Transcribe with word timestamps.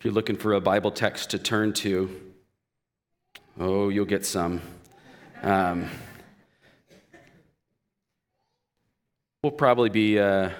If 0.00 0.06
you're 0.06 0.14
looking 0.14 0.36
for 0.36 0.54
a 0.54 0.62
Bible 0.62 0.90
text 0.90 1.28
to 1.32 1.38
turn 1.38 1.74
to, 1.74 2.32
oh, 3.58 3.90
you'll 3.90 4.06
get 4.06 4.24
some. 4.24 4.62
Um, 5.42 5.90
we'll 9.42 9.52
probably 9.52 9.90
be 9.90 10.18
uh, 10.18 10.52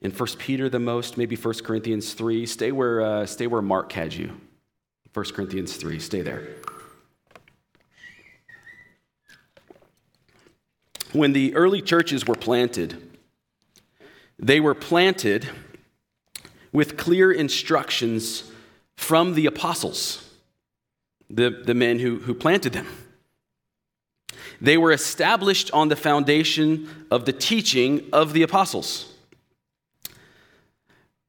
in 0.00 0.10
1 0.10 0.28
Peter 0.38 0.70
the 0.70 0.78
most, 0.78 1.18
maybe 1.18 1.36
1 1.36 1.56
Corinthians 1.56 2.14
3. 2.14 2.46
Stay 2.46 2.72
where, 2.72 3.02
uh, 3.02 3.26
stay 3.26 3.46
where 3.46 3.60
Mark 3.60 3.92
had 3.92 4.14
you. 4.14 4.40
1 5.12 5.26
Corinthians 5.34 5.76
3, 5.76 5.98
stay 5.98 6.22
there. 6.22 6.48
When 11.12 11.34
the 11.34 11.54
early 11.54 11.82
churches 11.82 12.26
were 12.26 12.36
planted, 12.36 13.18
they 14.38 14.60
were 14.60 14.74
planted 14.74 15.50
with 16.72 16.96
clear 16.96 17.32
instructions 17.32 18.50
from 18.96 19.34
the 19.34 19.46
apostles, 19.46 20.28
the, 21.30 21.50
the 21.50 21.74
men 21.74 21.98
who, 21.98 22.18
who 22.20 22.34
planted 22.34 22.72
them. 22.72 22.86
They 24.60 24.76
were 24.76 24.92
established 24.92 25.70
on 25.72 25.88
the 25.88 25.96
foundation 25.96 27.06
of 27.10 27.24
the 27.24 27.32
teaching 27.32 28.08
of 28.12 28.32
the 28.32 28.42
apostles. 28.42 29.12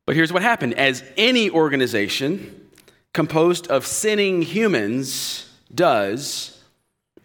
But 0.05 0.15
here's 0.15 0.33
what 0.33 0.41
happened 0.41 0.73
as 0.73 1.03
any 1.15 1.51
organization 1.51 2.69
composed 3.13 3.67
of 3.67 3.85
sinning 3.85 4.41
humans 4.41 5.47
does, 5.73 6.63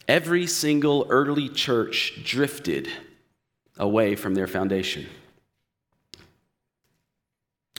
every 0.07 0.47
single 0.47 1.07
early 1.09 1.49
church 1.49 2.21
drifted 2.25 2.89
away 3.79 4.15
from 4.17 4.35
their 4.35 4.47
foundation. 4.47 5.07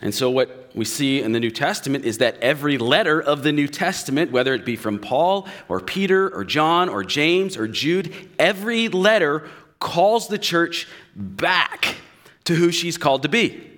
And 0.01 0.13
so, 0.13 0.29
what 0.29 0.71
we 0.75 0.83
see 0.83 1.21
in 1.21 1.31
the 1.31 1.39
New 1.39 1.51
Testament 1.51 2.03
is 2.03 2.17
that 2.17 2.37
every 2.39 2.77
letter 2.77 3.21
of 3.21 3.43
the 3.43 3.53
New 3.53 3.67
Testament, 3.67 4.31
whether 4.31 4.53
it 4.53 4.65
be 4.65 4.75
from 4.75 4.99
Paul 4.99 5.47
or 5.69 5.79
Peter 5.79 6.29
or 6.35 6.43
John 6.43 6.89
or 6.89 7.03
James 7.03 7.55
or 7.55 7.67
Jude, 7.67 8.13
every 8.37 8.89
letter 8.89 9.47
calls 9.79 10.27
the 10.27 10.37
church 10.37 10.87
back 11.15 11.95
to 12.43 12.55
who 12.55 12.71
she's 12.71 12.97
called 12.97 13.23
to 13.23 13.29
be. 13.29 13.71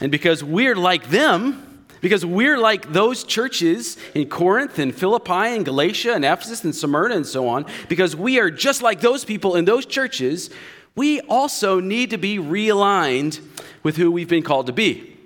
And 0.00 0.10
because 0.10 0.42
we're 0.42 0.74
like 0.74 1.10
them, 1.10 1.86
because 2.00 2.26
we're 2.26 2.58
like 2.58 2.92
those 2.92 3.24
churches 3.24 3.96
in 4.14 4.28
Corinth 4.28 4.78
and 4.78 4.94
Philippi 4.94 5.54
and 5.54 5.64
Galatia 5.64 6.14
and 6.14 6.24
Ephesus 6.24 6.64
and 6.64 6.74
Smyrna 6.74 7.14
and 7.14 7.26
so 7.26 7.46
on, 7.46 7.66
because 7.88 8.16
we 8.16 8.40
are 8.40 8.50
just 8.50 8.82
like 8.82 9.00
those 9.00 9.24
people 9.24 9.54
in 9.54 9.64
those 9.64 9.86
churches, 9.86 10.50
we 10.94 11.20
also 11.22 11.80
need 11.80 12.10
to 12.10 12.18
be 12.18 12.38
realigned 12.38 13.40
with 13.82 13.96
who 13.96 14.10
we've 14.10 14.28
been 14.28 14.42
called 14.42 14.66
to 14.66 14.72
be. 14.72 15.16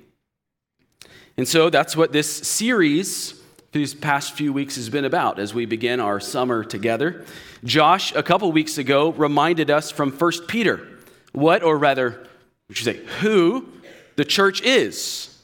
And 1.37 1.47
so 1.47 1.71
that's 1.71 1.97
what 1.97 2.13
this 2.13 2.35
series 2.35 3.41
these 3.73 3.95
past 3.95 4.33
few 4.33 4.53
weeks 4.53 4.77
has 4.77 4.89
been 4.89 5.05
about 5.05 5.39
as 5.39 5.53
we 5.53 5.67
begin 5.67 6.01
our 6.01 6.19
summer 6.19 6.65
together. 6.65 7.25
Josh, 7.63 8.15
a 8.15 8.23
couple 8.23 8.51
weeks 8.53 8.79
ago, 8.79 9.13
reminded 9.13 9.71
us 9.71 9.91
from 9.91 10.11
1 10.13 10.33
Peter 10.47 10.87
what, 11.33 11.63
or 11.63 11.77
rather, 11.77 12.27
we 12.69 12.75
should 12.75 12.87
say, 12.87 13.05
who 13.21 13.69
the 14.17 14.25
church 14.25 14.63
is. 14.63 15.37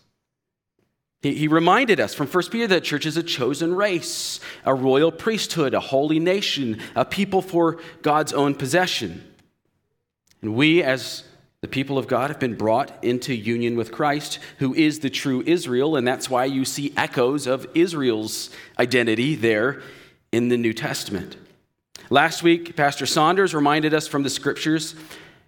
He, 1.20 1.34
he 1.34 1.48
reminded 1.48 2.00
us 2.00 2.14
from 2.14 2.26
1 2.26 2.44
Peter 2.50 2.66
that 2.68 2.84
church 2.84 3.04
is 3.04 3.18
a 3.18 3.22
chosen 3.22 3.74
race, 3.74 4.40
a 4.64 4.74
royal 4.74 5.12
priesthood, 5.12 5.74
a 5.74 5.80
holy 5.80 6.18
nation, 6.18 6.80
a 6.96 7.04
people 7.04 7.42
for 7.42 7.78
God's 8.00 8.32
own 8.32 8.54
possession. 8.54 9.22
And 10.42 10.54
we, 10.54 10.82
as 10.82 11.24
the 11.62 11.68
people 11.68 11.96
of 11.96 12.08
God 12.08 12.30
have 12.30 12.40
been 12.40 12.56
brought 12.56 13.04
into 13.04 13.32
union 13.32 13.76
with 13.76 13.92
Christ, 13.92 14.40
who 14.58 14.74
is 14.74 14.98
the 14.98 15.10
true 15.10 15.44
Israel, 15.46 15.94
and 15.94 16.06
that's 16.06 16.28
why 16.28 16.44
you 16.44 16.64
see 16.64 16.92
echoes 16.96 17.46
of 17.46 17.66
Israel's 17.74 18.50
identity 18.80 19.36
there 19.36 19.80
in 20.32 20.48
the 20.48 20.56
New 20.56 20.72
Testament. 20.72 21.36
Last 22.10 22.42
week, 22.42 22.74
Pastor 22.74 23.06
Saunders 23.06 23.54
reminded 23.54 23.94
us 23.94 24.08
from 24.08 24.24
the 24.24 24.30
scriptures 24.30 24.96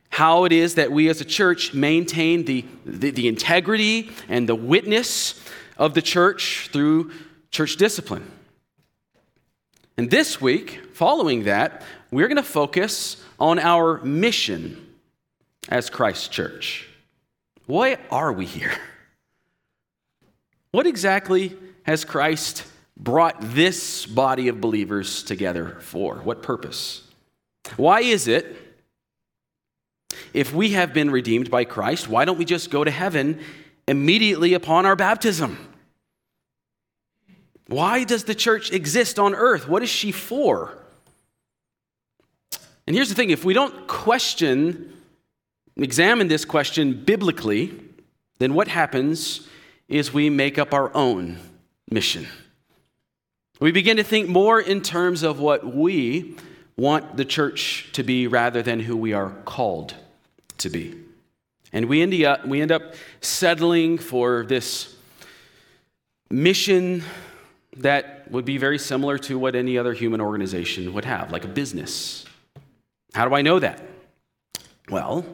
how 0.09 0.45
it 0.45 0.53
is 0.53 0.77
that 0.77 0.93
we 0.93 1.09
as 1.09 1.21
a 1.21 1.25
church 1.25 1.75
maintain 1.75 2.45
the, 2.45 2.65
the, 2.87 3.11
the 3.11 3.27
integrity 3.27 4.11
and 4.29 4.49
the 4.49 4.55
witness 4.55 5.43
of 5.77 5.95
the 5.95 6.03
church 6.03 6.71
through 6.73 7.11
church 7.51 7.77
discipline. 7.77 8.31
And 9.97 10.13
this 10.13 10.41
week, 10.41 10.81
following 10.93 11.45
that, 11.45 11.83
we're 12.13 12.29
going 12.29 12.37
to 12.37 12.45
focus 12.45 13.23
on 13.41 13.59
our 13.59 13.99
mission 14.05 14.84
as 15.69 15.91
Christ 15.91 16.31
Church. 16.31 16.89
Why 17.67 17.99
are 18.11 18.33
we 18.33 18.47
here? 18.47 18.75
What 20.71 20.87
exactly 20.87 21.57
has 21.85 22.05
Christ 22.05 22.65
brought 22.97 23.37
this 23.41 24.07
body 24.07 24.49
of 24.49 24.61
believers 24.61 25.23
together 25.23 25.79
for? 25.81 26.17
What 26.17 26.43
purpose? 26.43 27.07
Why 27.77 28.01
is 28.01 28.29
it, 28.29 28.57
if 30.33 30.53
we 30.53 30.71
have 30.71 30.93
been 30.93 31.11
redeemed 31.11 31.51
by 31.51 31.65
Christ, 31.65 32.09
why 32.09 32.25
don't 32.25 32.39
we 32.39 32.45
just 32.45 32.71
go 32.71 32.85
to 32.85 32.91
heaven 32.91 33.41
immediately 33.89 34.55
upon 34.55 34.85
our 34.85 34.97
baptism? 34.97 35.69
Why 37.67 38.05
does 38.05 38.25
the 38.25 38.35
church 38.35 38.73
exist 38.73 39.19
on 39.19 39.35
earth? 39.35 39.69
What 39.69 39.83
is 39.83 39.89
she 39.89 40.13
for? 40.13 40.77
And 42.87 42.95
here's 42.95 43.09
the 43.09 43.15
thing 43.15 43.31
if 43.31 43.45
we 43.45 43.55
don't 43.55 43.87
question 43.87 44.94
examine 45.77 46.29
this 46.29 46.45
question 46.45 47.05
biblically, 47.05 47.73
then 48.39 48.55
what 48.55 48.69
happens 48.69 49.49
is 49.89 50.13
we 50.13 50.31
make 50.31 50.59
up 50.59 50.73
our 50.73 50.95
own 50.95 51.39
mission. 51.91 52.27
We 53.61 53.73
begin 53.73 53.97
to 53.99 54.05
think 54.05 54.29
more 54.29 54.61
in 54.61 54.83
terms 54.83 55.23
of 55.23 55.39
what 55.39 55.75
we 55.75 56.37
want 56.77 57.17
the 57.17 57.25
church 57.25 57.89
to 57.93 58.03
be 58.03 58.27
rather 58.27 58.63
than 58.63 58.81
who 58.81 58.97
we 58.97 59.13
are 59.13 59.31
called 59.45 59.95
to 60.59 60.69
be. 60.69 60.99
And 61.73 61.87
we 61.87 62.03
end 62.03 62.15
up, 62.25 62.47
we 62.47 62.61
end 62.61 62.73
up 62.73 62.95
settling 63.21 63.99
for 63.99 64.45
this 64.45 64.95
mission 66.31 67.03
that 67.77 68.31
would 68.31 68.45
be 68.45 68.59
very 68.59 68.79
similar 68.79 69.19
to 69.19 69.39
what 69.39 69.55
any 69.55 69.79
other 69.79 69.93
human 69.93 70.21
organization 70.21 70.93
would 70.93 71.05
have, 71.05 71.33
like 71.33 71.45
a 71.45 71.49
business. 71.49 72.25
How 73.13 73.29
do 73.29 73.35
I 73.35 73.43
know 73.43 73.59
that? 73.59 73.83
Well, 74.91 75.25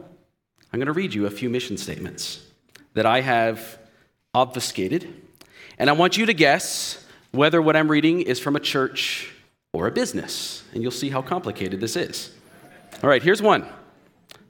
I'm 0.73 0.79
going 0.79 0.87
to 0.87 0.93
read 0.93 1.13
you 1.13 1.25
a 1.25 1.29
few 1.29 1.49
mission 1.49 1.77
statements 1.77 2.45
that 2.93 3.05
I 3.05 3.21
have 3.21 3.77
obfuscated, 4.33 5.13
and 5.77 5.89
I 5.89 5.93
want 5.93 6.17
you 6.17 6.25
to 6.25 6.33
guess 6.33 7.05
whether 7.31 7.61
what 7.61 7.75
I'm 7.75 7.91
reading 7.91 8.21
is 8.21 8.39
from 8.39 8.55
a 8.55 8.59
church 8.59 9.33
or 9.73 9.87
a 9.87 9.91
business, 9.91 10.63
and 10.73 10.81
you'll 10.81 10.91
see 10.91 11.09
how 11.09 11.21
complicated 11.21 11.81
this 11.81 11.95
is. 11.95 12.31
All 13.03 13.09
right, 13.09 13.21
here's 13.21 13.41
one 13.41 13.65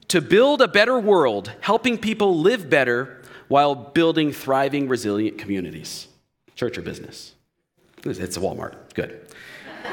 to 0.09 0.21
build 0.21 0.61
a 0.61 0.67
better 0.67 0.99
world, 0.99 1.53
helping 1.61 1.97
people 1.97 2.39
live 2.39 2.69
better 2.69 3.21
while 3.47 3.73
building 3.73 4.33
thriving, 4.33 4.89
resilient 4.89 5.37
communities. 5.37 6.07
Church 6.55 6.77
or 6.77 6.81
business? 6.81 7.33
It's 8.03 8.37
Walmart. 8.37 8.75
Good. 8.93 9.25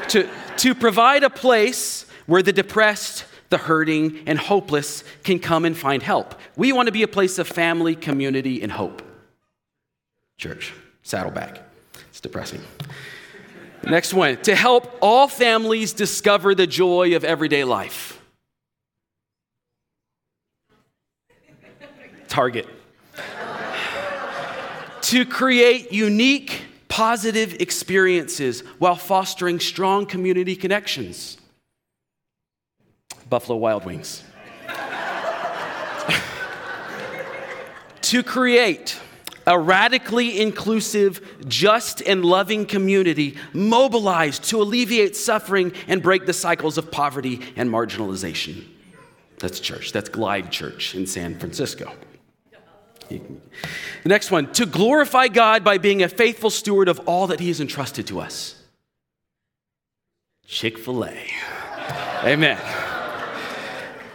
to, 0.09 0.29
to 0.57 0.75
provide 0.75 1.23
a 1.23 1.29
place 1.29 2.05
where 2.25 2.43
the 2.43 2.51
depressed, 2.51 3.23
the 3.49 3.57
hurting, 3.57 4.23
and 4.25 4.37
hopeless 4.37 5.03
can 5.23 5.39
come 5.39 5.65
and 5.65 5.75
find 5.75 6.03
help. 6.03 6.35
We 6.55 6.71
want 6.71 6.87
to 6.87 6.91
be 6.91 7.03
a 7.03 7.07
place 7.07 7.39
of 7.39 7.47
family, 7.47 7.95
community, 7.95 8.61
and 8.61 8.71
hope. 8.71 9.01
Church, 10.37 10.73
Saddleback. 11.03 11.61
It's 12.09 12.21
depressing. 12.21 12.61
Next 13.83 14.13
one 14.13 14.37
to 14.43 14.55
help 14.55 14.97
all 15.01 15.27
families 15.27 15.93
discover 15.93 16.53
the 16.53 16.67
joy 16.67 17.15
of 17.15 17.23
everyday 17.23 17.63
life. 17.63 18.21
Target. 22.27 22.67
to 25.01 25.25
create 25.25 25.91
unique, 25.91 26.61
positive 26.87 27.55
experiences 27.59 28.61
while 28.77 28.95
fostering 28.95 29.59
strong 29.59 30.05
community 30.05 30.55
connections. 30.55 31.38
Buffalo 33.29 33.57
Wild 33.57 33.85
Wings. 33.85 34.23
to 38.01 38.23
create 38.23 38.99
a 39.45 39.57
radically 39.57 40.39
inclusive, 40.39 41.43
just, 41.47 42.01
and 42.01 42.23
loving 42.23 42.65
community 42.65 43.35
mobilized 43.53 44.43
to 44.45 44.61
alleviate 44.61 45.15
suffering 45.15 45.73
and 45.87 46.03
break 46.03 46.25
the 46.25 46.33
cycles 46.33 46.77
of 46.77 46.91
poverty 46.91 47.41
and 47.55 47.69
marginalization. 47.69 48.63
That's 49.39 49.59
church. 49.59 49.91
That's 49.91 50.09
Glide 50.09 50.51
Church 50.51 50.95
in 50.95 51.07
San 51.07 51.39
Francisco. 51.39 51.91
The 53.09 53.19
next 54.05 54.29
one 54.29 54.51
to 54.53 54.67
glorify 54.67 55.29
God 55.29 55.63
by 55.63 55.79
being 55.79 56.03
a 56.03 56.09
faithful 56.09 56.51
steward 56.51 56.87
of 56.87 56.99
all 57.07 57.27
that 57.27 57.39
He 57.39 57.47
has 57.47 57.59
entrusted 57.59 58.05
to 58.07 58.19
us. 58.19 58.61
Chick 60.45 60.77
fil 60.77 61.05
A. 61.05 61.15
Amen. 62.23 62.59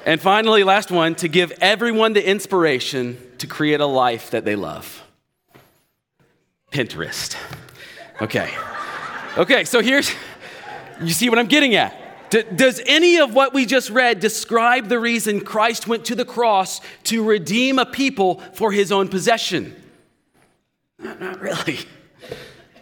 And 0.06 0.21
finally, 0.21 0.65
last 0.65 0.91
one 0.91 1.15
to 1.17 1.29
give 1.29 1.53
everyone 1.61 2.12
the 2.12 2.27
inspiration 2.27 3.17
to 3.39 3.47
create 3.47 3.81
a 3.81 3.87
life 3.87 4.31
that 4.33 4.45
they 4.45 4.55
love. 4.55 5.03
Pinterest. 6.71 7.37
Okay. 8.21 8.51
Okay, 9.39 9.65
so 9.65 9.81
here's, 9.81 10.12
you 11.01 11.11
see 11.11 11.31
what 11.31 11.39
I'm 11.39 11.47
getting 11.47 11.75
at. 11.75 11.97
does 12.56 12.81
any 12.87 13.19
of 13.19 13.35
what 13.35 13.55
we 13.55 13.65
just 13.65 13.91
read 13.91 14.21
describe 14.21 14.89
the 14.89 14.99
reason 14.99 15.41
Christ 15.41 15.89
went 15.89 16.05
to 16.07 16.15
the 16.15 16.25
cross 16.25 16.81
to 17.05 17.25
redeem 17.25 17.79
a 17.79 17.87
people 17.87 18.41
for 18.53 18.73
his 18.73 18.93
own 18.93 19.09
possession? 19.09 19.75
Not, 20.99 21.21
not 21.21 21.41
really. 21.41 21.79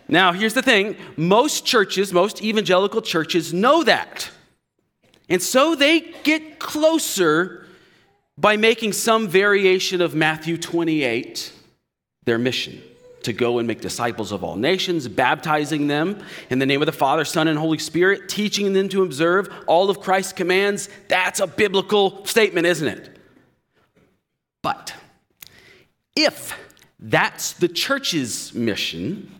Now, 0.09 0.33
here's 0.33 0.55
the 0.55 0.63
thing 0.63 0.97
most 1.17 1.65
churches, 1.65 2.13
most 2.13 2.43
evangelical 2.43 3.01
churches 3.01 3.55
know 3.55 3.85
that. 3.85 4.31
And 5.33 5.43
so 5.43 5.75
they 5.75 6.01
get 6.25 6.59
closer 6.59 7.65
by 8.37 8.59
making 8.59 8.93
some 8.93 9.29
variation 9.29 10.03
of 10.03 10.15
Matthew 10.15 10.59
28 10.59 11.51
their 12.25 12.37
mission 12.37 12.83
to 13.23 13.33
go 13.33 13.59
and 13.59 13.67
make 13.67 13.81
disciples 13.81 14.31
of 14.31 14.45
all 14.45 14.57
nations, 14.57 15.09
baptizing 15.09 15.87
them 15.87 16.23
in 16.51 16.59
the 16.59 16.67
name 16.67 16.83
of 16.83 16.87
the 16.87 16.93
Father, 16.93 17.25
Son, 17.25 17.49
and 17.49 17.59
Holy 17.59 17.79
Spirit, 17.79 18.29
teaching 18.29 18.75
them 18.75 18.91
to 18.91 19.03
observe 19.03 19.49
all 19.67 19.89
of 19.89 20.01
Christ's 20.01 20.35
commands. 20.35 20.91
That's 21.09 21.41
a 21.41 21.47
biblical 21.47 22.27
statement, 22.27 22.67
isn't 22.67 22.89
it? 22.89 23.19
But 24.61 24.95
if 26.15 26.59
that's 26.99 27.55
the 27.55 27.69
church's 27.69 28.53
mission, 28.53 29.33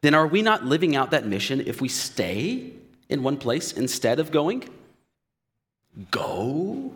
then 0.00 0.12
are 0.12 0.26
we 0.26 0.42
not 0.42 0.64
living 0.64 0.96
out 0.96 1.12
that 1.12 1.24
mission 1.24 1.60
if 1.60 1.80
we 1.80 1.88
stay 1.88 2.72
in 3.08 3.22
one 3.22 3.36
place 3.36 3.72
instead 3.72 4.18
of 4.18 4.30
going? 4.30 4.68
Go 6.10 6.92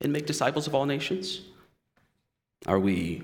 and 0.00 0.12
make 0.12 0.26
disciples 0.26 0.66
of 0.66 0.74
all 0.74 0.86
nations? 0.86 1.40
Are 2.66 2.78
we 2.78 3.22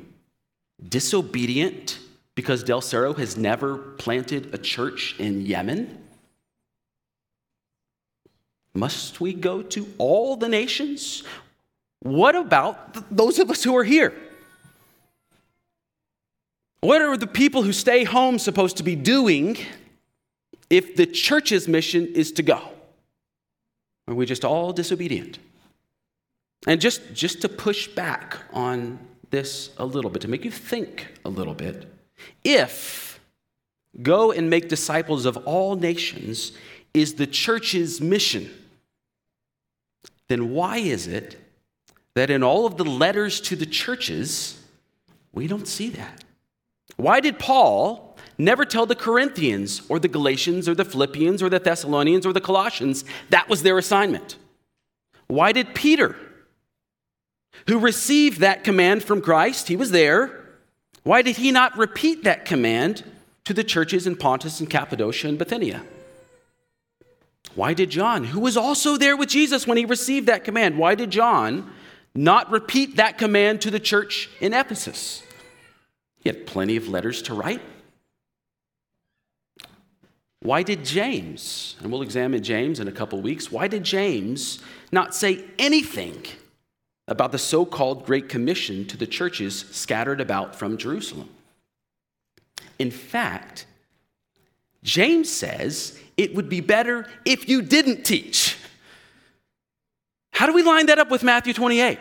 disobedient 0.88 1.99
because 2.35 2.62
Del 2.62 2.81
Cerro 2.81 3.14
has 3.14 3.37
never 3.37 3.76
planted 3.76 4.55
a 4.55 4.58
church 4.58 5.14
in 5.19 5.47
Yemen? 5.47 5.99
Must 8.75 9.20
we 9.20 9.32
go 9.32 9.62
to 9.62 9.87
all 9.99 10.37
the 10.37 10.49
nations? 10.49 11.23
What 12.00 12.35
about 12.35 13.14
those 13.14 13.38
of 13.38 13.50
us 13.50 13.62
who 13.62 13.76
are 13.76 13.85
here? 13.85 14.14
What 16.81 17.03
are 17.03 17.17
the 17.17 17.26
people 17.26 17.62
who 17.62 17.73
stay 17.73 18.05
home 18.05 18.38
supposed 18.38 18.79
to 18.79 18.82
be 18.82 18.96
doing 18.96 19.58
if 20.70 20.96
the 20.96 21.06
church's 21.06 21.69
mission 21.69 22.06
is 22.14 22.32
to 22.32 22.43
go? 22.43 22.61
Are 24.08 24.14
we 24.14 24.25
just 24.25 24.44
all 24.44 24.72
disobedient? 24.72 25.38
And 26.67 26.81
just, 26.81 27.12
just 27.12 27.43
to 27.43 27.49
push 27.49 27.88
back 27.88 28.38
on 28.52 28.99
this 29.31 29.70
a 29.78 29.84
little 29.84 30.11
bit, 30.11 30.22
to 30.22 30.28
make 30.28 30.44
you 30.44 30.50
think 30.50 31.08
a 31.25 31.28
little 31.28 31.55
bit, 31.55 31.93
if 32.44 33.20
go 34.02 34.31
and 34.32 34.49
make 34.49 34.69
disciples 34.69 35.26
of 35.26 35.37
all 35.38 35.76
nations 35.76 36.52
is 36.94 37.14
the 37.14 37.26
church's 37.26 38.00
mission, 38.00 38.50
then 40.28 40.50
why 40.50 40.78
is 40.78 41.06
it 41.06 41.38
that 42.14 42.31
in 42.31 42.43
all 42.43 42.67
of 42.67 42.76
the 42.76 42.84
letters 42.84 43.40
to 43.40 43.56
the 43.56 43.67
churches, 43.67 44.62
we 45.32 45.46
don't 45.46 45.67
see 45.67 45.90
that? 45.90 46.25
Why 46.96 47.20
did 47.20 47.38
Paul 47.38 48.09
never 48.44 48.64
tell 48.64 48.87
the 48.87 48.94
Corinthians 48.94 49.82
or 49.88 49.98
the 49.98 50.08
Galatians 50.08 50.69
or 50.69 50.75
the 50.75 50.84
Philippians 50.84 51.42
or 51.42 51.48
the 51.48 51.58
Thessalonians 51.58 52.26
or 52.26 52.32
the 52.32 52.40
Colossians 52.40 53.04
that 53.31 53.48
was 53.48 53.62
their 53.62 53.78
assignment? 53.78 54.37
Why 55.26 55.52
did 55.52 55.75
Peter, 55.75 56.16
who 57.69 57.78
received 57.78 58.40
that 58.40 58.64
command 58.64 59.04
from 59.04 59.20
Christ, 59.20 59.69
he 59.69 59.76
was 59.76 59.90
there, 59.90 60.40
why 61.02 61.22
did 61.22 61.37
he 61.37 61.50
not 61.52 61.76
repeat 61.78 62.25
that 62.25 62.44
command 62.44 63.04
to 63.44 63.54
the 63.54 63.64
churches 63.64 64.06
in 64.06 64.16
Pontus 64.16 64.60
and 64.60 64.69
Cappadocia 64.69 65.28
and 65.28 65.38
Bithynia? 65.38 65.84
Why 67.54 67.75
did 67.75 67.90
John, 67.90 68.25
who 68.25 68.40
was 68.40 68.56
also 68.56 68.96
there 68.96 69.16
with 69.16 69.28
Jesus 69.28 69.66
when 69.66 69.76
he 69.76 69.84
received 69.84 70.26
that 70.26 70.44
command, 70.44 70.78
why 70.78 70.94
did 70.94 71.10
John 71.10 71.70
not 72.14 72.50
repeat 72.50 72.96
that 72.96 73.19
command 73.19 73.60
to 73.62 73.70
the 73.70 73.81
church 73.81 74.28
in 74.40 74.52
Ephesus? 74.52 75.22
He 76.19 76.28
had 76.28 76.46
plenty 76.46 76.76
of 76.76 76.88
letters 76.88 77.22
to 77.22 77.34
write. 77.34 77.62
Why 80.42 80.62
did 80.62 80.84
James, 80.84 81.76
and 81.81 81.92
we'll 81.92 82.02
examine 82.02 82.42
James 82.42 82.81
in 82.81 82.88
a 82.88 82.92
couple 82.92 83.20
weeks, 83.20 83.52
why 83.52 83.69
did 83.69 83.84
James 83.84 84.60
not 84.90 85.14
say 85.14 85.44
anything 85.58 86.25
about 87.08 87.32
the 87.32 87.38
so 87.38 87.66
called 87.66 88.06
Great 88.06 88.28
Commission 88.28 88.87
to 88.87 88.96
the 88.96 89.06
churches 89.06 89.66
scattered 89.70 90.20
about 90.20 90.56
from 90.56 90.78
Jerusalem? 90.78 91.28
In 92.78 92.90
fact, 92.90 93.66
James 94.82 95.28
says 95.28 95.98
it 96.16 96.34
would 96.34 96.48
be 96.48 96.60
better 96.60 97.06
if 97.26 97.46
you 97.48 97.60
didn't 97.60 98.04
teach. 98.04 98.56
How 100.32 100.46
do 100.46 100.54
we 100.54 100.62
line 100.62 100.86
that 100.86 100.98
up 100.98 101.10
with 101.10 101.22
Matthew 101.22 101.52
28? 101.52 101.98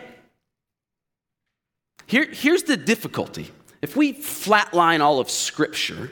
Here, 2.06 2.26
here's 2.32 2.62
the 2.62 2.78
difficulty 2.78 3.50
if 3.82 3.96
we 3.96 4.14
flatline 4.14 5.00
all 5.00 5.20
of 5.20 5.28
Scripture, 5.30 6.10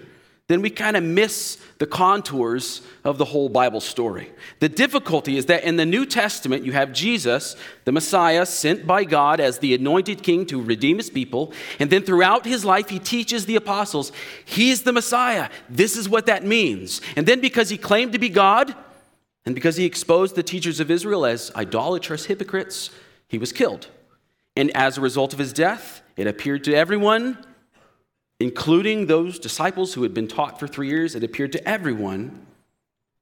then 0.49 0.63
we 0.63 0.71
kind 0.71 0.97
of 0.97 1.05
miss 1.05 1.59
the 1.77 1.87
contours 1.87 2.81
of 3.05 3.19
the 3.19 3.27
whole 3.27 3.51
Bible 3.51 3.81
story. 3.81 4.33
The 4.61 4.69
difficulty 4.69 5.37
is 5.37 5.45
that 5.47 5.63
in 5.63 5.77
the 5.77 5.85
New 5.85 6.07
Testament, 6.07 6.65
you 6.65 6.73
have 6.73 6.93
Jesus, 6.95 7.55
the 7.85 7.93
Messiah, 7.93 8.47
sent 8.47 8.87
by 8.87 9.05
God 9.05 9.41
as 9.41 9.59
the 9.59 9.75
anointed 9.75 10.23
king 10.23 10.47
to 10.47 10.61
redeem 10.61 10.97
his 10.97 11.11
people. 11.11 11.53
And 11.79 11.91
then 11.91 12.03
throughout 12.03 12.47
his 12.47 12.65
life, 12.65 12.89
he 12.89 12.99
teaches 12.99 13.45
the 13.45 13.57
apostles, 13.57 14.11
He's 14.45 14.83
the 14.83 14.93
Messiah. 14.93 15.51
This 15.69 15.99
is 15.99 16.09
what 16.09 16.27
that 16.27 16.45
means. 16.45 17.03
And 17.15 17.27
then 17.27 17.41
because 17.41 17.69
he 17.69 17.77
claimed 17.77 18.13
to 18.13 18.19
be 18.19 18.31
God, 18.31 18.75
and 19.45 19.55
because 19.55 19.77
he 19.77 19.85
exposed 19.85 20.35
the 20.35 20.43
teachers 20.43 20.81
of 20.81 20.91
Israel 20.91 21.27
as 21.27 21.53
idolatrous 21.55 22.25
hypocrites, 22.25 22.91
he 23.29 23.39
was 23.39 23.53
killed. 23.53 23.89
And 24.57 24.75
as 24.75 24.97
a 24.97 25.03
result 25.03 25.35
of 25.35 25.39
his 25.39 25.53
death, 25.53 26.03
it 26.17 26.27
appeared 26.27 26.65
to 26.65 26.75
everyone 26.75 27.39
including 28.41 29.07
those 29.07 29.39
disciples 29.39 29.95
who 29.95 30.03
had 30.03 30.15
been 30.15 30.29
taught 30.29 30.61
for 30.61 30.69
three 30.69 30.89
years, 30.89 31.15
it 31.15 31.25
appeared 31.25 31.53
to 31.53 31.69
everyone 31.69 32.47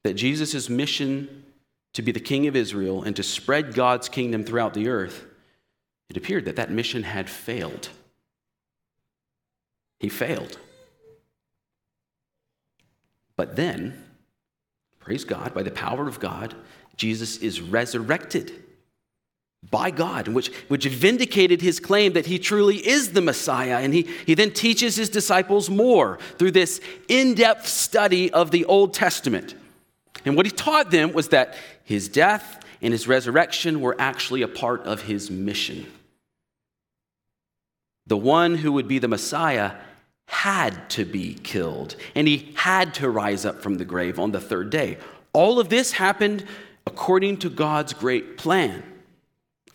that 0.03 0.15
Jesus' 0.15 0.69
mission 0.69 1.45
to 1.95 2.03
be 2.03 2.13
the 2.13 2.21
king 2.21 2.47
of 2.47 2.55
Israel 2.55 3.03
and 3.03 3.17
to 3.17 3.23
spread 3.23 3.73
God's 3.73 4.11
kingdom 4.11 4.45
throughout 4.45 4.75
the 4.75 4.89
earth, 4.89 5.25
it 6.11 6.17
appeared 6.19 6.45
that 6.45 6.57
that 6.57 6.71
mission 6.71 7.03
had 7.03 7.31
failed. 7.31 7.89
He 9.99 10.11
failed. 10.11 10.59
But 13.35 13.57
then, 13.57 14.05
praise 15.01 15.25
God, 15.25 15.55
by 15.55 15.63
the 15.63 15.71
power 15.71 16.07
of 16.07 16.21
God, 16.21 16.55
Jesus 16.97 17.39
is 17.39 17.63
resurrected 17.63 18.66
by 19.71 19.91
God, 19.91 20.29
which, 20.29 20.49
which 20.69 20.87
vindicated 20.87 21.61
his 21.61 21.81
claim 21.81 22.13
that 22.13 22.27
he 22.27 22.39
truly 22.39 22.77
is 22.77 23.13
the 23.13 23.21
Messiah. 23.21 23.79
And 23.81 23.93
he, 23.93 24.03
he 24.25 24.35
then 24.35 24.53
teaches 24.53 24.97
his 24.97 25.09
disciples 25.09 25.69
more 25.71 26.19
through 26.39 26.53
this 26.53 26.81
in 27.09 27.35
depth 27.35 27.67
study 27.67 28.33
of 28.33 28.51
the 28.51 28.65
Old 28.67 28.95
Testament. 28.95 29.55
And 30.25 30.37
what 30.37 30.47
he 30.47 30.53
taught 30.53 30.91
them 30.91 31.13
was 31.13 31.29
that 31.29 31.57
his 31.85 32.09
death 32.09 32.65
and 32.83 32.93
his 32.93 33.09
resurrection 33.09 33.81
were 33.81 33.97
actually 33.99 34.43
a 34.43 34.49
part 34.49 34.83
of 34.83 35.03
his 35.03 35.31
mission. 35.31 35.87
The 38.07 38.17
one 38.17 38.57
who 38.57 38.73
would 38.73 38.87
be 38.87 38.99
the 38.99 39.09
Messiah 39.09 39.73
had 40.29 40.91
to 40.91 41.05
be 41.05 41.35
killed, 41.35 41.97
and 42.15 42.27
he 42.27 42.53
had 42.57 42.95
to 42.95 43.09
rise 43.09 43.45
up 43.45 43.63
from 43.63 43.79
the 43.79 43.85
grave 43.85 44.19
on 44.19 44.33
the 44.33 44.41
third 44.41 44.71
day. 44.71 44.99
All 45.33 45.61
of 45.61 45.69
this 45.69 45.93
happened 45.93 46.45
according 46.87 47.39
to 47.39 47.51
God's 47.51 47.93
great 47.93 48.37
plan 48.37 48.83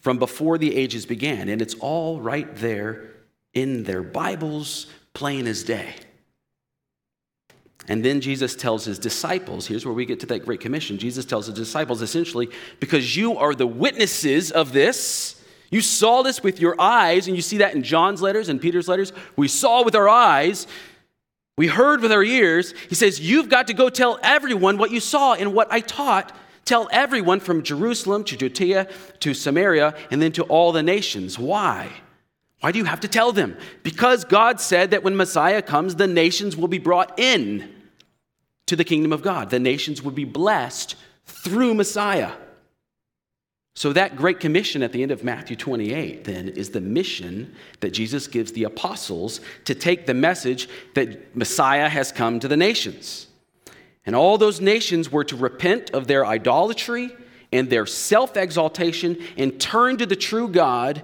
from 0.01 0.17
before 0.17 0.57
the 0.57 0.75
ages 0.75 1.05
began. 1.05 1.47
And 1.47 1.61
it's 1.61 1.75
all 1.75 2.19
right 2.19 2.53
there 2.57 3.11
in 3.53 3.83
their 3.83 4.03
Bibles, 4.03 4.87
plain 5.13 5.47
as 5.47 5.63
day. 5.63 5.95
And 7.87 8.05
then 8.05 8.21
Jesus 8.21 8.55
tells 8.55 8.85
his 8.85 8.99
disciples, 8.99 9.65
here's 9.65 9.85
where 9.85 9.93
we 9.93 10.05
get 10.05 10.19
to 10.21 10.25
that 10.27 10.45
Great 10.45 10.59
Commission. 10.59 10.97
Jesus 10.97 11.25
tells 11.25 11.47
his 11.47 11.55
disciples 11.55 12.01
essentially, 12.01 12.49
because 12.79 13.15
you 13.15 13.37
are 13.37 13.55
the 13.55 13.67
witnesses 13.67 14.51
of 14.51 14.71
this, 14.71 15.41
you 15.71 15.81
saw 15.81 16.21
this 16.21 16.43
with 16.43 16.59
your 16.59 16.79
eyes, 16.79 17.27
and 17.27 17.35
you 17.35 17.41
see 17.41 17.57
that 17.57 17.73
in 17.73 17.81
John's 17.81 18.21
letters 18.21 18.49
and 18.49 18.61
Peter's 18.61 18.89
letters. 18.89 19.13
We 19.37 19.47
saw 19.47 19.83
with 19.83 19.95
our 19.95 20.09
eyes, 20.09 20.67
we 21.57 21.67
heard 21.67 22.01
with 22.01 22.11
our 22.11 22.23
ears. 22.23 22.73
He 22.89 22.95
says, 22.95 23.19
You've 23.19 23.49
got 23.49 23.67
to 23.67 23.73
go 23.73 23.89
tell 23.89 24.19
everyone 24.21 24.77
what 24.77 24.91
you 24.91 24.99
saw 24.99 25.33
and 25.33 25.53
what 25.53 25.71
I 25.71 25.79
taught 25.79 26.35
Tell 26.71 26.87
everyone 26.93 27.41
from 27.41 27.63
Jerusalem 27.63 28.23
to 28.23 28.37
Judea 28.37 28.87
to 29.19 29.33
Samaria 29.33 29.93
and 30.09 30.21
then 30.21 30.31
to 30.31 30.43
all 30.43 30.71
the 30.71 30.81
nations. 30.81 31.37
Why? 31.37 31.91
Why 32.61 32.71
do 32.71 32.79
you 32.79 32.85
have 32.85 33.01
to 33.01 33.09
tell 33.09 33.33
them? 33.33 33.57
Because 33.83 34.23
God 34.23 34.61
said 34.61 34.91
that 34.91 35.03
when 35.03 35.17
Messiah 35.17 35.61
comes, 35.61 35.95
the 35.95 36.07
nations 36.07 36.55
will 36.55 36.69
be 36.69 36.77
brought 36.77 37.19
in 37.19 37.75
to 38.67 38.77
the 38.77 38.85
kingdom 38.85 39.11
of 39.11 39.21
God. 39.21 39.49
The 39.49 39.59
nations 39.59 40.01
would 40.01 40.15
be 40.15 40.23
blessed 40.23 40.95
through 41.25 41.73
Messiah. 41.73 42.31
So, 43.75 43.91
that 43.91 44.15
Great 44.15 44.39
Commission 44.39 44.81
at 44.81 44.93
the 44.93 45.03
end 45.03 45.11
of 45.11 45.25
Matthew 45.25 45.57
28 45.57 46.23
then 46.23 46.47
is 46.47 46.69
the 46.69 46.79
mission 46.79 47.53
that 47.81 47.91
Jesus 47.91 48.27
gives 48.27 48.53
the 48.53 48.63
apostles 48.63 49.41
to 49.65 49.75
take 49.75 50.05
the 50.05 50.13
message 50.13 50.69
that 50.93 51.35
Messiah 51.35 51.89
has 51.89 52.13
come 52.13 52.39
to 52.39 52.47
the 52.47 52.55
nations. 52.55 53.27
And 54.05 54.15
all 54.15 54.37
those 54.37 54.59
nations 54.59 55.11
were 55.11 55.23
to 55.25 55.35
repent 55.35 55.91
of 55.91 56.07
their 56.07 56.25
idolatry 56.25 57.11
and 57.51 57.69
their 57.69 57.85
self 57.85 58.35
exaltation 58.35 59.17
and 59.37 59.59
turn 59.59 59.97
to 59.97 60.05
the 60.05 60.15
true 60.15 60.47
God, 60.47 61.03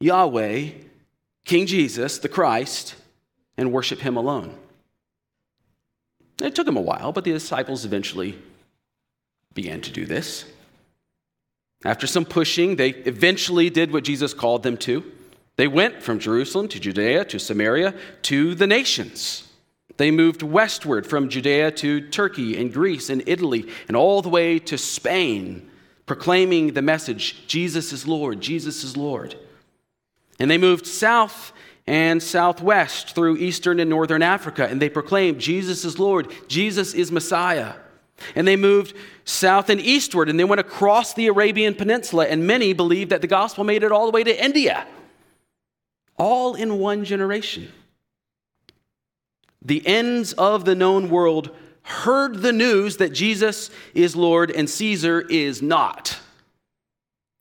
Yahweh, 0.00 0.70
King 1.44 1.66
Jesus, 1.66 2.18
the 2.18 2.28
Christ, 2.28 2.94
and 3.56 3.72
worship 3.72 4.00
him 4.00 4.16
alone. 4.16 4.56
It 6.40 6.54
took 6.54 6.66
them 6.66 6.76
a 6.76 6.82
while, 6.82 7.12
but 7.12 7.24
the 7.24 7.32
disciples 7.32 7.84
eventually 7.84 8.38
began 9.54 9.80
to 9.80 9.90
do 9.90 10.06
this. 10.06 10.44
After 11.84 12.06
some 12.06 12.24
pushing, 12.24 12.76
they 12.76 12.90
eventually 12.90 13.70
did 13.70 13.92
what 13.92 14.04
Jesus 14.04 14.34
called 14.34 14.62
them 14.62 14.76
to. 14.78 15.04
They 15.56 15.68
went 15.68 16.02
from 16.02 16.20
Jerusalem 16.20 16.68
to 16.68 16.78
Judea 16.78 17.24
to 17.26 17.38
Samaria 17.38 17.94
to 18.22 18.54
the 18.54 18.66
nations. 18.66 19.47
They 19.98 20.12
moved 20.12 20.42
westward 20.42 21.06
from 21.06 21.28
Judea 21.28 21.72
to 21.72 22.00
Turkey 22.00 22.56
and 22.56 22.72
Greece 22.72 23.10
and 23.10 23.22
Italy 23.26 23.68
and 23.88 23.96
all 23.96 24.22
the 24.22 24.28
way 24.28 24.60
to 24.60 24.78
Spain, 24.78 25.68
proclaiming 26.06 26.72
the 26.72 26.82
message 26.82 27.46
Jesus 27.48 27.92
is 27.92 28.06
Lord, 28.06 28.40
Jesus 28.40 28.84
is 28.84 28.96
Lord. 28.96 29.34
And 30.38 30.48
they 30.48 30.56
moved 30.56 30.86
south 30.86 31.52
and 31.84 32.22
southwest 32.22 33.14
through 33.14 33.38
eastern 33.38 33.80
and 33.80 33.90
northern 33.90 34.22
Africa, 34.22 34.68
and 34.68 34.80
they 34.80 34.88
proclaimed 34.88 35.40
Jesus 35.40 35.84
is 35.84 35.98
Lord, 35.98 36.32
Jesus 36.46 36.94
is 36.94 37.10
Messiah. 37.10 37.74
And 38.36 38.46
they 38.46 38.56
moved 38.56 38.94
south 39.24 39.68
and 39.68 39.80
eastward, 39.80 40.28
and 40.28 40.38
they 40.38 40.44
went 40.44 40.60
across 40.60 41.14
the 41.14 41.26
Arabian 41.26 41.74
Peninsula, 41.74 42.26
and 42.26 42.46
many 42.46 42.72
believed 42.72 43.10
that 43.10 43.20
the 43.20 43.26
gospel 43.26 43.64
made 43.64 43.82
it 43.82 43.90
all 43.90 44.06
the 44.06 44.12
way 44.12 44.22
to 44.22 44.44
India, 44.44 44.86
all 46.16 46.54
in 46.54 46.78
one 46.78 47.04
generation. 47.04 47.72
The 49.62 49.86
ends 49.86 50.32
of 50.34 50.64
the 50.64 50.74
known 50.74 51.10
world 51.10 51.54
heard 51.82 52.42
the 52.42 52.52
news 52.52 52.98
that 52.98 53.12
Jesus 53.12 53.70
is 53.94 54.14
Lord 54.14 54.50
and 54.50 54.68
Caesar 54.68 55.20
is 55.20 55.62
not. 55.62 56.18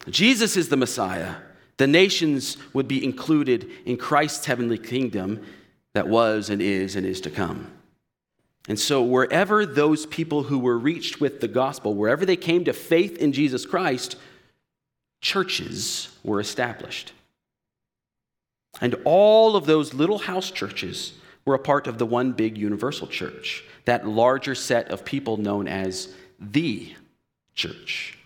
Jesus 0.09 0.55
is 0.55 0.69
the 0.69 0.77
Messiah. 0.77 1.35
The 1.77 1.87
nations 1.87 2.57
would 2.73 2.87
be 2.87 3.03
included 3.03 3.69
in 3.85 3.97
Christ's 3.97 4.45
heavenly 4.45 4.77
kingdom 4.77 5.43
that 5.93 6.07
was 6.07 6.49
and 6.49 6.61
is 6.61 6.95
and 6.95 7.05
is 7.05 7.21
to 7.21 7.29
come. 7.29 7.71
And 8.67 8.79
so, 8.79 9.01
wherever 9.01 9.65
those 9.65 10.05
people 10.05 10.43
who 10.43 10.59
were 10.59 10.77
reached 10.77 11.21
with 11.21 11.39
the 11.39 11.47
gospel, 11.47 11.93
wherever 11.93 12.25
they 12.25 12.35
came 12.35 12.65
to 12.65 12.73
faith 12.73 13.17
in 13.17 13.31
Jesus 13.31 13.65
Christ, 13.65 14.17
churches 15.21 16.09
were 16.23 16.39
established. 16.39 17.13
And 18.81 18.95
all 19.05 19.55
of 19.55 19.65
those 19.65 19.93
little 19.93 20.19
house 20.19 20.51
churches 20.51 21.13
were 21.47 21.55
a 21.55 21.59
part 21.59 21.87
of 21.87 21.97
the 21.97 22.05
one 22.05 22.33
big 22.33 22.57
universal 22.57 23.07
church, 23.07 23.63
that 23.85 24.05
larger 24.05 24.53
set 24.53 24.91
of 24.91 25.05
people 25.05 25.37
known 25.37 25.65
as 25.65 26.13
the 26.39 26.93
church. 27.55 28.17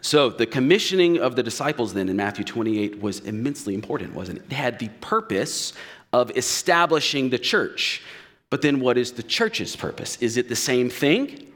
So, 0.00 0.30
the 0.30 0.46
commissioning 0.46 1.18
of 1.18 1.36
the 1.36 1.42
disciples 1.42 1.92
then 1.92 2.08
in 2.08 2.16
Matthew 2.16 2.44
28 2.44 3.00
was 3.00 3.20
immensely 3.20 3.74
important, 3.74 4.14
wasn't 4.14 4.38
it? 4.38 4.44
It 4.50 4.54
had 4.54 4.78
the 4.78 4.88
purpose 5.00 5.74
of 6.14 6.34
establishing 6.36 7.28
the 7.28 7.38
church. 7.38 8.02
But 8.48 8.62
then 8.62 8.80
what 8.80 8.96
is 8.96 9.12
the 9.12 9.22
church's 9.22 9.76
purpose? 9.76 10.16
Is 10.20 10.38
it 10.38 10.48
the 10.48 10.56
same 10.56 10.88
thing? 10.88 11.52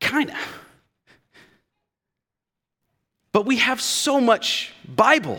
Kind 0.00 0.30
of. 0.30 0.62
But 3.32 3.44
we 3.44 3.58
have 3.58 3.82
so 3.82 4.20
much 4.22 4.72
Bible 4.88 5.38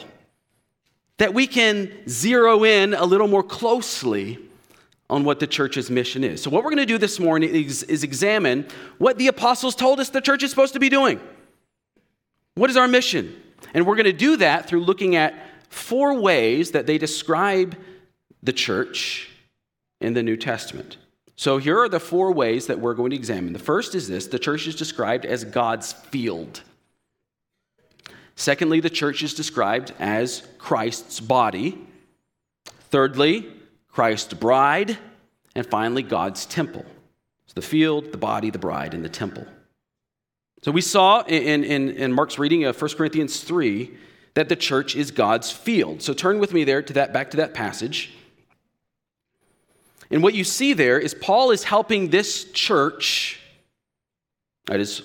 that 1.18 1.34
we 1.34 1.48
can 1.48 1.92
zero 2.08 2.64
in 2.64 2.94
a 2.94 3.06
little 3.06 3.28
more 3.28 3.44
closely 3.44 4.40
on 5.10 5.24
what 5.24 5.40
the 5.40 5.48
church's 5.48 5.90
mission 5.90 6.24
is. 6.24 6.42
So, 6.42 6.50
what 6.50 6.64
we're 6.64 6.72
going 6.72 6.78
to 6.78 6.86
do 6.86 6.98
this 6.98 7.20
morning 7.20 7.50
is, 7.50 7.84
is, 7.84 8.04
examine 8.04 8.68
what 8.98 9.18
the 9.18 9.28
apostles 9.28 9.76
told 9.76 10.00
us 10.00 10.10
the 10.10 10.22
church 10.22 10.44
is 10.44 10.50
supposed 10.50 10.74
to 10.74 10.80
be 10.80 10.90
doing. 10.90 11.20
What 12.56 12.70
is 12.70 12.78
our 12.78 12.88
mission? 12.88 13.42
And 13.74 13.86
we're 13.86 13.96
going 13.96 14.06
to 14.06 14.14
do 14.14 14.38
that 14.38 14.68
through 14.68 14.82
looking 14.82 15.16
at 15.16 15.34
four 15.70 16.20
ways 16.20 16.72
that 16.72 16.88
they 16.88 16.98
describe 16.98 17.78
the 18.44 18.54
church 18.54 19.30
in 20.02 20.14
the 20.14 20.24
New 20.24 20.38
Testament. 20.38 20.98
So 21.36 21.58
here 21.58 21.80
are 21.80 21.90
the 21.90 22.00
four 22.00 22.32
ways 22.32 22.68
that 22.68 22.80
we're 22.80 22.96
going 22.96 23.12
to 23.12 23.16
examine. 23.16 23.54
The 23.54 23.60
first 23.60 23.96
is 23.96 24.08
this 24.08 24.28
the 24.28 24.40
church 24.40 24.68
is 24.68 24.76
described 24.76 25.26
as 25.26 25.44
God's 25.44 25.94
field. 25.94 26.62
Secondly, 28.38 28.80
the 28.80 28.90
church 28.90 29.24
is 29.24 29.34
described 29.34 29.94
as 29.98 30.44
Christ's 30.60 31.20
body. 31.20 31.76
Thirdly, 32.92 33.52
Christ's 33.90 34.36
bride. 34.36 34.96
And 35.56 35.66
finally, 35.66 36.04
God's 36.04 36.46
temple. 36.46 36.86
So 37.48 37.54
the 37.56 37.64
field, 37.64 38.12
the 38.12 38.18
body, 38.18 38.52
the 38.52 38.60
bride, 38.60 38.94
and 38.94 39.04
the 39.04 39.10
temple. 39.10 39.48
So 40.62 40.72
we 40.72 40.82
saw 40.82 41.24
in, 41.24 41.64
in, 41.64 41.90
in 41.90 42.14
Mark's 42.14 42.38
reading 42.38 42.64
of 42.66 42.80
1 42.80 42.92
Corinthians 42.92 43.44
3 43.44 43.92
that 44.36 44.50
the 44.50 44.56
church 44.56 44.96
is 44.96 45.10
God's 45.10 45.52
field. 45.52 46.04
So 46.04 46.14
turn 46.14 46.38
with 46.38 46.54
me 46.54 46.64
there 46.64 46.84
to 46.84 46.94
that 46.94 47.12
back 47.12 47.32
to 47.32 47.38
that 47.38 47.56
passage. 47.56 48.14
And 50.12 50.22
what 50.22 50.36
you 50.36 50.44
see 50.44 50.74
there 50.74 51.00
is 51.00 51.16
Paul 51.16 51.50
is 51.50 51.64
helping 51.64 52.10
this 52.10 52.44
church 52.52 53.40
that 54.68 54.78
has 54.78 55.02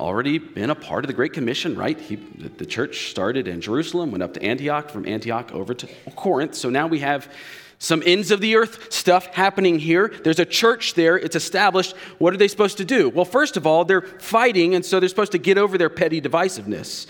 already 0.00 0.38
been 0.38 0.70
a 0.70 0.74
part 0.74 1.04
of 1.04 1.08
the 1.08 1.14
Great 1.14 1.32
Commission, 1.32 1.76
right? 1.76 1.98
He, 1.98 2.16
the 2.16 2.66
church 2.66 3.10
started 3.10 3.48
in 3.48 3.60
Jerusalem, 3.60 4.10
went 4.10 4.22
up 4.22 4.34
to 4.34 4.42
Antioch, 4.42 4.90
from 4.90 5.06
Antioch 5.06 5.52
over 5.52 5.74
to 5.74 5.88
Corinth. 6.14 6.54
So 6.54 6.70
now 6.70 6.86
we 6.86 7.00
have 7.00 7.32
some 7.78 8.02
ends 8.04 8.30
of 8.30 8.40
the 8.40 8.56
earth 8.56 8.92
stuff 8.92 9.26
happening 9.26 9.78
here. 9.78 10.12
There's 10.24 10.40
a 10.40 10.44
church 10.44 10.94
there, 10.94 11.16
it's 11.16 11.36
established. 11.36 11.96
What 12.18 12.34
are 12.34 12.36
they 12.36 12.48
supposed 12.48 12.78
to 12.78 12.84
do? 12.84 13.08
Well, 13.08 13.24
first 13.24 13.56
of 13.56 13.66
all, 13.66 13.84
they're 13.84 14.02
fighting, 14.02 14.74
and 14.74 14.84
so 14.84 14.98
they're 15.00 15.08
supposed 15.08 15.32
to 15.32 15.38
get 15.38 15.58
over 15.58 15.78
their 15.78 15.90
petty 15.90 16.20
divisiveness. 16.20 17.06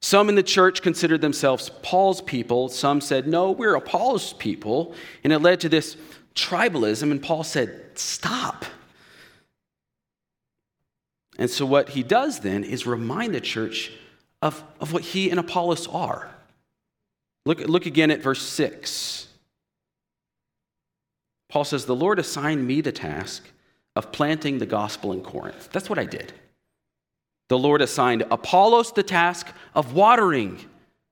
Some 0.00 0.28
in 0.28 0.34
the 0.34 0.42
church 0.42 0.80
considered 0.80 1.20
themselves 1.20 1.70
Paul's 1.82 2.22
people. 2.22 2.68
Some 2.68 3.00
said, 3.00 3.26
no, 3.26 3.50
we're 3.50 3.74
Apollos' 3.74 4.32
people. 4.34 4.94
And 5.24 5.32
it 5.32 5.40
led 5.40 5.60
to 5.60 5.68
this 5.68 5.96
tribalism, 6.34 7.10
and 7.10 7.22
Paul 7.22 7.44
said, 7.44 7.84
Stop. 7.94 8.64
And 11.38 11.48
so, 11.48 11.64
what 11.64 11.90
he 11.90 12.02
does 12.02 12.40
then 12.40 12.64
is 12.64 12.86
remind 12.86 13.34
the 13.34 13.40
church 13.40 13.92
of, 14.42 14.62
of 14.80 14.92
what 14.92 15.02
he 15.02 15.30
and 15.30 15.38
Apollos 15.38 15.86
are. 15.86 16.28
Look, 17.46 17.60
look 17.60 17.86
again 17.86 18.10
at 18.10 18.22
verse 18.22 18.42
6. 18.42 19.28
Paul 21.48 21.64
says, 21.64 21.86
The 21.86 21.96
Lord 21.96 22.18
assigned 22.18 22.66
me 22.66 22.80
the 22.80 22.92
task 22.92 23.48
of 23.96 24.12
planting 24.12 24.58
the 24.58 24.66
gospel 24.66 25.12
in 25.12 25.22
Corinth. 25.22 25.70
That's 25.72 25.88
what 25.88 25.98
I 25.98 26.04
did. 26.04 26.32
The 27.48 27.58
Lord 27.58 27.80
assigned 27.80 28.24
Apollos 28.30 28.92
the 28.92 29.02
task 29.02 29.48
of 29.74 29.94
watering 29.94 30.64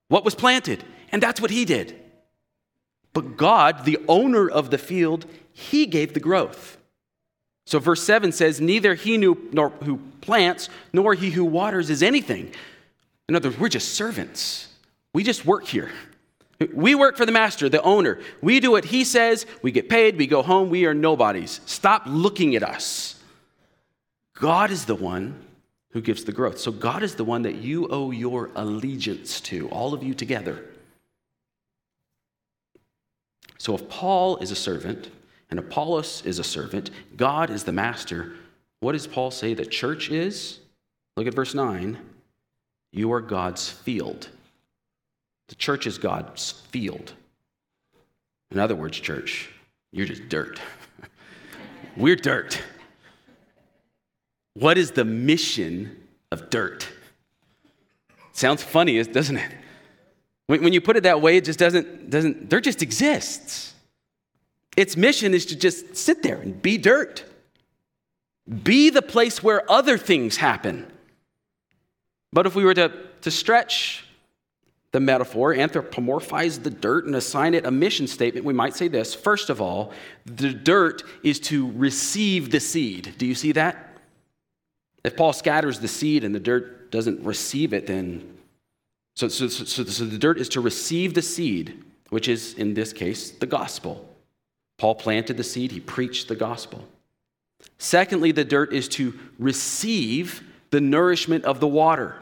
what 0.08 0.24
was 0.24 0.34
planted, 0.34 0.84
and 1.10 1.22
that's 1.22 1.40
what 1.40 1.50
he 1.50 1.64
did. 1.64 1.98
But 3.12 3.36
God, 3.38 3.84
the 3.84 3.98
owner 4.08 4.48
of 4.48 4.70
the 4.70 4.78
field, 4.78 5.24
he 5.52 5.86
gave 5.86 6.12
the 6.12 6.20
growth. 6.20 6.76
So 7.66 7.80
verse 7.80 8.02
7 8.02 8.32
says, 8.32 8.60
Neither 8.60 8.94
he 8.94 9.18
nor 9.18 9.70
who 9.84 9.98
plants, 10.20 10.70
nor 10.92 11.14
he 11.14 11.30
who 11.30 11.44
waters 11.44 11.90
is 11.90 12.02
anything. 12.02 12.52
In 13.28 13.34
other 13.34 13.48
words, 13.50 13.60
we're 13.60 13.68
just 13.68 13.94
servants. 13.94 14.68
We 15.12 15.24
just 15.24 15.44
work 15.44 15.66
here. 15.66 15.90
We 16.72 16.94
work 16.94 17.16
for 17.16 17.26
the 17.26 17.32
master, 17.32 17.68
the 17.68 17.82
owner. 17.82 18.20
We 18.40 18.60
do 18.60 18.70
what 18.70 18.86
he 18.86 19.04
says, 19.04 19.44
we 19.62 19.72
get 19.72 19.90
paid, 19.90 20.16
we 20.16 20.26
go 20.26 20.42
home, 20.42 20.70
we 20.70 20.86
are 20.86 20.94
nobodies. 20.94 21.60
Stop 21.66 22.04
looking 22.06 22.56
at 22.56 22.62
us. 22.62 23.20
God 24.34 24.70
is 24.70 24.86
the 24.86 24.94
one 24.94 25.42
who 25.90 26.00
gives 26.00 26.24
the 26.24 26.32
growth. 26.32 26.58
So 26.58 26.70
God 26.70 27.02
is 27.02 27.14
the 27.14 27.24
one 27.24 27.42
that 27.42 27.56
you 27.56 27.88
owe 27.88 28.10
your 28.10 28.50
allegiance 28.54 29.40
to, 29.42 29.68
all 29.70 29.92
of 29.92 30.02
you 30.02 30.14
together. 30.14 30.64
So 33.58 33.74
if 33.74 33.88
Paul 33.88 34.36
is 34.38 34.50
a 34.50 34.56
servant 34.56 35.10
and 35.50 35.58
Apollos 35.58 36.22
is 36.24 36.38
a 36.38 36.44
servant, 36.44 36.90
God 37.16 37.50
is 37.50 37.64
the 37.64 37.72
master, 37.72 38.32
what 38.80 38.92
does 38.92 39.06
Paul 39.06 39.30
say 39.30 39.54
the 39.54 39.66
church 39.66 40.10
is? 40.10 40.60
Look 41.16 41.26
at 41.26 41.34
verse 41.34 41.54
9. 41.54 41.98
You 42.92 43.12
are 43.12 43.20
God's 43.20 43.68
field. 43.68 44.28
The 45.48 45.54
church 45.54 45.86
is 45.86 45.98
God's 45.98 46.52
field. 46.70 47.14
In 48.50 48.58
other 48.58 48.74
words, 48.74 48.98
church, 48.98 49.50
you're 49.92 50.06
just 50.06 50.28
dirt. 50.28 50.60
We're 51.96 52.16
dirt. 52.16 52.60
What 54.54 54.78
is 54.78 54.92
the 54.92 55.04
mission 55.04 55.96
of 56.30 56.50
dirt? 56.50 56.88
Sounds 58.32 58.62
funny, 58.62 59.02
doesn't 59.02 59.36
it? 59.36 59.52
When, 60.46 60.72
you 60.72 60.80
put 60.80 60.96
it 60.96 61.02
that 61.02 61.20
way, 61.20 61.38
it 61.38 61.44
just 61.44 61.58
doesn't, 61.58 62.10
doesn't, 62.10 62.48
dirt 62.48 62.64
just 62.64 62.82
exists. 62.82 63.74
Its 64.76 64.96
mission 64.96 65.32
is 65.32 65.46
to 65.46 65.56
just 65.56 65.96
sit 65.96 66.22
there 66.22 66.36
and 66.36 66.60
be 66.60 66.76
dirt. 66.76 67.24
Be 68.62 68.90
the 68.90 69.02
place 69.02 69.42
where 69.42 69.68
other 69.70 69.98
things 69.98 70.36
happen. 70.36 70.86
But 72.32 72.46
if 72.46 72.54
we 72.54 72.64
were 72.64 72.74
to, 72.74 72.92
to 73.22 73.30
stretch 73.30 74.04
the 74.92 75.00
metaphor, 75.00 75.54
anthropomorphize 75.54 76.62
the 76.62 76.70
dirt, 76.70 77.06
and 77.06 77.16
assign 77.16 77.54
it 77.54 77.66
a 77.66 77.70
mission 77.70 78.06
statement, 78.06 78.46
we 78.46 78.52
might 78.52 78.74
say 78.74 78.88
this. 78.88 79.14
First 79.14 79.50
of 79.50 79.60
all, 79.60 79.92
the 80.26 80.52
dirt 80.52 81.02
is 81.22 81.40
to 81.40 81.70
receive 81.72 82.50
the 82.50 82.60
seed. 82.60 83.14
Do 83.18 83.26
you 83.26 83.34
see 83.34 83.52
that? 83.52 83.98
If 85.04 85.16
Paul 85.16 85.32
scatters 85.32 85.80
the 85.80 85.88
seed 85.88 86.24
and 86.24 86.34
the 86.34 86.40
dirt 86.40 86.90
doesn't 86.90 87.22
receive 87.22 87.72
it, 87.72 87.86
then. 87.86 88.38
So, 89.14 89.28
so, 89.28 89.48
so, 89.48 89.84
so 89.84 90.04
the 90.04 90.18
dirt 90.18 90.38
is 90.38 90.48
to 90.50 90.60
receive 90.60 91.14
the 91.14 91.22
seed, 91.22 91.82
which 92.10 92.28
is, 92.28 92.54
in 92.54 92.74
this 92.74 92.92
case, 92.92 93.30
the 93.30 93.46
gospel. 93.46 94.08
Paul 94.78 94.94
planted 94.94 95.36
the 95.36 95.44
seed, 95.44 95.72
he 95.72 95.80
preached 95.80 96.28
the 96.28 96.36
gospel. 96.36 96.86
Secondly, 97.78 98.32
the 98.32 98.44
dirt 98.44 98.72
is 98.72 98.88
to 98.88 99.18
receive 99.38 100.42
the 100.70 100.80
nourishment 100.80 101.44
of 101.44 101.60
the 101.60 101.68
water. 101.68 102.16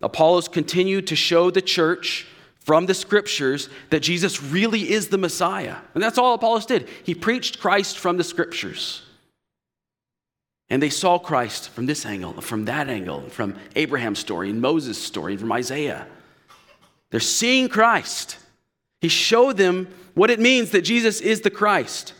Apollos 0.00 0.48
continued 0.48 1.06
to 1.08 1.16
show 1.16 1.50
the 1.50 1.62
church 1.62 2.26
from 2.60 2.86
the 2.86 2.94
scriptures 2.94 3.68
that 3.90 4.00
Jesus 4.00 4.42
really 4.42 4.90
is 4.90 5.08
the 5.08 5.18
Messiah. 5.18 5.76
And 5.94 6.02
that's 6.02 6.18
all 6.18 6.34
Apollos 6.34 6.66
did. 6.66 6.88
He 7.04 7.14
preached 7.14 7.60
Christ 7.60 7.98
from 7.98 8.16
the 8.16 8.24
scriptures. 8.24 9.02
And 10.70 10.82
they 10.82 10.90
saw 10.90 11.18
Christ 11.18 11.70
from 11.70 11.86
this 11.86 12.06
angle, 12.06 12.40
from 12.40 12.64
that 12.64 12.88
angle, 12.88 13.28
from 13.28 13.56
Abraham's 13.76 14.20
story, 14.20 14.48
and 14.48 14.60
Moses' 14.60 15.02
story, 15.02 15.32
and 15.32 15.40
from 15.40 15.52
Isaiah. 15.52 16.06
They're 17.10 17.20
seeing 17.20 17.68
Christ. 17.68 18.38
He 19.02 19.08
showed 19.08 19.56
them 19.56 19.88
what 20.14 20.30
it 20.30 20.38
means 20.38 20.70
that 20.70 20.82
Jesus 20.82 21.20
is 21.20 21.40
the 21.40 21.50
Christ. 21.50 22.14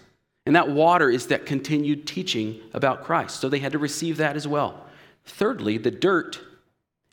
And 0.45 0.57
that 0.57 0.69
water 0.69 1.09
is 1.09 1.29
that 1.29 1.47
continued 1.47 2.09
teaching 2.09 2.61
about 2.75 3.05
Christ. 3.05 3.41
So 3.41 3.49
they 3.49 3.61
had 3.61 3.71
to 3.71 3.79
receive 3.79 4.17
that 4.17 4.35
as 4.35 4.49
well. 4.49 4.85
Thirdly, 5.25 5.79
the 5.79 5.93
dirt 5.93 6.41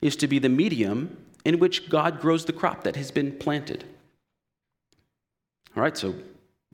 is 0.01 0.15
to 0.15 0.27
be 0.27 0.39
the 0.39 0.49
medium 0.49 1.15
in 1.45 1.59
which 1.59 1.87
God 1.87 2.19
grows 2.19 2.45
the 2.45 2.53
crop 2.53 2.83
that 2.83 2.95
has 2.95 3.11
been 3.11 3.31
planted. 3.31 3.83
All 5.77 5.83
right, 5.83 5.95
so 5.95 6.15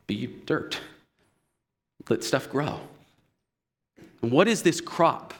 be 0.07 0.27
dirt. 0.27 0.79
Let 2.09 2.23
stuff 2.23 2.49
grow. 2.49 2.79
And 4.21 4.31
what 4.31 4.47
is 4.47 4.63
this 4.63 4.79
crop 4.79 5.33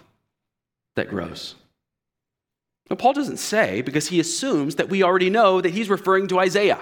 that 0.96 1.08
grows? 1.08 1.56
Well, 2.90 2.98
Paul 2.98 3.14
doesn't 3.14 3.38
say 3.38 3.82
because 3.82 4.10
he 4.10 4.20
assumes 4.20 4.76
that 4.76 4.90
we 4.90 5.04
already 5.04 5.30
know 5.30 5.62
that 5.62 5.70
he's 5.70 5.90
referring 5.90 6.28
to 6.28 6.40
Isaiah. 6.40 6.80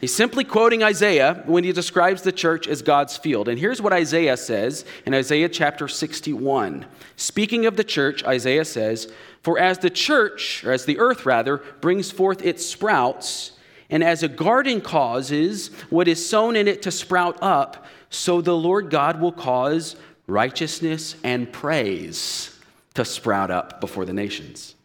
He's 0.00 0.14
simply 0.14 0.44
quoting 0.44 0.82
Isaiah 0.82 1.42
when 1.46 1.64
he 1.64 1.72
describes 1.72 2.22
the 2.22 2.30
church 2.30 2.68
as 2.68 2.82
God's 2.82 3.16
field. 3.16 3.48
And 3.48 3.58
here's 3.58 3.82
what 3.82 3.92
Isaiah 3.92 4.36
says 4.36 4.84
in 5.04 5.12
Isaiah 5.12 5.48
chapter 5.48 5.88
61. 5.88 6.86
Speaking 7.16 7.66
of 7.66 7.76
the 7.76 7.82
church, 7.82 8.22
Isaiah 8.24 8.64
says, 8.64 9.12
For 9.42 9.58
as 9.58 9.78
the 9.78 9.90
church, 9.90 10.62
or 10.64 10.72
as 10.72 10.84
the 10.84 11.00
earth 11.00 11.26
rather, 11.26 11.58
brings 11.80 12.12
forth 12.12 12.44
its 12.44 12.64
sprouts, 12.64 13.52
and 13.90 14.04
as 14.04 14.22
a 14.22 14.28
garden 14.28 14.80
causes 14.80 15.68
what 15.90 16.06
is 16.06 16.28
sown 16.28 16.54
in 16.54 16.68
it 16.68 16.82
to 16.82 16.92
sprout 16.92 17.36
up, 17.42 17.86
so 18.08 18.40
the 18.40 18.56
Lord 18.56 18.90
God 18.90 19.20
will 19.20 19.32
cause 19.32 19.96
righteousness 20.28 21.16
and 21.24 21.52
praise 21.52 22.56
to 22.94 23.04
sprout 23.04 23.50
up 23.50 23.80
before 23.80 24.04
the 24.04 24.12
nations. 24.12 24.76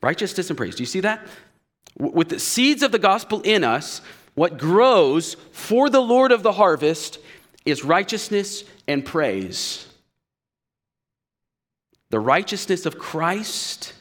Righteousness 0.00 0.50
and 0.50 0.56
praise. 0.56 0.74
Do 0.74 0.82
you 0.82 0.86
see 0.86 1.00
that? 1.00 1.26
With 1.96 2.28
the 2.28 2.38
seeds 2.38 2.82
of 2.82 2.92
the 2.92 2.98
gospel 2.98 3.40
in 3.42 3.64
us, 3.64 4.00
what 4.38 4.56
grows 4.56 5.34
for 5.50 5.90
the 5.90 6.00
Lord 6.00 6.30
of 6.30 6.44
the 6.44 6.52
harvest 6.52 7.18
is 7.64 7.82
righteousness 7.84 8.62
and 8.86 9.04
praise. 9.04 9.88
The 12.10 12.20
righteousness 12.20 12.86
of 12.86 13.00
Christ 13.00 13.94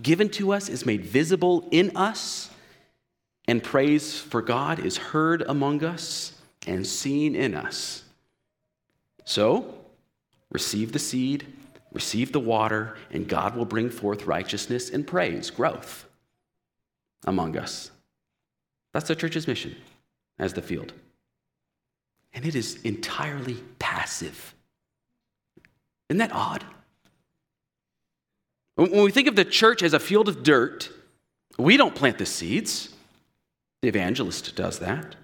given 0.00 0.28
to 0.30 0.52
us 0.52 0.68
is 0.68 0.84
made 0.84 1.06
visible 1.06 1.66
in 1.70 1.96
us, 1.96 2.50
and 3.48 3.62
praise 3.62 4.18
for 4.20 4.42
God 4.42 4.78
is 4.78 4.98
heard 4.98 5.40
among 5.40 5.82
us 5.82 6.34
and 6.66 6.86
seen 6.86 7.34
in 7.34 7.54
us. 7.54 8.04
So, 9.24 9.74
receive 10.50 10.92
the 10.92 10.98
seed, 10.98 11.46
receive 11.92 12.32
the 12.32 12.40
water, 12.40 12.98
and 13.10 13.26
God 13.26 13.56
will 13.56 13.64
bring 13.64 13.88
forth 13.88 14.26
righteousness 14.26 14.90
and 14.90 15.06
praise, 15.06 15.48
growth 15.48 16.04
among 17.26 17.56
us. 17.56 17.91
That's 18.92 19.08
the 19.08 19.16
church's 19.16 19.46
mission 19.46 19.76
as 20.38 20.52
the 20.52 20.62
field. 20.62 20.92
And 22.34 22.46
it 22.46 22.54
is 22.54 22.80
entirely 22.82 23.56
passive. 23.78 24.54
Isn't 26.08 26.18
that 26.18 26.32
odd? 26.32 26.64
When 28.74 29.02
we 29.02 29.10
think 29.10 29.28
of 29.28 29.36
the 29.36 29.44
church 29.44 29.82
as 29.82 29.92
a 29.92 30.00
field 30.00 30.28
of 30.28 30.42
dirt, 30.42 30.90
we 31.58 31.76
don't 31.76 31.94
plant 31.94 32.18
the 32.18 32.26
seeds. 32.26 32.94
The 33.82 33.88
evangelist 33.88 34.56
does 34.56 34.78
that. 34.78 35.16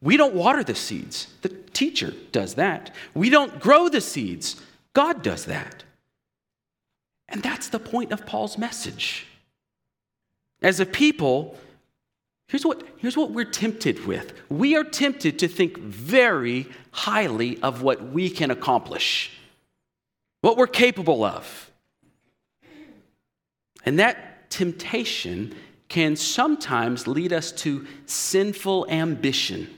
We 0.00 0.16
don't 0.16 0.34
water 0.34 0.62
the 0.64 0.74
seeds. 0.74 1.28
The 1.42 1.48
teacher 1.48 2.12
does 2.32 2.54
that. 2.54 2.94
We 3.14 3.30
don't 3.30 3.60
grow 3.60 3.88
the 3.88 4.00
seeds. 4.00 4.60
God 4.94 5.22
does 5.22 5.46
that. 5.46 5.84
And 7.28 7.42
that's 7.42 7.68
the 7.68 7.78
point 7.78 8.12
of 8.12 8.26
Paul's 8.26 8.58
message. 8.58 9.26
As 10.60 10.80
a 10.80 10.86
people, 10.86 11.56
Here's 12.52 12.66
what, 12.66 12.82
here's 12.98 13.16
what 13.16 13.30
we're 13.30 13.46
tempted 13.46 14.04
with 14.04 14.34
we 14.50 14.76
are 14.76 14.84
tempted 14.84 15.38
to 15.38 15.48
think 15.48 15.78
very 15.78 16.68
highly 16.90 17.58
of 17.62 17.80
what 17.80 18.12
we 18.12 18.28
can 18.28 18.50
accomplish, 18.50 19.30
what 20.42 20.58
we're 20.58 20.66
capable 20.66 21.24
of. 21.24 21.70
And 23.86 23.98
that 23.98 24.50
temptation 24.50 25.54
can 25.88 26.14
sometimes 26.14 27.06
lead 27.06 27.32
us 27.32 27.52
to 27.52 27.86
sinful 28.04 28.86
ambition. 28.90 29.70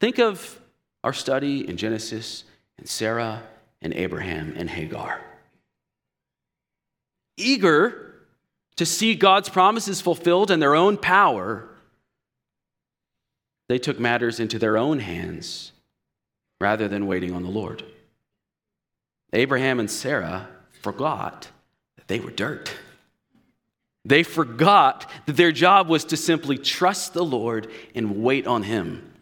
Think 0.00 0.18
of 0.18 0.58
our 1.04 1.12
study 1.12 1.68
in 1.68 1.76
Genesis 1.76 2.44
and 2.78 2.88
Sarah 2.88 3.42
and 3.82 3.92
Abraham 3.92 4.54
and 4.56 4.70
Hagar. 4.70 5.20
Eager 7.36 8.11
to 8.82 8.86
see 8.86 9.14
God's 9.14 9.48
promises 9.48 10.00
fulfilled 10.00 10.50
in 10.50 10.58
their 10.58 10.74
own 10.74 10.96
power, 10.96 11.68
they 13.68 13.78
took 13.78 14.00
matters 14.00 14.40
into 14.40 14.58
their 14.58 14.76
own 14.76 14.98
hands 14.98 15.70
rather 16.60 16.88
than 16.88 17.06
waiting 17.06 17.32
on 17.32 17.44
the 17.44 17.48
Lord. 17.48 17.84
Abraham 19.32 19.78
and 19.78 19.88
Sarah 19.88 20.48
forgot 20.80 21.48
that 21.96 22.08
they 22.08 22.18
were 22.18 22.32
dirt. 22.32 22.74
They 24.04 24.24
forgot 24.24 25.08
that 25.26 25.36
their 25.36 25.52
job 25.52 25.86
was 25.86 26.04
to 26.06 26.16
simply 26.16 26.58
trust 26.58 27.14
the 27.14 27.24
Lord 27.24 27.70
and 27.94 28.20
wait 28.20 28.48
on 28.48 28.64
Him. 28.64 29.12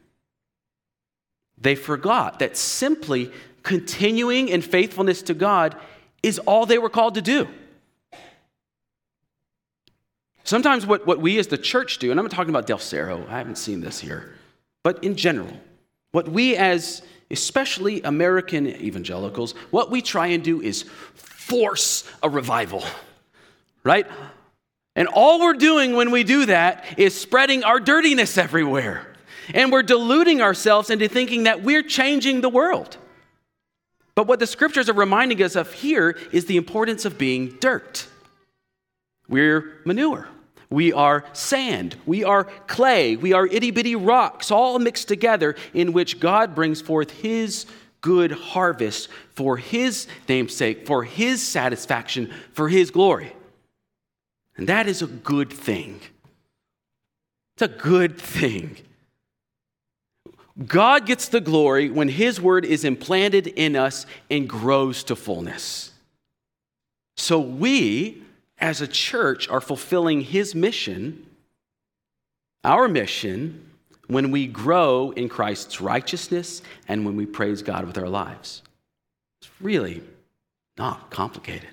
They 1.59 1.75
forgot 1.75 2.39
that 2.39 2.57
simply 2.57 3.31
continuing 3.63 4.49
in 4.49 4.63
faithfulness 4.63 5.21
to 5.25 5.35
God 5.35 5.77
is 6.23 6.39
all 6.39 6.65
they 6.65 6.79
were 6.79 6.89
called 6.89 7.17
to 7.17 7.21
do. 7.23 7.47
Sometimes 10.51 10.85
what, 10.85 11.07
what 11.07 11.21
we 11.21 11.39
as 11.39 11.47
the 11.47 11.57
church 11.57 11.99
do, 11.99 12.11
and 12.11 12.19
I'm 12.19 12.25
not 12.25 12.33
talking 12.33 12.51
about 12.51 12.67
Del 12.67 12.77
Cerro, 12.77 13.25
I 13.29 13.39
haven't 13.39 13.55
seen 13.55 13.81
this 13.81 14.01
here, 14.01 14.35
but 14.83 15.05
in 15.05 15.15
general, 15.15 15.53
what 16.11 16.29
we 16.29 16.57
as 16.57 17.03
especially 17.31 18.03
American 18.03 18.67
evangelicals, 18.67 19.53
what 19.71 19.93
we 19.93 20.03
try 20.03 20.27
and 20.27 20.43
do 20.43 20.61
is 20.61 20.83
force 21.15 22.03
a 22.25 22.29
revival, 22.29 22.83
right? 23.85 24.09
And 24.97 25.07
all 25.07 25.39
we're 25.39 25.55
doing 25.55 25.95
when 25.95 26.11
we 26.11 26.25
do 26.25 26.47
that 26.47 26.99
is 26.99 27.15
spreading 27.15 27.63
our 27.63 27.79
dirtiness 27.79 28.37
everywhere. 28.37 29.07
And 29.55 29.71
we're 29.71 29.85
deluding 29.85 30.43
ourselves 30.43 30.91
into 30.91 31.07
thinking 31.07 31.45
that 31.45 31.63
we're 31.63 31.85
changing 31.85 32.41
the 32.41 32.49
world. 32.49 32.97
But 34.17 34.27
what 34.27 34.41
the 34.41 34.49
scriptures 34.49 34.89
are 34.89 34.95
reminding 34.95 35.41
us 35.45 35.55
of 35.55 35.73
here 35.73 36.19
is 36.33 36.47
the 36.47 36.57
importance 36.57 37.05
of 37.05 37.19
being 37.19 37.57
dirt. 37.61 38.09
We're 39.29 39.81
manure. 39.85 40.27
We 40.71 40.93
are 40.93 41.25
sand. 41.33 41.97
We 42.07 42.23
are 42.23 42.45
clay. 42.45 43.17
We 43.17 43.33
are 43.33 43.47
itty 43.47 43.73
bitty 43.73 43.97
rocks, 43.97 44.51
all 44.51 44.79
mixed 44.79 45.09
together, 45.09 45.57
in 45.75 45.93
which 45.93 46.21
God 46.21 46.55
brings 46.55 46.81
forth 46.81 47.11
His 47.11 47.67
good 48.01 48.31
harvest 48.31 49.09
for 49.31 49.57
His 49.57 50.07
namesake, 50.29 50.87
for 50.87 51.03
His 51.03 51.47
satisfaction, 51.47 52.33
for 52.53 52.69
His 52.69 52.91
glory. 52.91 53.35
And 54.57 54.69
that 54.69 54.87
is 54.87 55.03
a 55.03 55.07
good 55.07 55.53
thing. 55.53 56.01
It's 57.57 57.63
a 57.63 57.69
good 57.69 58.19
thing. 58.19 58.77
God 60.67 61.07
gets 61.07 61.29
the 61.29 61.41
glory 61.41 61.91
when 61.91 62.09
His 62.09 62.41
word 62.41 62.65
is 62.65 62.85
implanted 62.85 63.49
in 63.49 63.75
us 63.75 64.07
and 64.31 64.49
grows 64.49 65.03
to 65.05 65.17
fullness. 65.17 65.93
So 67.17 67.41
we 67.41 68.23
as 68.61 68.81
a 68.81 68.87
church 68.87 69.49
are 69.49 69.61
fulfilling 69.61 70.21
his 70.21 70.55
mission, 70.55 71.27
our 72.63 72.89
mission, 72.89 73.71
when 74.07 74.31
we 74.31 74.47
grow 74.47 75.13
in 75.13 75.29
Christ's 75.29 75.81
righteousness 75.81 76.63
and 76.89 77.07
when 77.07 77.17
we 77.17 77.27
praise 77.27 77.63
God 77.63 77.87
with 77.87 77.97
our 77.97 78.09
lives. 78.09 78.63
It's 79.41 79.51
really 79.61 80.03
not 80.77 81.11
complicated. 81.11 81.69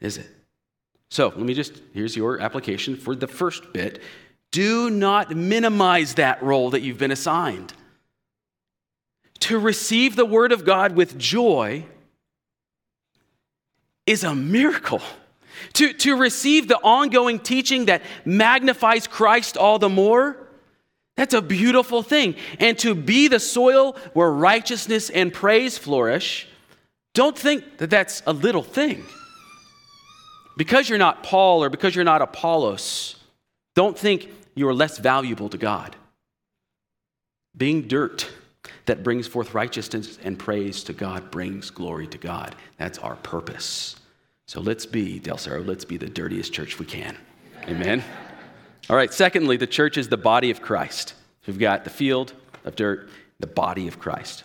is 0.00 0.18
it? 0.18 0.28
So 1.10 1.28
let 1.28 1.38
me 1.38 1.54
just, 1.54 1.80
here's 1.94 2.16
your 2.16 2.40
application 2.40 2.96
for 2.96 3.14
the 3.14 3.26
first 3.26 3.72
bit. 3.72 4.02
Do 4.50 4.90
not 4.90 5.34
minimize 5.34 6.14
that 6.14 6.42
role 6.42 6.70
that 6.70 6.82
you've 6.82 6.98
been 6.98 7.10
assigned. 7.10 7.72
To 9.40 9.58
receive 9.58 10.16
the 10.16 10.24
Word 10.24 10.52
of 10.52 10.64
God 10.64 10.96
with 10.96 11.18
joy 11.18 11.84
is 14.06 14.24
a 14.24 14.34
miracle. 14.34 15.02
To, 15.74 15.92
to 15.92 16.16
receive 16.16 16.68
the 16.68 16.78
ongoing 16.78 17.38
teaching 17.38 17.86
that 17.86 18.02
magnifies 18.24 19.06
Christ 19.06 19.56
all 19.56 19.78
the 19.78 19.88
more, 19.88 20.36
that's 21.16 21.34
a 21.34 21.42
beautiful 21.42 22.02
thing. 22.02 22.36
And 22.60 22.78
to 22.80 22.94
be 22.94 23.28
the 23.28 23.40
soil 23.40 23.96
where 24.12 24.30
righteousness 24.30 25.10
and 25.10 25.32
praise 25.32 25.78
flourish, 25.78 26.46
don't 27.14 27.36
think 27.36 27.78
that 27.78 27.90
that's 27.90 28.22
a 28.26 28.32
little 28.32 28.62
thing. 28.62 29.04
Because 30.56 30.88
you're 30.88 30.98
not 30.98 31.22
Paul 31.22 31.62
or 31.62 31.70
because 31.70 31.94
you're 31.94 32.04
not 32.04 32.22
Apollos, 32.22 33.16
don't 33.74 33.98
think 33.98 34.30
you're 34.54 34.74
less 34.74 34.98
valuable 34.98 35.48
to 35.48 35.58
God. 35.58 35.96
Being 37.56 37.88
dirt 37.88 38.28
that 38.86 39.02
brings 39.02 39.26
forth 39.26 39.54
righteousness 39.54 40.18
and 40.22 40.38
praise 40.38 40.82
to 40.84 40.92
God 40.92 41.30
brings 41.30 41.70
glory 41.70 42.06
to 42.08 42.18
God. 42.18 42.54
That's 42.78 42.98
our 42.98 43.16
purpose. 43.16 43.96
So 44.46 44.60
let's 44.60 44.86
be, 44.86 45.18
Del 45.18 45.38
Cerro, 45.38 45.62
let's 45.62 45.84
be 45.84 45.96
the 45.96 46.08
dirtiest 46.08 46.52
church 46.52 46.78
we 46.78 46.86
can. 46.86 47.16
Amen. 47.64 48.02
All 48.88 48.96
right, 48.96 49.12
secondly, 49.12 49.56
the 49.56 49.66
church 49.66 49.96
is 49.98 50.08
the 50.08 50.16
body 50.16 50.50
of 50.52 50.62
Christ. 50.62 51.14
We've 51.46 51.58
got 51.58 51.82
the 51.82 51.90
field 51.90 52.32
of 52.64 52.76
dirt, 52.76 53.08
the 53.40 53.48
body 53.48 53.88
of 53.88 53.98
Christ. 53.98 54.44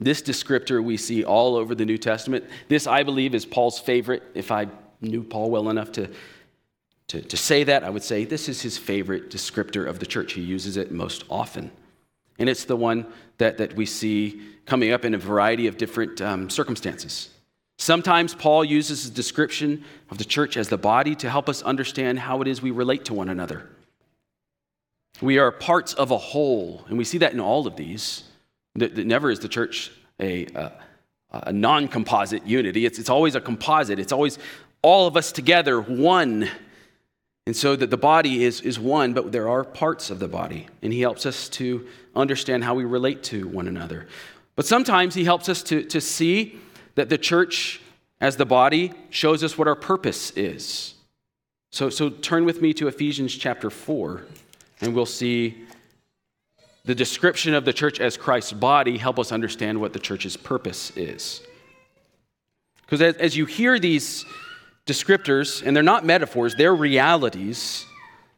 This 0.00 0.22
descriptor 0.22 0.82
we 0.82 0.96
see 0.96 1.24
all 1.24 1.56
over 1.56 1.74
the 1.74 1.84
New 1.84 1.98
Testament. 1.98 2.44
This, 2.68 2.86
I 2.86 3.02
believe, 3.02 3.34
is 3.34 3.44
Paul's 3.44 3.78
favorite. 3.78 4.22
If 4.34 4.50
I 4.50 4.68
knew 5.02 5.22
Paul 5.22 5.50
well 5.50 5.68
enough 5.68 5.92
to, 5.92 6.10
to, 7.08 7.20
to 7.20 7.36
say 7.36 7.64
that, 7.64 7.84
I 7.84 7.90
would 7.90 8.02
say 8.02 8.24
this 8.24 8.48
is 8.48 8.62
his 8.62 8.78
favorite 8.78 9.30
descriptor 9.30 9.86
of 9.86 9.98
the 9.98 10.06
church. 10.06 10.32
He 10.32 10.42
uses 10.42 10.78
it 10.78 10.90
most 10.90 11.24
often. 11.28 11.70
And 12.38 12.48
it's 12.48 12.64
the 12.64 12.76
one 12.76 13.06
that, 13.38 13.58
that 13.58 13.74
we 13.74 13.86
see 13.86 14.40
coming 14.64 14.92
up 14.92 15.04
in 15.04 15.14
a 15.14 15.18
variety 15.18 15.66
of 15.66 15.76
different 15.76 16.20
um, 16.20 16.50
circumstances. 16.50 17.30
Sometimes 17.78 18.34
Paul 18.34 18.64
uses 18.64 19.02
his 19.02 19.10
description 19.10 19.84
of 20.10 20.18
the 20.18 20.24
church 20.24 20.56
as 20.56 20.68
the 20.68 20.78
body 20.78 21.14
to 21.16 21.28
help 21.28 21.48
us 21.48 21.62
understand 21.62 22.18
how 22.18 22.40
it 22.40 22.48
is 22.48 22.62
we 22.62 22.70
relate 22.70 23.04
to 23.06 23.14
one 23.14 23.28
another. 23.28 23.68
We 25.20 25.38
are 25.38 25.50
parts 25.50 25.94
of 25.94 26.10
a 26.10 26.18
whole, 26.18 26.84
and 26.88 26.98
we 26.98 27.04
see 27.04 27.18
that 27.18 27.32
in 27.32 27.40
all 27.40 27.66
of 27.66 27.76
these. 27.76 28.24
Never 28.74 29.30
is 29.30 29.40
the 29.40 29.48
church 29.48 29.90
a, 30.20 30.46
a, 30.46 30.72
a 31.30 31.52
non 31.52 31.88
composite 31.88 32.46
unity, 32.46 32.86
it's, 32.86 32.98
it's 32.98 33.10
always 33.10 33.34
a 33.34 33.40
composite. 33.40 33.98
It's 33.98 34.12
always 34.12 34.38
all 34.82 35.06
of 35.06 35.16
us 35.16 35.32
together, 35.32 35.80
one. 35.80 36.48
And 37.46 37.54
so 37.54 37.76
that 37.76 37.90
the 37.90 37.96
body 37.96 38.44
is, 38.44 38.60
is 38.62 38.78
one, 38.78 39.12
but 39.12 39.30
there 39.30 39.48
are 39.48 39.62
parts 39.62 40.10
of 40.10 40.18
the 40.18 40.26
body. 40.26 40.66
And 40.82 40.92
he 40.92 41.00
helps 41.00 41.26
us 41.26 41.48
to 41.50 41.86
understand 42.14 42.64
how 42.64 42.74
we 42.74 42.84
relate 42.84 43.22
to 43.24 43.46
one 43.46 43.68
another. 43.68 44.08
But 44.56 44.66
sometimes 44.66 45.14
he 45.14 45.24
helps 45.24 45.48
us 45.48 45.62
to, 45.64 45.84
to 45.84 46.00
see 46.00 46.58
that 46.96 47.08
the 47.08 47.18
church, 47.18 47.80
as 48.20 48.36
the 48.36 48.44
body, 48.44 48.92
shows 49.10 49.44
us 49.44 49.56
what 49.56 49.68
our 49.68 49.76
purpose 49.76 50.32
is. 50.32 50.94
So, 51.70 51.90
so 51.90 52.08
turn 52.10 52.44
with 52.44 52.60
me 52.60 52.72
to 52.74 52.88
Ephesians 52.88 53.34
chapter 53.34 53.70
4, 53.70 54.24
and 54.80 54.94
we'll 54.94 55.06
see 55.06 55.64
the 56.84 56.94
description 56.94 57.54
of 57.54 57.64
the 57.64 57.72
church 57.72 58.00
as 58.00 58.16
Christ's 58.16 58.52
body 58.52 58.96
help 58.96 59.18
us 59.18 59.32
understand 59.32 59.80
what 59.80 59.92
the 59.92 59.98
church's 59.98 60.36
purpose 60.36 60.90
is. 60.96 61.42
Because 62.82 63.02
as, 63.02 63.16
as 63.16 63.36
you 63.36 63.44
hear 63.44 63.78
these 63.78 64.24
descriptors, 64.86 65.66
and 65.66 65.76
they're 65.76 65.82
not 65.82 66.04
metaphors, 66.04 66.54
they're 66.54 66.74
realities, 66.74 67.84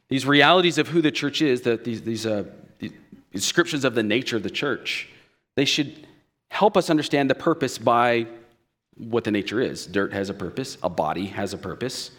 these 0.09 0.27
realities 0.27 0.79
of 0.79 0.89
who 0.89 1.03
the 1.03 1.13
church 1.13 1.43
is, 1.43 1.61
that 1.61 1.85
these, 1.85 2.03
these, 2.03 2.27
uh, 2.27 2.45
these 2.79 2.93
descriptions 3.31 3.85
of 3.85 3.95
the 3.95 4.03
nature 4.03 4.37
of 4.37 4.43
the 4.43 4.51
church, 4.51 5.09
they 5.55 5.67
should 5.67 6.07
help 6.51 6.77
us 6.77 6.89
understand 6.89 7.29
the 7.29 7.35
purpose 7.35 7.77
by 7.77 8.27
what 8.99 9.25
the 9.25 9.31
nature 9.31 9.61
is. 9.61 9.87
Dirt 9.87 10.13
has 10.13 10.29
a 10.29 10.35
purpose, 10.35 10.77
a 10.83 10.89
body 10.89 11.27
has 11.27 11.55
a 11.55 11.59
purpose. 11.59 12.11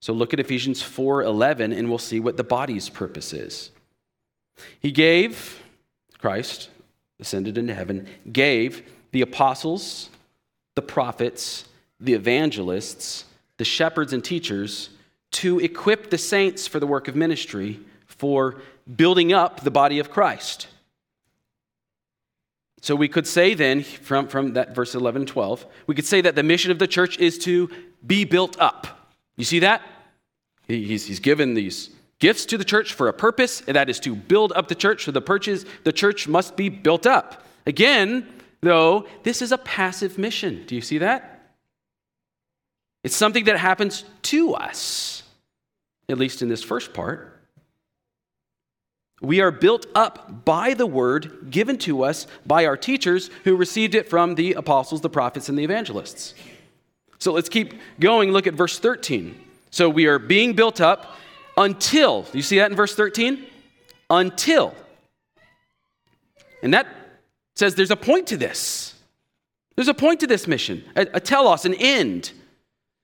So 0.00 0.12
look 0.12 0.32
at 0.32 0.40
Ephesians 0.40 0.82
4:11 0.82 1.72
and 1.72 1.88
we'll 1.88 1.98
see 1.98 2.20
what 2.20 2.36
the 2.36 2.44
body's 2.44 2.88
purpose 2.88 3.32
is. 3.32 3.70
He 4.80 4.90
gave 4.90 5.62
Christ 6.18 6.70
ascended 7.20 7.58
into 7.58 7.74
heaven, 7.74 8.06
gave 8.30 8.82
the 9.10 9.22
apostles, 9.22 10.10
the 10.74 10.82
prophets, 10.82 11.64
the 11.98 12.14
evangelists, 12.14 13.24
the 13.56 13.64
shepherds 13.64 14.12
and 14.12 14.22
teachers 14.22 14.90
to 15.30 15.58
equip 15.58 16.10
the 16.10 16.18
saints 16.18 16.66
for 16.66 16.78
the 16.78 16.86
work 16.86 17.08
of 17.08 17.16
ministry 17.16 17.80
for 18.06 18.60
building 18.96 19.32
up 19.32 19.60
the 19.60 19.70
body 19.70 19.98
of 19.98 20.10
Christ. 20.10 20.68
So 22.80 22.94
we 22.94 23.08
could 23.08 23.26
say 23.26 23.54
then, 23.54 23.82
from, 23.82 24.28
from 24.28 24.52
that 24.54 24.74
verse 24.74 24.94
11 24.94 25.22
and 25.22 25.28
12, 25.28 25.66
we 25.86 25.94
could 25.94 26.04
say 26.04 26.20
that 26.20 26.34
the 26.34 26.42
mission 26.42 26.70
of 26.70 26.78
the 26.78 26.86
church 26.86 27.18
is 27.18 27.38
to 27.40 27.70
be 28.06 28.24
built 28.24 28.58
up. 28.60 29.10
You 29.36 29.44
see 29.44 29.58
that? 29.60 29.82
He's, 30.66 31.06
he's 31.06 31.20
given 31.20 31.54
these 31.54 31.90
gifts 32.18 32.44
to 32.46 32.58
the 32.58 32.64
church 32.64 32.94
for 32.94 33.08
a 33.08 33.12
purpose, 33.12 33.62
and 33.66 33.76
that 33.76 33.88
is 33.88 34.00
to 34.00 34.14
build 34.14 34.52
up 34.54 34.68
the 34.68 34.74
church. 34.74 35.04
So 35.04 35.10
the, 35.10 35.20
purchase, 35.20 35.64
the 35.84 35.92
church 35.92 36.28
must 36.28 36.56
be 36.56 36.68
built 36.68 37.06
up. 37.06 37.44
Again, 37.66 38.26
though, 38.60 39.06
this 39.22 39.42
is 39.42 39.52
a 39.52 39.58
passive 39.58 40.18
mission. 40.18 40.64
Do 40.66 40.74
you 40.74 40.80
see 40.80 40.98
that? 40.98 41.52
It's 43.04 43.16
something 43.16 43.44
that 43.44 43.58
happens 43.58 44.04
to 44.22 44.54
us, 44.54 45.22
at 46.08 46.18
least 46.18 46.42
in 46.42 46.48
this 46.48 46.62
first 46.62 46.92
part. 46.92 47.37
We 49.20 49.40
are 49.40 49.50
built 49.50 49.86
up 49.94 50.44
by 50.44 50.74
the 50.74 50.86
word 50.86 51.48
given 51.50 51.76
to 51.78 52.04
us 52.04 52.26
by 52.46 52.66
our 52.66 52.76
teachers 52.76 53.30
who 53.44 53.56
received 53.56 53.94
it 53.94 54.08
from 54.08 54.36
the 54.36 54.52
apostles, 54.52 55.00
the 55.00 55.10
prophets, 55.10 55.48
and 55.48 55.58
the 55.58 55.64
evangelists. 55.64 56.34
So 57.18 57.32
let's 57.32 57.48
keep 57.48 57.74
going. 57.98 58.30
Look 58.30 58.46
at 58.46 58.54
verse 58.54 58.78
13. 58.78 59.38
So 59.70 59.90
we 59.90 60.06
are 60.06 60.18
being 60.18 60.54
built 60.54 60.80
up 60.80 61.16
until, 61.56 62.26
you 62.32 62.42
see 62.42 62.58
that 62.58 62.70
in 62.70 62.76
verse 62.76 62.94
13? 62.94 63.44
Until. 64.08 64.74
And 66.62 66.72
that 66.72 66.86
says 67.56 67.74
there's 67.74 67.90
a 67.90 67.96
point 67.96 68.28
to 68.28 68.36
this. 68.36 68.94
There's 69.74 69.88
a 69.88 69.94
point 69.94 70.20
to 70.20 70.26
this 70.26 70.46
mission, 70.46 70.84
a, 70.96 71.06
a 71.14 71.20
telos, 71.20 71.64
an 71.64 71.74
end. 71.74 72.32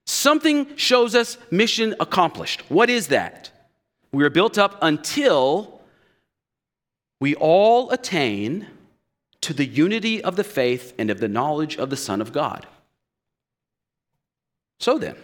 Something 0.05 0.75
shows 0.77 1.15
us 1.15 1.37
mission 1.51 1.95
accomplished. 1.99 2.63
What 2.69 2.89
is 2.89 3.07
that? 3.07 3.51
We 4.11 4.23
are 4.23 4.29
built 4.29 4.57
up 4.57 4.77
until 4.81 5.74
we 7.25 7.33
all 7.33 7.89
attain 7.89 8.67
to 9.41 9.51
the 9.51 9.65
unity 9.65 10.23
of 10.23 10.35
the 10.35 10.43
faith 10.43 10.93
and 10.99 11.09
of 11.09 11.19
the 11.19 11.27
knowledge 11.27 11.75
of 11.75 11.89
the 11.89 11.97
Son 11.97 12.21
of 12.21 12.31
God. 12.31 12.67
So 14.79 14.99
then, 14.99 15.15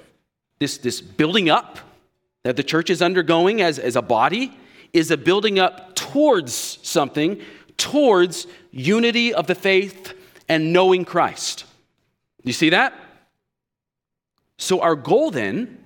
this, 0.57 0.79
this 0.79 0.99
building 0.99 1.47
up 1.47 1.77
that 2.41 2.55
the 2.55 2.63
church 2.63 2.89
is 2.89 3.03
undergoing 3.03 3.61
as, 3.61 3.77
as 3.77 3.95
a 3.95 4.01
body 4.01 4.51
is 4.93 5.11
a 5.11 5.15
building 5.15 5.59
up 5.59 5.93
towards 5.93 6.79
something, 6.81 7.39
towards 7.77 8.47
unity 8.71 9.31
of 9.31 9.45
the 9.45 9.53
faith 9.53 10.15
and 10.49 10.73
knowing 10.73 11.05
Christ. 11.05 11.65
You 12.43 12.53
see 12.53 12.71
that? 12.71 12.95
So, 14.57 14.81
our 14.81 14.95
goal 14.95 15.29
then 15.29 15.77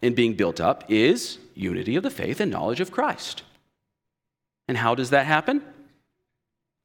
in 0.00 0.14
being 0.14 0.36
built 0.36 0.58
up 0.58 0.84
is 0.88 1.36
unity 1.54 1.96
of 1.96 2.02
the 2.02 2.10
faith 2.10 2.40
and 2.40 2.50
knowledge 2.50 2.80
of 2.80 2.90
Christ. 2.90 3.42
And 4.68 4.76
how 4.76 4.94
does 4.94 5.10
that 5.10 5.26
happen? 5.26 5.62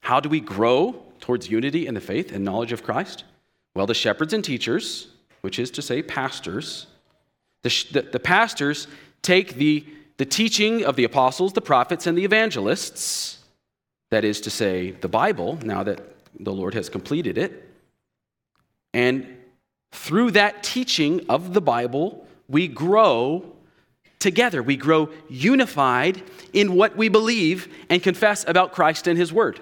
How 0.01 0.19
do 0.19 0.29
we 0.29 0.39
grow 0.39 1.03
towards 1.19 1.49
unity 1.49 1.85
in 1.85 1.93
the 1.93 2.01
faith 2.01 2.31
and 2.31 2.43
knowledge 2.43 2.71
of 2.71 2.83
Christ? 2.83 3.25
Well, 3.75 3.85
the 3.85 3.93
shepherds 3.93 4.33
and 4.33 4.43
teachers, 4.43 5.07
which 5.41 5.59
is 5.59 5.69
to 5.71 5.81
say 5.81 6.01
pastors, 6.01 6.87
the, 7.61 7.85
the, 7.91 8.01
the 8.03 8.19
pastors 8.19 8.87
take 9.21 9.55
the, 9.55 9.85
the 10.17 10.25
teaching 10.25 10.85
of 10.85 10.95
the 10.95 11.03
apostles, 11.03 11.53
the 11.53 11.61
prophets, 11.61 12.07
and 12.07 12.17
the 12.17 12.25
evangelists, 12.25 13.39
that 14.11 14.23
is 14.23 14.41
to 14.41 14.49
say, 14.49 14.91
the 14.91 15.07
Bible, 15.07 15.57
now 15.63 15.83
that 15.83 16.01
the 16.39 16.51
Lord 16.51 16.73
has 16.73 16.89
completed 16.89 17.37
it, 17.37 17.69
and 18.93 19.37
through 19.91 20.31
that 20.31 20.63
teaching 20.63 21.25
of 21.29 21.53
the 21.53 21.61
Bible, 21.61 22.27
we 22.47 22.67
grow 22.67 23.52
together. 24.23 24.63
We 24.63 24.77
grow 24.77 25.09
unified 25.29 26.23
in 26.53 26.75
what 26.75 26.95
we 26.95 27.09
believe 27.09 27.67
and 27.89 28.01
confess 28.01 28.43
about 28.47 28.71
Christ 28.71 29.05
and 29.05 29.19
His 29.19 29.31
Word. 29.31 29.59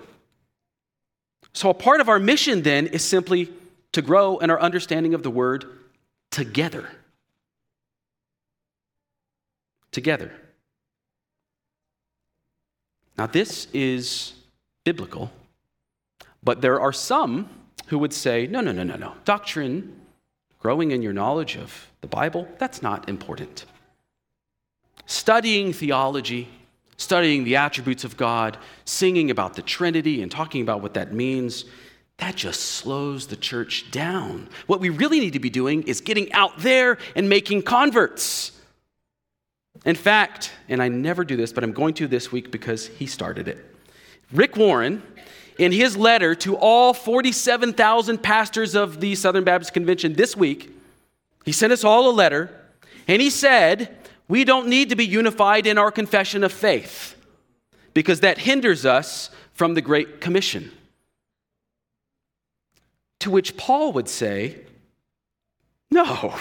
So, 1.53 1.69
a 1.69 1.73
part 1.73 1.99
of 1.99 2.07
our 2.07 2.19
mission 2.19 2.61
then 2.61 2.87
is 2.87 3.03
simply 3.03 3.51
to 3.91 4.01
grow 4.01 4.37
in 4.37 4.49
our 4.49 4.61
understanding 4.61 5.13
of 5.13 5.23
the 5.23 5.31
Word 5.31 5.65
together. 6.29 6.87
Together. 9.91 10.31
Now, 13.17 13.25
this 13.25 13.67
is 13.73 14.33
biblical, 14.85 15.31
but 16.41 16.61
there 16.61 16.79
are 16.79 16.93
some 16.93 17.49
who 17.87 17.97
would 17.99 18.13
say, 18.13 18.47
no, 18.47 18.61
no, 18.61 18.71
no, 18.71 18.83
no, 18.83 18.95
no. 18.95 19.13
Doctrine 19.25 19.99
growing 20.59 20.91
in 20.91 21.01
your 21.01 21.13
knowledge 21.13 21.57
of 21.57 21.87
the 22.01 22.07
Bible, 22.07 22.47
that's 22.59 22.81
not 22.81 23.09
important. 23.09 23.65
Studying 25.11 25.73
theology, 25.73 26.47
studying 26.95 27.43
the 27.43 27.57
attributes 27.57 28.05
of 28.05 28.15
God, 28.15 28.57
singing 28.85 29.29
about 29.29 29.55
the 29.55 29.61
Trinity, 29.61 30.21
and 30.21 30.31
talking 30.31 30.61
about 30.61 30.81
what 30.81 30.93
that 30.93 31.11
means, 31.11 31.65
that 32.15 32.37
just 32.37 32.61
slows 32.61 33.27
the 33.27 33.35
church 33.35 33.91
down. 33.91 34.47
What 34.67 34.79
we 34.79 34.87
really 34.87 35.19
need 35.19 35.33
to 35.33 35.39
be 35.39 35.49
doing 35.49 35.83
is 35.83 35.99
getting 35.99 36.31
out 36.31 36.59
there 36.59 36.97
and 37.13 37.27
making 37.27 37.63
converts. 37.63 38.53
In 39.83 39.95
fact, 39.95 40.53
and 40.69 40.81
I 40.81 40.87
never 40.87 41.25
do 41.25 41.35
this, 41.35 41.51
but 41.51 41.65
I'm 41.65 41.73
going 41.73 41.93
to 41.95 42.07
this 42.07 42.31
week 42.31 42.49
because 42.49 42.87
he 42.87 43.05
started 43.05 43.49
it. 43.49 43.57
Rick 44.31 44.55
Warren, 44.55 45.03
in 45.59 45.73
his 45.73 45.97
letter 45.97 46.35
to 46.35 46.55
all 46.55 46.93
47,000 46.93 48.23
pastors 48.23 48.75
of 48.75 49.01
the 49.01 49.15
Southern 49.15 49.43
Baptist 49.43 49.73
Convention 49.73 50.13
this 50.13 50.37
week, 50.37 50.73
he 51.43 51.51
sent 51.51 51.73
us 51.73 51.83
all 51.83 52.09
a 52.09 52.15
letter, 52.15 52.49
and 53.09 53.21
he 53.21 53.29
said, 53.29 53.97
We 54.31 54.45
don't 54.45 54.69
need 54.69 54.91
to 54.91 54.95
be 54.95 55.05
unified 55.05 55.67
in 55.67 55.77
our 55.77 55.91
confession 55.91 56.45
of 56.45 56.53
faith 56.53 57.21
because 57.93 58.21
that 58.21 58.37
hinders 58.37 58.85
us 58.85 59.29
from 59.51 59.73
the 59.73 59.81
Great 59.81 60.21
Commission. 60.21 60.71
To 63.19 63.29
which 63.29 63.57
Paul 63.57 63.91
would 63.91 64.07
say, 64.07 64.61
No. 65.91 66.33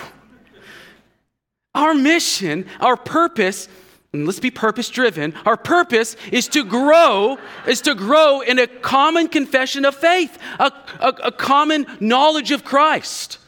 Our 1.74 1.92
mission, 1.92 2.66
our 2.78 2.96
purpose, 2.96 3.66
and 4.12 4.24
let's 4.24 4.38
be 4.38 4.52
purpose 4.52 4.88
driven. 4.88 5.34
Our 5.44 5.56
purpose 5.56 6.14
is 6.30 6.46
to 6.50 6.64
grow, 6.64 7.38
is 7.66 7.80
to 7.80 7.96
grow 7.96 8.40
in 8.40 8.60
a 8.60 8.68
common 8.68 9.26
confession 9.26 9.84
of 9.84 9.96
faith, 9.96 10.38
a, 10.60 10.72
a, 11.00 11.08
a 11.24 11.32
common 11.32 11.86
knowledge 11.98 12.52
of 12.52 12.62
Christ. 12.62 13.38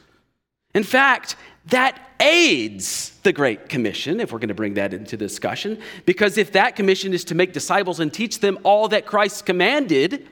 In 0.74 0.82
fact, 0.82 1.36
that 1.66 2.01
aids 2.22 3.18
the 3.22 3.32
Great 3.32 3.68
Commission, 3.68 4.20
if 4.20 4.32
we're 4.32 4.38
going 4.38 4.48
to 4.48 4.54
bring 4.54 4.74
that 4.74 4.94
into 4.94 5.16
discussion, 5.16 5.78
because 6.06 6.38
if 6.38 6.52
that 6.52 6.76
commission 6.76 7.12
is 7.12 7.24
to 7.24 7.34
make 7.34 7.52
disciples 7.52 8.00
and 8.00 8.12
teach 8.12 8.40
them 8.40 8.58
all 8.62 8.88
that 8.88 9.04
Christ 9.04 9.44
commanded, 9.44 10.28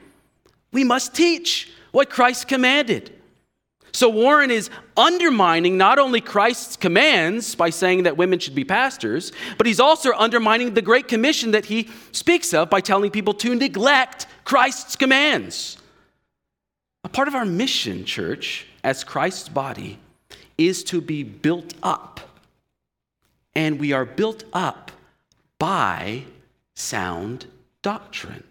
we 0.72 0.84
must 0.84 1.14
teach 1.14 1.70
what 1.92 2.08
Christ 2.08 2.48
commanded. 2.48 3.12
So 3.92 4.08
Warren 4.08 4.50
is 4.50 4.70
undermining 4.96 5.76
not 5.76 5.98
only 5.98 6.20
Christ's 6.20 6.76
commands 6.76 7.54
by 7.54 7.70
saying 7.70 8.04
that 8.04 8.16
women 8.16 8.38
should 8.38 8.54
be 8.54 8.64
pastors, 8.64 9.32
but 9.58 9.66
he's 9.66 9.80
also 9.80 10.12
undermining 10.12 10.74
the 10.74 10.82
Great 10.82 11.08
Commission 11.08 11.50
that 11.50 11.64
he 11.64 11.88
speaks 12.12 12.54
of 12.54 12.70
by 12.70 12.80
telling 12.80 13.10
people 13.10 13.34
to 13.34 13.54
neglect 13.54 14.26
Christ's 14.44 14.94
commands. 14.94 15.76
A 17.02 17.08
part 17.08 17.28
of 17.28 17.34
our 17.34 17.44
mission, 17.44 18.04
church, 18.04 18.66
as 18.84 19.02
Christ's 19.02 19.48
body, 19.48 19.98
is 20.60 20.84
to 20.84 21.00
be 21.00 21.22
built 21.22 21.74
up. 21.82 22.20
And 23.54 23.80
we 23.80 23.92
are 23.92 24.04
built 24.04 24.44
up 24.52 24.92
by 25.58 26.24
sound 26.74 27.46
doctrine. 27.82 28.44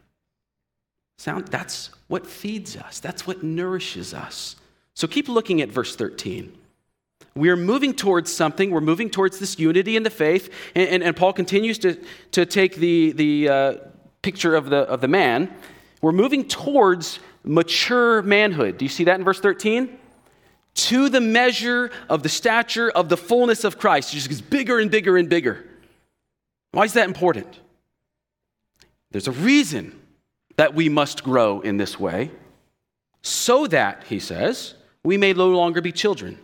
Sound, 1.17 1.47
that's 1.49 1.91
what 2.07 2.25
feeds 2.25 2.75
us, 2.75 2.99
that's 2.99 3.27
what 3.27 3.43
nourishes 3.43 4.13
us. 4.13 4.55
So 4.95 5.07
keep 5.07 5.29
looking 5.29 5.61
at 5.61 5.69
verse 5.69 5.95
13. 5.95 6.51
We 7.35 7.49
are 7.49 7.55
moving 7.55 7.93
towards 7.93 8.33
something. 8.33 8.71
We're 8.71 8.81
moving 8.81 9.09
towards 9.09 9.39
this 9.39 9.59
unity 9.59 9.95
in 9.95 10.03
the 10.03 10.09
faith. 10.09 10.51
And, 10.75 10.89
and, 10.89 11.03
and 11.03 11.15
Paul 11.15 11.31
continues 11.31 11.77
to, 11.79 11.97
to 12.31 12.45
take 12.45 12.75
the, 12.75 13.11
the 13.11 13.49
uh, 13.49 13.73
picture 14.21 14.55
of 14.55 14.69
the, 14.69 14.79
of 14.79 14.99
the 14.99 15.07
man. 15.07 15.53
We're 16.01 16.11
moving 16.11 16.45
towards 16.45 17.19
mature 17.43 18.21
manhood. 18.23 18.77
Do 18.77 18.83
you 18.83 18.89
see 18.89 19.05
that 19.05 19.19
in 19.19 19.23
verse 19.23 19.39
13? 19.39 19.97
To 20.87 21.09
the 21.09 21.21
measure 21.21 21.91
of 22.07 22.23
the 22.23 22.29
stature 22.29 22.89
of 22.89 23.09
the 23.09 23.17
fullness 23.17 23.63
of 23.63 23.77
Christ. 23.77 24.13
It 24.13 24.17
just 24.17 24.29
gets 24.29 24.41
bigger 24.41 24.79
and 24.79 24.89
bigger 24.89 25.17
and 25.17 25.27
bigger. 25.27 25.65
Why 26.71 26.83
is 26.83 26.93
that 26.93 27.07
important? 27.07 27.59
There's 29.11 29.27
a 29.27 29.31
reason 29.33 29.99
that 30.55 30.73
we 30.75 30.87
must 30.87 31.23
grow 31.23 31.61
in 31.61 31.77
this 31.77 31.99
way, 31.99 32.31
so 33.21 33.67
that, 33.67 34.03
he 34.07 34.19
says, 34.19 34.75
we 35.03 35.17
may 35.17 35.33
no 35.33 35.49
longer 35.49 35.81
be 35.81 35.91
children, 35.91 36.37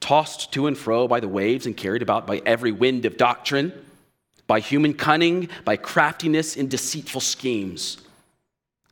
tossed 0.00 0.52
to 0.52 0.66
and 0.66 0.78
fro 0.78 1.06
by 1.06 1.20
the 1.20 1.28
waves 1.28 1.66
and 1.66 1.76
carried 1.76 2.02
about 2.02 2.26
by 2.26 2.40
every 2.46 2.72
wind 2.72 3.04
of 3.04 3.16
doctrine, 3.16 3.72
by 4.46 4.60
human 4.60 4.94
cunning, 4.94 5.48
by 5.64 5.76
craftiness 5.76 6.56
in 6.56 6.68
deceitful 6.68 7.20
schemes. 7.20 7.98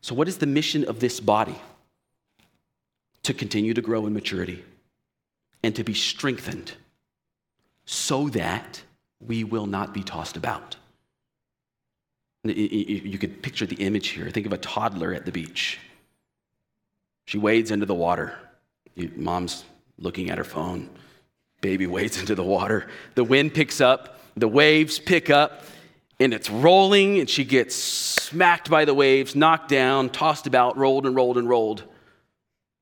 So, 0.00 0.14
what 0.14 0.28
is 0.28 0.38
the 0.38 0.46
mission 0.46 0.84
of 0.84 1.00
this 1.00 1.20
body? 1.20 1.56
To 3.24 3.34
continue 3.34 3.74
to 3.74 3.82
grow 3.82 4.06
in 4.06 4.12
maturity 4.12 4.64
and 5.62 5.76
to 5.76 5.84
be 5.84 5.94
strengthened 5.94 6.72
so 7.84 8.28
that 8.30 8.82
we 9.20 9.44
will 9.44 9.66
not 9.66 9.94
be 9.94 10.02
tossed 10.02 10.36
about. 10.36 10.76
You 12.44 13.18
could 13.18 13.42
picture 13.42 13.66
the 13.66 13.76
image 13.76 14.08
here. 14.08 14.28
Think 14.30 14.46
of 14.46 14.52
a 14.52 14.58
toddler 14.58 15.14
at 15.14 15.24
the 15.24 15.32
beach. 15.32 15.78
She 17.26 17.38
wades 17.38 17.70
into 17.70 17.86
the 17.86 17.94
water. 17.94 18.36
Mom's 19.14 19.64
looking 19.98 20.30
at 20.30 20.38
her 20.38 20.44
phone. 20.44 20.90
Baby 21.60 21.86
wades 21.96 22.18
into 22.18 22.34
the 22.34 22.42
water. 22.42 22.88
The 23.14 23.24
wind 23.24 23.54
picks 23.54 23.80
up, 23.80 24.18
the 24.36 24.48
waves 24.48 24.98
pick 24.98 25.30
up, 25.30 25.64
and 26.18 26.34
it's 26.34 26.50
rolling, 26.50 27.20
and 27.20 27.30
she 27.30 27.44
gets 27.44 27.76
smacked 27.76 28.68
by 28.68 28.84
the 28.84 28.94
waves, 28.94 29.36
knocked 29.36 29.68
down, 29.68 30.10
tossed 30.10 30.46
about, 30.46 30.76
rolled 30.76 31.06
and 31.06 31.14
rolled 31.14 31.38
and 31.38 31.48
rolled. 31.48 31.84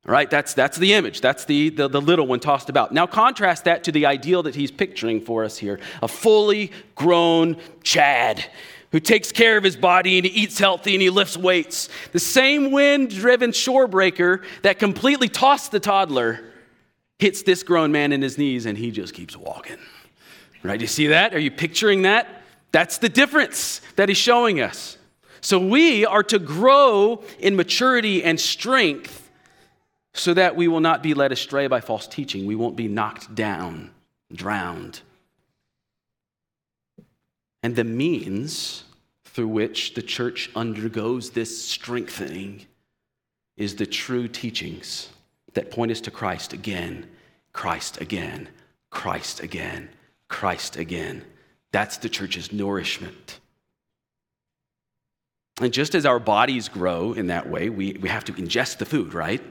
Right, 0.06 0.30
that's, 0.30 0.54
that's 0.54 0.78
the 0.78 0.94
image. 0.94 1.20
That's 1.20 1.44
the, 1.44 1.68
the, 1.68 1.86
the, 1.86 2.00
little 2.00 2.26
one 2.26 2.40
tossed 2.40 2.70
about. 2.70 2.90
Now, 2.90 3.06
contrast 3.06 3.64
that 3.64 3.84
to 3.84 3.92
the 3.92 4.06
ideal 4.06 4.42
that 4.44 4.54
he's 4.54 4.70
picturing 4.70 5.20
for 5.20 5.44
us 5.44 5.58
here 5.58 5.78
a 6.02 6.08
fully 6.08 6.72
grown 6.94 7.58
Chad 7.82 8.44
who 8.92 8.98
takes 8.98 9.30
care 9.30 9.58
of 9.58 9.62
his 9.62 9.76
body 9.76 10.16
and 10.16 10.26
he 10.26 10.32
eats 10.32 10.58
healthy 10.58 10.94
and 10.94 11.02
he 11.02 11.10
lifts 11.10 11.36
weights. 11.36 11.90
The 12.12 12.18
same 12.18 12.72
wind 12.72 13.10
driven 13.10 13.50
shorebreaker 13.50 14.42
that 14.62 14.78
completely 14.78 15.28
tossed 15.28 15.70
the 15.70 15.80
toddler 15.80 16.40
hits 17.18 17.42
this 17.42 17.62
grown 17.62 17.92
man 17.92 18.12
in 18.12 18.22
his 18.22 18.38
knees 18.38 18.64
and 18.64 18.78
he 18.78 18.90
just 18.90 19.12
keeps 19.12 19.36
walking. 19.36 19.78
Right? 20.62 20.78
Do 20.78 20.82
you 20.82 20.88
see 20.88 21.08
that? 21.08 21.34
Are 21.34 21.38
you 21.38 21.50
picturing 21.50 22.02
that? 22.02 22.42
That's 22.72 22.98
the 22.98 23.08
difference 23.10 23.82
that 23.96 24.08
he's 24.08 24.18
showing 24.18 24.60
us. 24.60 24.96
So 25.42 25.58
we 25.58 26.06
are 26.06 26.22
to 26.24 26.38
grow 26.38 27.22
in 27.38 27.54
maturity 27.54 28.24
and 28.24 28.40
strength 28.40 29.19
so 30.12 30.34
that 30.34 30.56
we 30.56 30.68
will 30.68 30.80
not 30.80 31.02
be 31.02 31.14
led 31.14 31.32
astray 31.32 31.66
by 31.66 31.80
false 31.80 32.06
teaching. 32.06 32.46
We 32.46 32.56
won't 32.56 32.76
be 32.76 32.88
knocked 32.88 33.34
down, 33.34 33.90
drowned 34.32 35.00
and 37.62 37.76
the 37.76 37.84
means 37.84 38.84
through 39.24 39.48
which 39.48 39.94
the 39.94 40.02
church 40.02 40.50
undergoes 40.56 41.30
this 41.30 41.62
strengthening 41.62 42.66
is 43.56 43.76
the 43.76 43.86
true 43.86 44.26
teachings 44.26 45.10
that 45.54 45.70
point 45.70 45.92
us 45.92 46.00
to 46.02 46.10
Christ 46.10 46.52
again, 46.52 47.06
Christ 47.52 48.00
again, 48.00 48.48
Christ 48.90 49.40
again, 49.40 49.90
Christ 50.28 50.76
again. 50.76 51.24
That's 51.72 51.98
the 51.98 52.08
church's 52.08 52.52
nourishment. 52.52 53.40
And 55.60 55.72
just 55.72 55.94
as 55.94 56.06
our 56.06 56.18
bodies 56.18 56.68
grow 56.68 57.12
in 57.12 57.26
that 57.26 57.48
way, 57.48 57.68
we, 57.68 57.92
we 58.00 58.08
have 58.08 58.24
to 58.24 58.32
ingest 58.32 58.78
the 58.78 58.86
food, 58.86 59.12
right? 59.12 59.42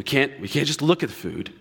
We 0.00 0.04
can't, 0.04 0.40
we 0.40 0.48
can't 0.48 0.66
just 0.66 0.80
look 0.80 1.02
at 1.02 1.10
the 1.10 1.14
food. 1.14 1.52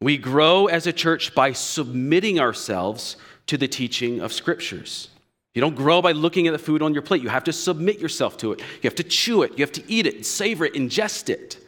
We 0.00 0.18
grow 0.18 0.66
as 0.66 0.88
a 0.88 0.92
church 0.92 1.36
by 1.36 1.52
submitting 1.52 2.40
ourselves 2.40 3.16
to 3.46 3.56
the 3.56 3.68
teaching 3.68 4.20
of 4.20 4.32
scriptures. 4.32 5.08
You 5.54 5.60
don't 5.60 5.76
grow 5.76 6.02
by 6.02 6.10
looking 6.10 6.48
at 6.48 6.52
the 6.52 6.58
food 6.58 6.82
on 6.82 6.92
your 6.92 7.02
plate. 7.02 7.22
You 7.22 7.28
have 7.28 7.44
to 7.44 7.52
submit 7.52 8.00
yourself 8.00 8.38
to 8.38 8.50
it. 8.50 8.58
You 8.58 8.88
have 8.88 8.96
to 8.96 9.04
chew 9.04 9.44
it. 9.44 9.52
You 9.56 9.62
have 9.62 9.70
to 9.70 9.84
eat 9.86 10.04
it, 10.04 10.26
savor 10.26 10.64
it, 10.64 10.74
ingest 10.74 11.30
it. 11.30 11.58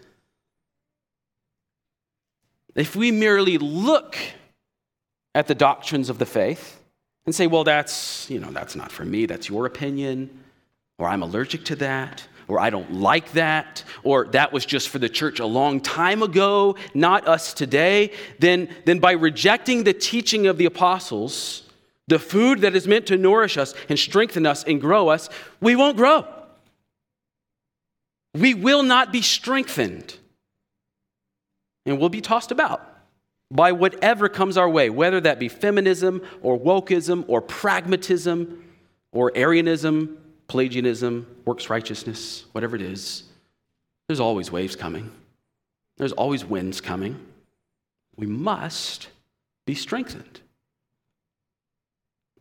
If 2.74 2.96
we 2.96 3.12
merely 3.12 3.58
look 3.58 4.18
at 5.36 5.46
the 5.46 5.54
doctrines 5.54 6.10
of 6.10 6.18
the 6.18 6.26
faith 6.26 6.82
and 7.26 7.32
say, 7.32 7.46
well, 7.46 7.62
that's, 7.62 8.28
you 8.28 8.40
know, 8.40 8.50
that's 8.50 8.74
not 8.74 8.90
for 8.90 9.04
me, 9.04 9.26
that's 9.26 9.48
your 9.48 9.66
opinion, 9.66 10.42
or 10.98 11.06
I'm 11.06 11.22
allergic 11.22 11.64
to 11.66 11.76
that, 11.76 12.26
or 12.48 12.60
I 12.60 12.70
don't 12.70 12.92
like 12.92 13.32
that, 13.32 13.84
or 14.02 14.26
that 14.28 14.52
was 14.52 14.64
just 14.64 14.88
for 14.88 14.98
the 14.98 15.08
church 15.08 15.40
a 15.40 15.46
long 15.46 15.80
time 15.80 16.22
ago, 16.22 16.76
not 16.94 17.26
us 17.26 17.54
today, 17.54 18.12
then, 18.38 18.68
then 18.84 18.98
by 18.98 19.12
rejecting 19.12 19.84
the 19.84 19.92
teaching 19.92 20.46
of 20.46 20.58
the 20.58 20.66
apostles, 20.66 21.62
the 22.08 22.18
food 22.18 22.60
that 22.60 22.74
is 22.74 22.86
meant 22.86 23.06
to 23.06 23.16
nourish 23.16 23.56
us 23.56 23.74
and 23.88 23.98
strengthen 23.98 24.46
us 24.46 24.64
and 24.64 24.80
grow 24.80 25.08
us, 25.08 25.28
we 25.60 25.76
won't 25.76 25.96
grow. 25.96 26.26
We 28.34 28.54
will 28.54 28.82
not 28.82 29.12
be 29.12 29.22
strengthened. 29.22 30.16
And 31.84 31.98
we'll 31.98 32.08
be 32.08 32.20
tossed 32.20 32.50
about 32.50 32.88
by 33.50 33.72
whatever 33.72 34.28
comes 34.28 34.56
our 34.56 34.68
way, 34.68 34.88
whether 34.88 35.20
that 35.20 35.38
be 35.38 35.48
feminism 35.48 36.22
or 36.40 36.58
wokeism 36.58 37.24
or 37.28 37.42
pragmatism 37.42 38.64
or 39.12 39.30
Arianism, 39.34 40.16
Pelagianism, 40.52 41.26
works 41.46 41.70
righteousness, 41.70 42.44
whatever 42.52 42.76
it 42.76 42.82
is. 42.82 43.22
There's 44.06 44.20
always 44.20 44.52
waves 44.52 44.76
coming, 44.76 45.10
there's 45.96 46.12
always 46.12 46.44
winds 46.44 46.82
coming. 46.82 47.18
we 48.16 48.26
must 48.26 49.08
be 49.64 49.74
strengthened. 49.74 50.42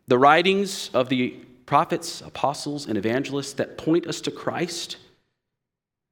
The 0.08 0.18
writings 0.18 0.90
of 0.92 1.08
the 1.08 1.30
prophets, 1.64 2.20
apostles, 2.20 2.86
and 2.86 2.98
evangelists 2.98 3.54
that 3.54 3.78
point 3.78 4.06
us 4.06 4.20
to 4.20 4.30
Christ, 4.30 4.98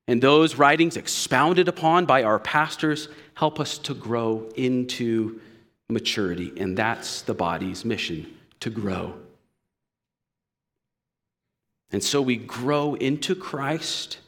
and 0.08 0.22
those 0.22 0.54
writings 0.54 0.96
expounded 0.96 1.68
upon 1.68 2.06
by 2.06 2.22
our 2.22 2.38
pastors, 2.38 3.08
help 3.34 3.60
us 3.60 3.76
to 3.76 3.92
grow 3.92 4.48
into 4.56 5.38
maturity. 5.90 6.50
And 6.56 6.78
that's 6.78 7.20
the 7.20 7.34
body's 7.34 7.84
mission 7.84 8.34
to 8.60 8.70
grow. 8.70 9.16
And 11.92 12.03
so 12.03 12.22
we 12.22 12.37
grow 12.37 12.94
into 12.94 13.35
Christ, 13.35 14.18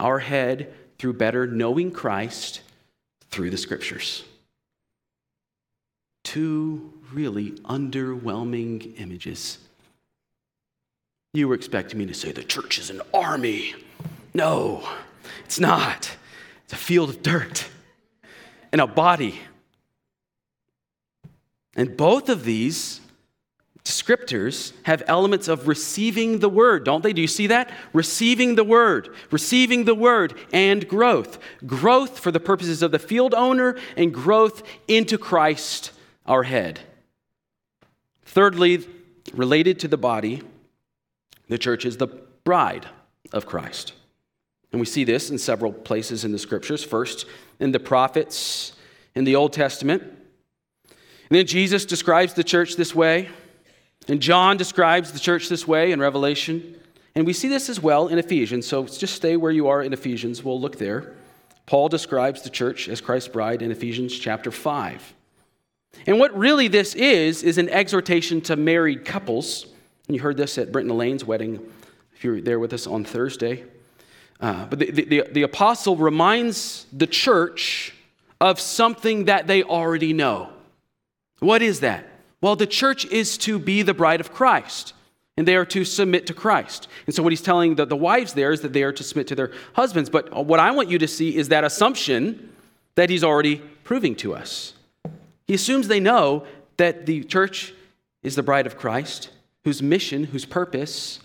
our 0.00 0.18
head, 0.18 0.72
through 0.98 1.14
better 1.14 1.46
knowing 1.46 1.90
Christ 1.90 2.60
through 3.30 3.50
the 3.50 3.56
scriptures. 3.56 4.24
Two 6.24 6.92
really 7.12 7.50
underwhelming 7.64 9.00
images. 9.00 9.58
You 11.34 11.48
were 11.48 11.54
expecting 11.54 11.98
me 11.98 12.06
to 12.06 12.14
say 12.14 12.32
the 12.32 12.42
church 12.42 12.78
is 12.78 12.90
an 12.90 13.02
army. 13.12 13.74
No, 14.34 14.88
it's 15.44 15.58
not. 15.58 16.16
It's 16.64 16.72
a 16.72 16.76
field 16.76 17.10
of 17.10 17.22
dirt 17.22 17.68
and 18.70 18.80
a 18.80 18.86
body. 18.86 19.40
And 21.74 21.96
both 21.96 22.28
of 22.28 22.44
these 22.44 23.00
descriptors 23.84 24.72
have 24.84 25.02
elements 25.06 25.48
of 25.48 25.66
receiving 25.66 26.38
the 26.38 26.48
word, 26.48 26.84
don't 26.84 27.02
they? 27.02 27.12
Do 27.12 27.20
you 27.20 27.28
see 27.28 27.48
that? 27.48 27.70
Receiving 27.92 28.54
the 28.54 28.64
word, 28.64 29.14
receiving 29.30 29.84
the 29.84 29.94
word, 29.94 30.34
and 30.52 30.88
growth. 30.88 31.38
Growth 31.66 32.18
for 32.18 32.30
the 32.30 32.40
purposes 32.40 32.82
of 32.82 32.92
the 32.92 32.98
field 32.98 33.34
owner, 33.34 33.76
and 33.96 34.14
growth 34.14 34.62
into 34.86 35.18
Christ, 35.18 35.92
our 36.26 36.44
head. 36.44 36.80
Thirdly, 38.24 38.86
related 39.34 39.80
to 39.80 39.88
the 39.88 39.96
body, 39.96 40.42
the 41.48 41.58
church 41.58 41.84
is 41.84 41.96
the 41.96 42.06
bride 42.44 42.86
of 43.32 43.46
Christ. 43.46 43.94
And 44.70 44.80
we 44.80 44.86
see 44.86 45.04
this 45.04 45.28
in 45.30 45.38
several 45.38 45.72
places 45.72 46.24
in 46.24 46.32
the 46.32 46.38
scriptures. 46.38 46.82
First, 46.82 47.26
in 47.60 47.72
the 47.72 47.80
prophets 47.80 48.72
in 49.14 49.24
the 49.24 49.36
Old 49.36 49.52
Testament. 49.52 50.02
And 50.02 51.38
then 51.38 51.46
Jesus 51.46 51.84
describes 51.84 52.34
the 52.34 52.44
church 52.44 52.76
this 52.76 52.94
way. 52.94 53.28
And 54.08 54.20
John 54.20 54.56
describes 54.56 55.12
the 55.12 55.18
church 55.18 55.48
this 55.48 55.66
way 55.66 55.92
in 55.92 56.00
Revelation. 56.00 56.76
And 57.14 57.26
we 57.26 57.32
see 57.32 57.48
this 57.48 57.68
as 57.68 57.80
well 57.80 58.08
in 58.08 58.18
Ephesians. 58.18 58.66
So 58.66 58.84
just 58.86 59.14
stay 59.14 59.36
where 59.36 59.52
you 59.52 59.68
are 59.68 59.82
in 59.82 59.92
Ephesians. 59.92 60.42
We'll 60.42 60.60
look 60.60 60.78
there. 60.78 61.14
Paul 61.66 61.88
describes 61.88 62.42
the 62.42 62.50
church 62.50 62.88
as 62.88 63.00
Christ's 63.00 63.28
bride 63.28 63.62
in 63.62 63.70
Ephesians 63.70 64.18
chapter 64.18 64.50
5. 64.50 65.14
And 66.06 66.18
what 66.18 66.36
really 66.36 66.68
this 66.68 66.94
is, 66.94 67.42
is 67.42 67.58
an 67.58 67.68
exhortation 67.68 68.40
to 68.42 68.56
married 68.56 69.04
couples. 69.04 69.66
And 70.08 70.16
you 70.16 70.22
heard 70.22 70.36
this 70.36 70.58
at 70.58 70.72
Britton 70.72 70.90
Elaine's 70.90 71.24
wedding, 71.24 71.60
if 72.14 72.24
you 72.24 72.32
were 72.32 72.40
there 72.40 72.58
with 72.58 72.72
us 72.72 72.86
on 72.86 73.04
Thursday. 73.04 73.64
Uh, 74.40 74.66
but 74.66 74.78
the, 74.80 74.90
the, 74.90 75.24
the 75.30 75.42
apostle 75.42 75.96
reminds 75.96 76.86
the 76.92 77.06
church 77.06 77.94
of 78.40 78.58
something 78.58 79.26
that 79.26 79.46
they 79.46 79.62
already 79.62 80.12
know. 80.12 80.48
What 81.38 81.62
is 81.62 81.80
that? 81.80 82.08
Well, 82.42 82.56
the 82.56 82.66
church 82.66 83.06
is 83.06 83.38
to 83.38 83.58
be 83.58 83.82
the 83.82 83.94
bride 83.94 84.20
of 84.20 84.34
Christ, 84.34 84.92
and 85.36 85.48
they 85.48 85.56
are 85.56 85.64
to 85.66 85.84
submit 85.84 86.26
to 86.26 86.34
Christ. 86.34 86.88
And 87.06 87.14
so, 87.14 87.22
what 87.22 87.32
he's 87.32 87.40
telling 87.40 87.76
the, 87.76 87.86
the 87.86 87.96
wives 87.96 88.34
there 88.34 88.52
is 88.52 88.60
that 88.60 88.74
they 88.74 88.82
are 88.82 88.92
to 88.92 89.04
submit 89.04 89.28
to 89.28 89.34
their 89.34 89.52
husbands. 89.74 90.10
But 90.10 90.44
what 90.44 90.60
I 90.60 90.72
want 90.72 90.90
you 90.90 90.98
to 90.98 91.08
see 91.08 91.36
is 91.36 91.48
that 91.48 91.64
assumption 91.64 92.52
that 92.96 93.08
he's 93.08 93.24
already 93.24 93.62
proving 93.84 94.16
to 94.16 94.34
us. 94.34 94.74
He 95.46 95.54
assumes 95.54 95.88
they 95.88 96.00
know 96.00 96.44
that 96.76 97.06
the 97.06 97.22
church 97.24 97.72
is 98.22 98.34
the 98.34 98.42
bride 98.42 98.66
of 98.66 98.76
Christ, 98.76 99.30
whose 99.64 99.80
mission, 99.80 100.24
whose 100.24 100.44
purpose, 100.44 101.20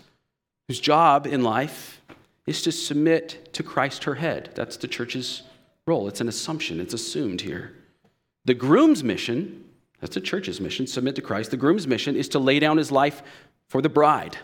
whose 0.68 0.80
job 0.80 1.26
in 1.26 1.42
life 1.42 2.00
is 2.46 2.62
to 2.62 2.72
submit 2.72 3.52
to 3.54 3.62
Christ, 3.62 4.04
her 4.04 4.14
head. 4.14 4.50
That's 4.54 4.76
the 4.76 4.88
church's 4.88 5.42
role. 5.86 6.06
It's 6.06 6.20
an 6.20 6.28
assumption, 6.28 6.80
it's 6.80 6.94
assumed 6.94 7.40
here. 7.40 7.74
The 8.44 8.54
groom's 8.54 9.02
mission 9.02 9.64
that's 10.00 10.14
the 10.14 10.20
church's 10.20 10.60
mission 10.60 10.86
submit 10.86 11.16
to 11.16 11.22
Christ. 11.22 11.50
The 11.50 11.56
groom's 11.56 11.86
mission 11.86 12.16
is 12.16 12.28
to 12.30 12.38
lay 12.38 12.58
down 12.58 12.76
his 12.76 12.92
life 12.92 13.22
for 13.68 13.82
the 13.82 13.88
bride. 13.88 14.36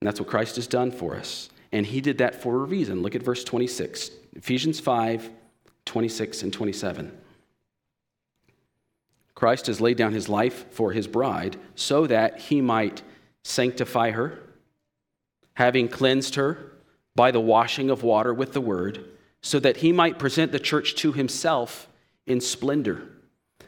And 0.00 0.06
that's 0.06 0.20
what 0.20 0.28
Christ 0.28 0.56
has 0.56 0.66
done 0.66 0.90
for 0.90 1.16
us. 1.16 1.50
And 1.72 1.86
he 1.86 2.00
did 2.00 2.18
that 2.18 2.40
for 2.40 2.54
a 2.56 2.64
reason. 2.64 3.02
Look 3.02 3.14
at 3.14 3.22
verse 3.22 3.44
26, 3.44 4.10
Ephesians 4.34 4.80
5 4.80 5.30
26 5.84 6.42
and 6.42 6.52
27. 6.52 7.18
Christ 9.34 9.68
has 9.68 9.80
laid 9.80 9.96
down 9.96 10.12
his 10.12 10.28
life 10.28 10.66
for 10.70 10.92
his 10.92 11.06
bride 11.06 11.56
so 11.74 12.06
that 12.06 12.40
he 12.40 12.60
might 12.60 13.02
sanctify 13.42 14.10
her, 14.10 14.38
having 15.54 15.88
cleansed 15.88 16.34
her 16.34 16.72
by 17.14 17.30
the 17.30 17.40
washing 17.40 17.88
of 17.88 18.02
water 18.02 18.34
with 18.34 18.52
the 18.52 18.60
word, 18.60 19.04
so 19.40 19.58
that 19.58 19.78
he 19.78 19.92
might 19.92 20.18
present 20.18 20.52
the 20.52 20.58
church 20.58 20.94
to 20.96 21.12
himself 21.12 21.87
in 22.28 22.40
splendor, 22.40 23.02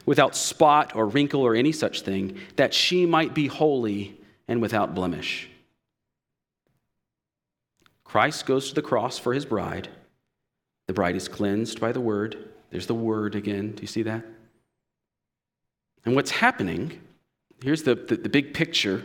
without 0.05 0.35
spot 0.35 0.95
or 0.95 1.07
wrinkle 1.07 1.41
or 1.41 1.55
any 1.55 1.71
such 1.71 2.01
thing, 2.01 2.37
that 2.55 2.73
she 2.73 3.05
might 3.05 3.33
be 3.33 3.47
holy 3.47 4.19
and 4.47 4.61
without 4.61 4.95
blemish. 4.95 5.49
Christ 8.03 8.45
goes 8.45 8.69
to 8.69 8.75
the 8.75 8.81
cross 8.81 9.17
for 9.17 9.33
his 9.33 9.45
bride. 9.45 9.87
The 10.87 10.93
bride 10.93 11.15
is 11.15 11.27
cleansed 11.27 11.79
by 11.79 11.91
the 11.91 12.01
word. 12.01 12.49
There's 12.69 12.87
the 12.87 12.95
word 12.95 13.35
again. 13.35 13.71
Do 13.71 13.81
you 13.81 13.87
see 13.87 14.03
that? 14.03 14.25
And 16.05 16.15
what's 16.15 16.31
happening, 16.31 16.99
here's 17.63 17.83
the, 17.83 17.95
the, 17.95 18.17
the 18.17 18.29
big 18.29 18.53
picture 18.53 19.03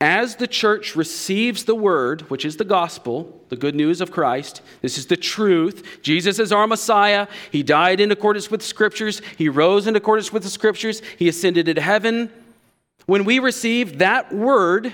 as 0.00 0.36
the 0.36 0.46
church 0.46 0.94
receives 0.94 1.64
the 1.64 1.74
word, 1.74 2.22
which 2.30 2.44
is 2.44 2.58
the 2.58 2.64
gospel, 2.64 3.40
the 3.48 3.56
good 3.56 3.74
news 3.74 4.00
of 4.00 4.10
Christ, 4.10 4.60
this 4.82 4.98
is 4.98 5.06
the 5.06 5.16
truth. 5.16 6.00
Jesus 6.02 6.38
is 6.38 6.52
our 6.52 6.66
Messiah. 6.66 7.28
He 7.50 7.62
died 7.62 8.00
in 8.00 8.10
accordance 8.10 8.50
with 8.50 8.60
the 8.60 8.66
scriptures, 8.66 9.22
He 9.38 9.48
rose 9.48 9.86
in 9.86 9.96
accordance 9.96 10.32
with 10.32 10.42
the 10.42 10.50
scriptures, 10.50 11.00
He 11.18 11.28
ascended 11.28 11.68
into 11.68 11.80
heaven. 11.80 12.30
When 13.06 13.24
we 13.24 13.38
receive 13.38 13.98
that 13.98 14.34
word, 14.34 14.92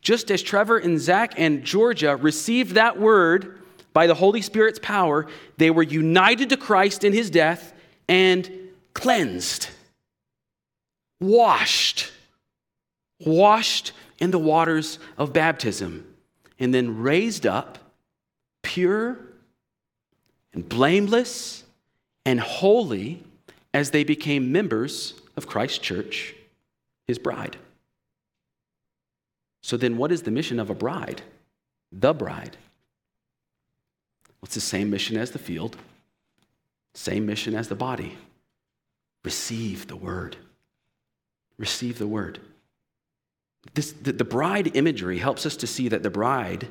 just 0.00 0.30
as 0.30 0.42
Trevor 0.42 0.78
and 0.78 0.98
Zach 0.98 1.34
and 1.36 1.62
Georgia 1.62 2.16
received 2.16 2.72
that 2.72 2.98
word 2.98 3.58
by 3.92 4.06
the 4.06 4.14
Holy 4.14 4.40
Spirit's 4.40 4.78
power, 4.78 5.26
they 5.58 5.70
were 5.70 5.82
united 5.82 6.48
to 6.50 6.56
Christ 6.56 7.04
in 7.04 7.12
His 7.12 7.28
death 7.28 7.74
and 8.08 8.50
cleansed, 8.94 9.68
washed, 11.20 12.10
washed 13.26 13.92
in 14.18 14.30
the 14.30 14.38
waters 14.38 14.98
of 15.18 15.32
baptism 15.32 16.06
and 16.58 16.72
then 16.72 17.02
raised 17.02 17.46
up 17.46 17.78
pure 18.62 19.18
and 20.52 20.68
blameless 20.68 21.64
and 22.24 22.40
holy 22.40 23.22
as 23.74 23.90
they 23.90 24.04
became 24.04 24.52
members 24.52 25.14
of 25.36 25.46
Christ's 25.46 25.78
church, 25.78 26.34
his 27.06 27.18
bride. 27.18 27.56
So 29.62 29.76
then, 29.76 29.96
what 29.96 30.12
is 30.12 30.22
the 30.22 30.30
mission 30.30 30.58
of 30.58 30.70
a 30.70 30.74
bride? 30.74 31.22
The 31.90 32.12
bride. 32.12 32.56
Well, 34.26 34.44
it's 34.44 34.54
the 34.54 34.60
same 34.60 34.90
mission 34.90 35.16
as 35.16 35.30
the 35.30 35.38
field, 35.38 35.76
same 36.94 37.26
mission 37.26 37.54
as 37.54 37.68
the 37.68 37.74
body. 37.74 38.18
Receive 39.24 39.86
the 39.86 39.96
word. 39.96 40.36
Receive 41.58 41.98
the 41.98 42.08
word. 42.08 42.40
This, 43.74 43.92
the, 43.92 44.12
the 44.12 44.24
bride 44.24 44.76
imagery 44.76 45.18
helps 45.18 45.46
us 45.46 45.56
to 45.58 45.66
see 45.66 45.88
that 45.88 46.02
the 46.02 46.10
bride 46.10 46.68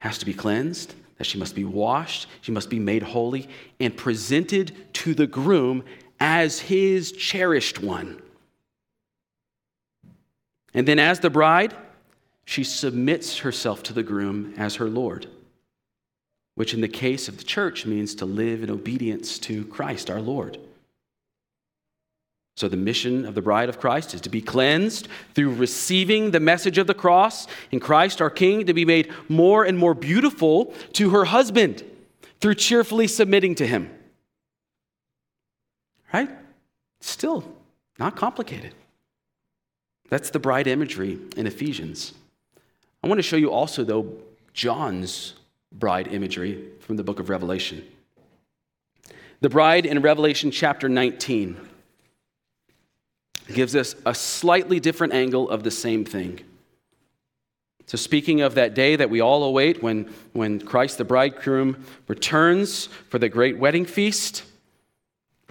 has 0.00 0.18
to 0.18 0.26
be 0.26 0.34
cleansed, 0.34 0.94
that 1.18 1.26
she 1.26 1.38
must 1.38 1.54
be 1.54 1.64
washed, 1.64 2.28
she 2.40 2.52
must 2.52 2.70
be 2.70 2.78
made 2.78 3.02
holy, 3.02 3.48
and 3.80 3.96
presented 3.96 4.72
to 4.94 5.14
the 5.14 5.26
groom 5.26 5.84
as 6.20 6.60
his 6.60 7.12
cherished 7.12 7.80
one. 7.80 8.20
And 10.74 10.86
then, 10.86 10.98
as 10.98 11.20
the 11.20 11.30
bride, 11.30 11.74
she 12.44 12.64
submits 12.64 13.38
herself 13.38 13.82
to 13.84 13.92
the 13.92 14.02
groom 14.02 14.54
as 14.56 14.76
her 14.76 14.88
Lord, 14.88 15.26
which 16.54 16.72
in 16.72 16.80
the 16.80 16.88
case 16.88 17.28
of 17.28 17.36
the 17.36 17.44
church 17.44 17.84
means 17.84 18.14
to 18.16 18.24
live 18.24 18.62
in 18.62 18.70
obedience 18.70 19.38
to 19.40 19.64
Christ 19.66 20.10
our 20.10 20.20
Lord. 20.20 20.58
So, 22.58 22.66
the 22.66 22.76
mission 22.76 23.24
of 23.24 23.36
the 23.36 23.40
bride 23.40 23.68
of 23.68 23.78
Christ 23.78 24.14
is 24.14 24.20
to 24.22 24.28
be 24.28 24.40
cleansed 24.40 25.06
through 25.32 25.54
receiving 25.54 26.32
the 26.32 26.40
message 26.40 26.76
of 26.76 26.88
the 26.88 26.92
cross 26.92 27.46
in 27.70 27.78
Christ 27.78 28.20
our 28.20 28.30
King, 28.30 28.66
to 28.66 28.74
be 28.74 28.84
made 28.84 29.12
more 29.28 29.62
and 29.62 29.78
more 29.78 29.94
beautiful 29.94 30.74
to 30.94 31.10
her 31.10 31.26
husband 31.26 31.84
through 32.40 32.56
cheerfully 32.56 33.06
submitting 33.06 33.54
to 33.54 33.64
him. 33.64 33.88
Right? 36.12 36.28
Still 37.00 37.44
not 37.96 38.16
complicated. 38.16 38.74
That's 40.08 40.30
the 40.30 40.40
bride 40.40 40.66
imagery 40.66 41.16
in 41.36 41.46
Ephesians. 41.46 42.12
I 43.04 43.06
want 43.06 43.20
to 43.20 43.22
show 43.22 43.36
you 43.36 43.52
also, 43.52 43.84
though, 43.84 44.14
John's 44.52 45.34
bride 45.70 46.08
imagery 46.08 46.70
from 46.80 46.96
the 46.96 47.04
book 47.04 47.20
of 47.20 47.28
Revelation. 47.28 47.86
The 49.42 49.48
bride 49.48 49.86
in 49.86 50.02
Revelation 50.02 50.50
chapter 50.50 50.88
19 50.88 51.68
gives 53.54 53.74
us 53.74 53.94
a 54.06 54.14
slightly 54.14 54.80
different 54.80 55.12
angle 55.12 55.48
of 55.50 55.62
the 55.62 55.70
same 55.70 56.04
thing. 56.04 56.40
So, 57.86 57.96
speaking 57.96 58.42
of 58.42 58.54
that 58.56 58.74
day 58.74 58.96
that 58.96 59.08
we 59.08 59.22
all 59.22 59.44
await 59.44 59.82
when, 59.82 60.12
when 60.34 60.60
Christ 60.60 60.98
the 60.98 61.04
bridegroom 61.04 61.84
returns 62.06 62.86
for 63.08 63.18
the 63.18 63.30
great 63.30 63.58
wedding 63.58 63.86
feast, 63.86 64.44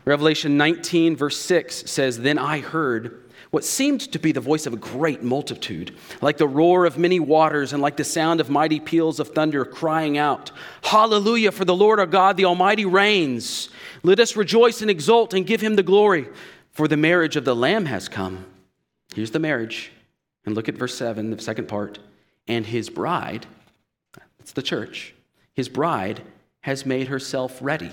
Revelation 0.05 0.55
19, 0.55 1.15
verse 1.15 1.37
6 1.37 1.89
says, 1.89 2.19
Then 2.19 2.37
I 2.37 2.59
heard 2.59 3.23
what 3.49 3.63
seemed 3.63 4.01
to 4.11 4.19
be 4.19 4.31
the 4.31 4.39
voice 4.39 4.65
of 4.65 4.73
a 4.73 4.77
great 4.77 5.23
multitude, 5.23 5.95
like 6.21 6.37
the 6.37 6.47
roar 6.47 6.85
of 6.85 6.97
many 6.97 7.19
waters 7.19 7.73
and 7.73 7.81
like 7.81 7.97
the 7.97 8.03
sound 8.03 8.39
of 8.39 8.49
mighty 8.49 8.79
peals 8.79 9.19
of 9.19 9.29
thunder, 9.29 9.65
crying 9.65 10.17
out, 10.17 10.51
Hallelujah, 10.83 11.51
for 11.51 11.65
the 11.65 11.75
Lord 11.75 11.99
our 11.99 12.05
God, 12.05 12.37
the 12.37 12.45
Almighty 12.45 12.85
reigns. 12.85 13.69
Let 14.03 14.19
us 14.19 14.35
rejoice 14.35 14.81
and 14.81 14.91
exult 14.91 15.33
and 15.33 15.45
give 15.45 15.61
him 15.61 15.75
the 15.75 15.83
glory, 15.83 16.27
for 16.77 16.87
the 16.87 16.95
marriage 16.95 17.35
of 17.35 17.43
the 17.43 17.55
Lamb 17.55 17.87
has 17.87 18.07
come. 18.07 18.45
Here's 19.15 19.31
the 19.31 19.39
marriage. 19.39 19.91
And 20.45 20.53
look 20.53 20.69
at 20.69 20.75
verse 20.75 20.93
7, 20.93 21.31
the 21.31 21.41
second 21.41 21.67
part 21.67 21.97
and 22.47 22.67
his 22.67 22.87
bride, 22.87 23.47
that's 24.37 24.51
the 24.51 24.61
church, 24.61 25.15
his 25.55 25.69
bride 25.69 26.21
has 26.61 26.85
made 26.85 27.07
herself 27.07 27.57
ready. 27.63 27.89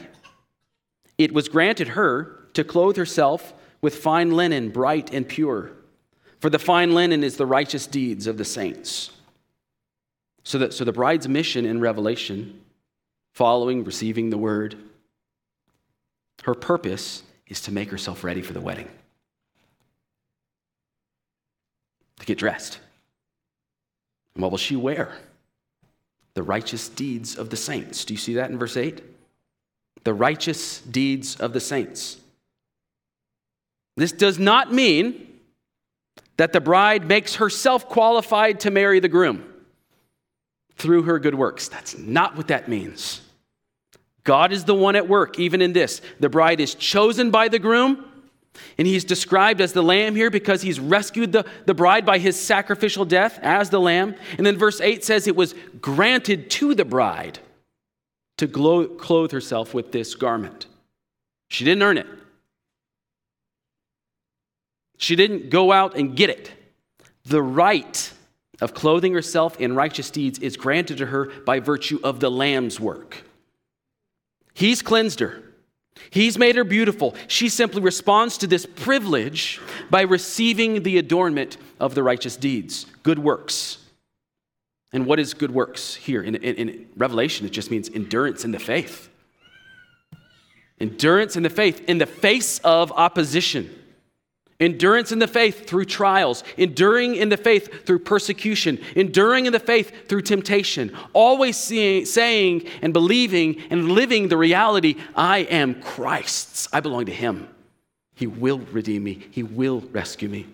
It 1.16 1.32
was 1.32 1.48
granted 1.48 1.88
her 1.88 2.46
to 2.52 2.62
clothe 2.62 2.98
herself 2.98 3.54
with 3.80 3.96
fine 3.96 4.32
linen, 4.32 4.68
bright 4.68 5.14
and 5.14 5.26
pure. 5.26 5.70
For 6.40 6.50
the 6.50 6.58
fine 6.58 6.92
linen 6.92 7.24
is 7.24 7.38
the 7.38 7.46
righteous 7.46 7.86
deeds 7.86 8.26
of 8.26 8.36
the 8.36 8.44
saints. 8.44 9.12
So, 10.42 10.58
that, 10.58 10.74
so 10.74 10.84
the 10.84 10.92
bride's 10.92 11.26
mission 11.26 11.64
in 11.64 11.80
Revelation, 11.80 12.60
following, 13.32 13.82
receiving 13.82 14.28
the 14.28 14.36
word, 14.36 14.76
her 16.42 16.54
purpose 16.54 17.22
is 17.46 17.60
to 17.62 17.72
make 17.72 17.90
herself 17.90 18.24
ready 18.24 18.42
for 18.42 18.52
the 18.52 18.60
wedding, 18.60 18.88
to 22.18 22.26
get 22.26 22.38
dressed. 22.38 22.78
And 24.34 24.42
what 24.42 24.50
will 24.50 24.58
she 24.58 24.76
wear? 24.76 25.16
The 26.34 26.42
righteous 26.42 26.88
deeds 26.88 27.36
of 27.36 27.50
the 27.50 27.56
saints. 27.56 28.04
Do 28.04 28.14
you 28.14 28.18
see 28.18 28.34
that 28.34 28.50
in 28.50 28.58
verse 28.58 28.76
8? 28.76 29.02
The 30.02 30.14
righteous 30.14 30.80
deeds 30.80 31.36
of 31.36 31.52
the 31.52 31.60
saints. 31.60 32.18
This 33.96 34.12
does 34.12 34.38
not 34.38 34.72
mean 34.72 35.28
that 36.36 36.52
the 36.52 36.60
bride 36.60 37.06
makes 37.06 37.36
herself 37.36 37.88
qualified 37.88 38.60
to 38.60 38.70
marry 38.70 38.98
the 38.98 39.08
groom 39.08 39.44
through 40.76 41.02
her 41.02 41.20
good 41.20 41.36
works. 41.36 41.68
That's 41.68 41.96
not 41.96 42.36
what 42.36 42.48
that 42.48 42.68
means. 42.68 43.20
God 44.24 44.52
is 44.52 44.64
the 44.64 44.74
one 44.74 44.96
at 44.96 45.08
work, 45.08 45.38
even 45.38 45.62
in 45.62 45.72
this. 45.72 46.00
The 46.18 46.28
bride 46.28 46.60
is 46.60 46.74
chosen 46.74 47.30
by 47.30 47.48
the 47.48 47.58
groom 47.58 48.04
and 48.78 48.86
he's 48.86 49.04
described 49.04 49.60
as 49.60 49.72
the 49.72 49.82
lamb 49.82 50.14
here 50.14 50.30
because 50.30 50.62
he's 50.62 50.80
rescued 50.80 51.32
the, 51.32 51.44
the 51.66 51.74
bride 51.74 52.04
by 52.06 52.18
his 52.18 52.38
sacrificial 52.38 53.04
death 53.04 53.38
as 53.42 53.70
the 53.70 53.80
lamb. 53.80 54.14
And 54.36 54.46
then 54.46 54.56
verse 54.56 54.80
8 54.80 55.04
says 55.04 55.26
it 55.26 55.36
was 55.36 55.54
granted 55.80 56.50
to 56.52 56.74
the 56.74 56.84
bride 56.84 57.38
to 58.38 58.46
glow, 58.46 58.86
clothe 58.86 59.32
herself 59.32 59.74
with 59.74 59.92
this 59.92 60.14
garment. 60.14 60.66
She 61.48 61.64
didn't 61.64 61.82
earn 61.82 61.98
it, 61.98 62.06
she 64.98 65.16
didn't 65.16 65.50
go 65.50 65.72
out 65.72 65.96
and 65.96 66.16
get 66.16 66.30
it. 66.30 66.50
The 67.24 67.42
right 67.42 68.12
of 68.60 68.74
clothing 68.74 69.14
herself 69.14 69.58
in 69.58 69.74
righteous 69.74 70.10
deeds 70.10 70.38
is 70.38 70.56
granted 70.56 70.98
to 70.98 71.06
her 71.06 71.26
by 71.46 71.58
virtue 71.58 71.98
of 72.04 72.20
the 72.20 72.30
lamb's 72.30 72.78
work. 72.78 73.24
He's 74.54 74.82
cleansed 74.82 75.20
her. 75.20 75.42
He's 76.10 76.38
made 76.38 76.56
her 76.56 76.64
beautiful. 76.64 77.14
She 77.28 77.48
simply 77.48 77.82
responds 77.82 78.38
to 78.38 78.46
this 78.46 78.66
privilege 78.66 79.60
by 79.90 80.02
receiving 80.02 80.82
the 80.82 80.98
adornment 80.98 81.56
of 81.80 81.94
the 81.94 82.02
righteous 82.02 82.36
deeds, 82.36 82.86
good 83.02 83.18
works. 83.18 83.78
And 84.92 85.06
what 85.06 85.18
is 85.18 85.34
good 85.34 85.50
works 85.50 85.96
here? 85.96 86.22
In, 86.22 86.36
in, 86.36 86.54
in, 86.54 86.86
Revelation, 86.96 87.46
it 87.46 87.50
just 87.50 87.70
means 87.70 87.90
endurance 87.90 88.44
in 88.44 88.52
the 88.52 88.60
faith. 88.60 89.08
Endurance 90.80 91.36
in 91.36 91.42
the 91.42 91.50
faith, 91.50 91.82
in 91.88 91.98
the 91.98 92.06
face 92.06 92.60
of 92.60 92.92
opposition. 92.92 93.70
Endurance 94.64 95.12
in 95.12 95.18
the 95.18 95.28
faith 95.28 95.68
through 95.68 95.84
trials, 95.84 96.42
enduring 96.56 97.16
in 97.16 97.28
the 97.28 97.36
faith 97.36 97.84
through 97.84 97.98
persecution, 97.98 98.80
enduring 98.96 99.44
in 99.44 99.52
the 99.52 99.60
faith 99.60 100.08
through 100.08 100.22
temptation, 100.22 100.96
always 101.12 101.58
seeing, 101.58 102.06
saying 102.06 102.66
and 102.80 102.94
believing 102.94 103.60
and 103.68 103.92
living 103.92 104.28
the 104.28 104.38
reality 104.38 104.96
I 105.14 105.40
am 105.40 105.82
Christ's. 105.82 106.66
I 106.72 106.80
belong 106.80 107.04
to 107.06 107.12
Him. 107.12 107.46
He 108.14 108.26
will 108.26 108.60
redeem 108.72 109.04
me, 109.04 109.26
He 109.32 109.42
will 109.42 109.82
rescue 109.92 110.30
me. 110.30 110.46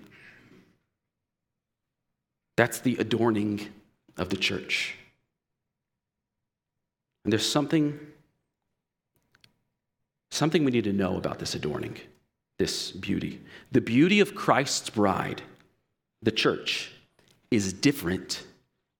That's 2.57 2.81
the 2.81 2.97
adorning 2.97 3.69
of 4.17 4.29
the 4.31 4.37
church. 4.37 4.97
And 7.23 7.33
there's 7.33 7.49
something, 7.49 7.97
something 10.33 10.65
we 10.65 10.73
need 10.73 10.85
to 10.85 10.93
know 10.93 11.17
about 11.17 11.39
this 11.39 11.55
adorning 11.55 11.97
this 12.61 12.93
beauty. 12.93 13.41
The 13.73 13.81
beauty 13.81 14.21
of 14.21 14.35
Christ's 14.35 14.91
bride, 14.91 15.41
the 16.21 16.31
church, 16.31 16.93
is 17.51 17.73
different 17.73 18.45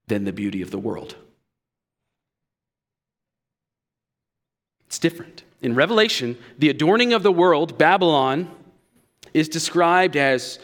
than 0.07 0.25
the 0.25 0.33
beauty 0.33 0.63
of 0.63 0.71
the 0.71 0.79
world. 0.79 1.15
It's 4.87 4.97
different. 4.97 5.43
In 5.61 5.75
Revelation, 5.75 6.39
the 6.57 6.69
adorning 6.69 7.13
of 7.13 7.21
the 7.21 7.31
world, 7.31 7.77
Babylon, 7.77 8.49
is 9.31 9.47
described 9.47 10.17
as 10.17 10.57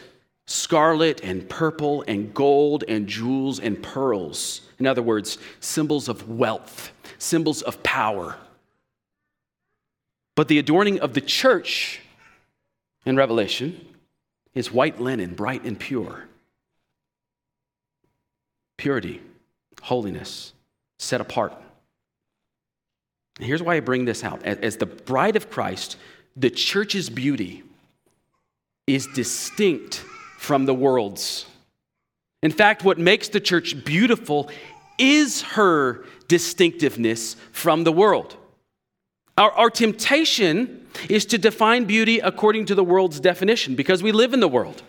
scarlet 0.48 1.22
and 1.22 1.48
purple 1.48 2.04
and 2.08 2.34
gold 2.34 2.82
and 2.88 3.06
jewels 3.06 3.60
and 3.60 3.80
pearls. 3.80 4.62
In 4.80 4.88
other 4.88 5.02
words, 5.02 5.38
symbols 5.60 6.08
of 6.08 6.28
wealth, 6.28 6.90
symbols 7.18 7.62
of 7.62 7.80
power. 7.84 8.36
But 10.34 10.48
the 10.48 10.58
adorning 10.58 10.98
of 10.98 11.14
the 11.14 11.20
church 11.20 12.00
in 13.06 13.16
Revelation 13.16 13.86
is 14.54 14.72
white 14.72 15.00
linen, 15.00 15.34
bright 15.34 15.64
and 15.64 15.78
pure. 15.78 16.24
Purity, 18.76 19.20
holiness, 19.82 20.52
set 20.98 21.20
apart. 21.20 21.52
And 23.38 23.46
here's 23.46 23.62
why 23.62 23.76
I 23.76 23.80
bring 23.80 24.04
this 24.04 24.24
out. 24.24 24.42
As 24.44 24.76
the 24.76 24.86
bride 24.86 25.36
of 25.36 25.50
Christ, 25.50 25.96
the 26.36 26.50
church's 26.50 27.08
beauty 27.08 27.62
is 28.86 29.06
distinct 29.14 30.04
from 30.38 30.66
the 30.66 30.74
world's. 30.74 31.46
In 32.42 32.50
fact, 32.50 32.84
what 32.84 32.98
makes 32.98 33.28
the 33.28 33.40
church 33.40 33.84
beautiful 33.84 34.50
is 34.98 35.42
her 35.42 36.04
distinctiveness 36.26 37.36
from 37.52 37.84
the 37.84 37.92
world. 37.92 38.36
Our, 39.36 39.52
our 39.52 39.70
temptation 39.70 40.87
is 41.08 41.24
to 41.26 41.38
define 41.38 41.84
beauty 41.84 42.18
according 42.18 42.66
to 42.66 42.74
the 42.74 42.84
world's 42.84 43.20
definition 43.20 43.74
because 43.74 44.02
we 44.02 44.12
live 44.12 44.32
in 44.32 44.40
the 44.40 44.48
world. 44.48 44.82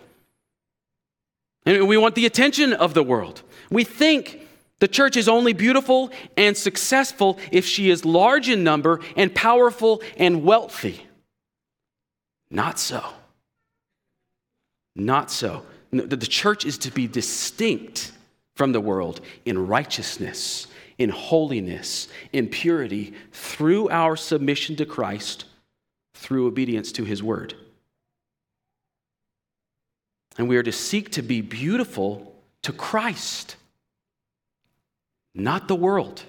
And 1.66 1.86
we 1.86 1.96
want 1.96 2.14
the 2.14 2.26
attention 2.26 2.72
of 2.72 2.94
the 2.94 3.02
world. 3.02 3.42
We 3.70 3.84
think 3.84 4.46
the 4.78 4.88
church 4.88 5.16
is 5.16 5.28
only 5.28 5.52
beautiful 5.52 6.10
and 6.36 6.56
successful 6.56 7.38
if 7.52 7.66
she 7.66 7.90
is 7.90 8.04
large 8.04 8.48
in 8.48 8.64
number 8.64 9.00
and 9.16 9.34
powerful 9.34 10.02
and 10.16 10.42
wealthy. 10.42 11.06
Not 12.50 12.78
so. 12.78 13.04
Not 14.96 15.30
so. 15.30 15.64
The 15.92 16.16
church 16.16 16.64
is 16.64 16.78
to 16.78 16.90
be 16.90 17.06
distinct 17.06 18.12
from 18.56 18.72
the 18.72 18.80
world 18.80 19.20
in 19.44 19.66
righteousness 19.66 20.66
in 21.00 21.08
holiness, 21.08 22.08
in 22.30 22.46
purity, 22.46 23.14
through 23.32 23.88
our 23.88 24.16
submission 24.16 24.76
to 24.76 24.84
Christ, 24.84 25.46
through 26.20 26.46
obedience 26.46 26.92
to 26.92 27.04
his 27.04 27.22
word. 27.22 27.54
And 30.36 30.48
we 30.48 30.58
are 30.58 30.62
to 30.62 30.70
seek 30.70 31.12
to 31.12 31.22
be 31.22 31.40
beautiful 31.40 32.34
to 32.62 32.72
Christ, 32.72 33.56
not 35.34 35.66
the 35.66 35.74
world. 35.74 36.22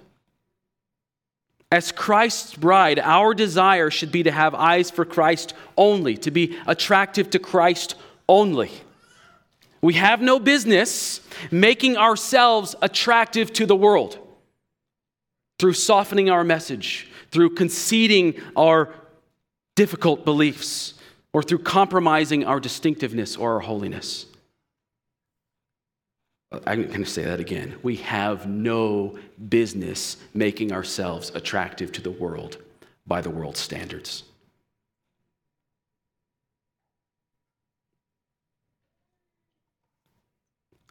As 1.71 1.91
Christ's 1.91 2.55
bride, 2.55 2.99
our 2.99 3.33
desire 3.33 3.89
should 3.89 4.11
be 4.11 4.23
to 4.23 4.31
have 4.31 4.55
eyes 4.55 4.89
for 4.89 5.05
Christ 5.05 5.53
only, 5.77 6.17
to 6.17 6.31
be 6.31 6.57
attractive 6.67 7.29
to 7.31 7.39
Christ 7.39 7.95
only. 8.29 8.71
We 9.81 9.93
have 9.95 10.21
no 10.21 10.39
business 10.39 11.19
making 11.51 11.97
ourselves 11.97 12.75
attractive 12.81 13.51
to 13.53 13.65
the 13.65 13.75
world 13.75 14.17
through 15.59 15.73
softening 15.73 16.29
our 16.29 16.43
message, 16.43 17.09
through 17.29 17.55
conceding 17.55 18.39
our 18.55 18.93
difficult 19.75 20.25
beliefs 20.25 20.95
or 21.33 21.41
through 21.41 21.59
compromising 21.59 22.45
our 22.45 22.59
distinctiveness 22.59 23.37
or 23.37 23.53
our 23.53 23.59
holiness. 23.59 24.25
Uh, 26.51 26.59
I'm 26.67 26.87
going 26.87 27.03
to 27.03 27.09
say 27.09 27.23
that 27.23 27.39
again. 27.39 27.75
We 27.81 27.97
have 27.97 28.47
no 28.47 29.17
business 29.49 30.17
making 30.33 30.71
ourselves 30.73 31.31
attractive 31.33 31.91
to 31.93 32.01
the 32.01 32.11
world 32.11 32.57
by 33.07 33.21
the 33.21 33.29
world's 33.29 33.59
standards. 33.59 34.23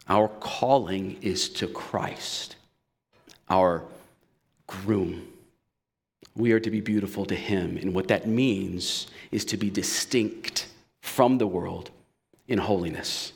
Our 0.07 0.27
calling 0.27 1.19
is 1.21 1.47
to 1.49 1.67
Christ, 1.67 2.57
our 3.49 3.83
groom. 4.67 5.30
We 6.35 6.51
are 6.53 6.59
to 6.59 6.71
be 6.71 6.81
beautiful 6.81 7.25
to 7.25 7.35
him. 7.35 7.77
And 7.77 7.93
what 7.93 8.07
that 8.07 8.27
means 8.27 9.07
is 9.31 9.45
to 9.45 9.57
be 9.57 9.69
distinct 9.69 10.67
from 11.01 11.37
the 11.37 11.47
world 11.47 11.91
in 12.47 12.57
holiness. 12.57 13.33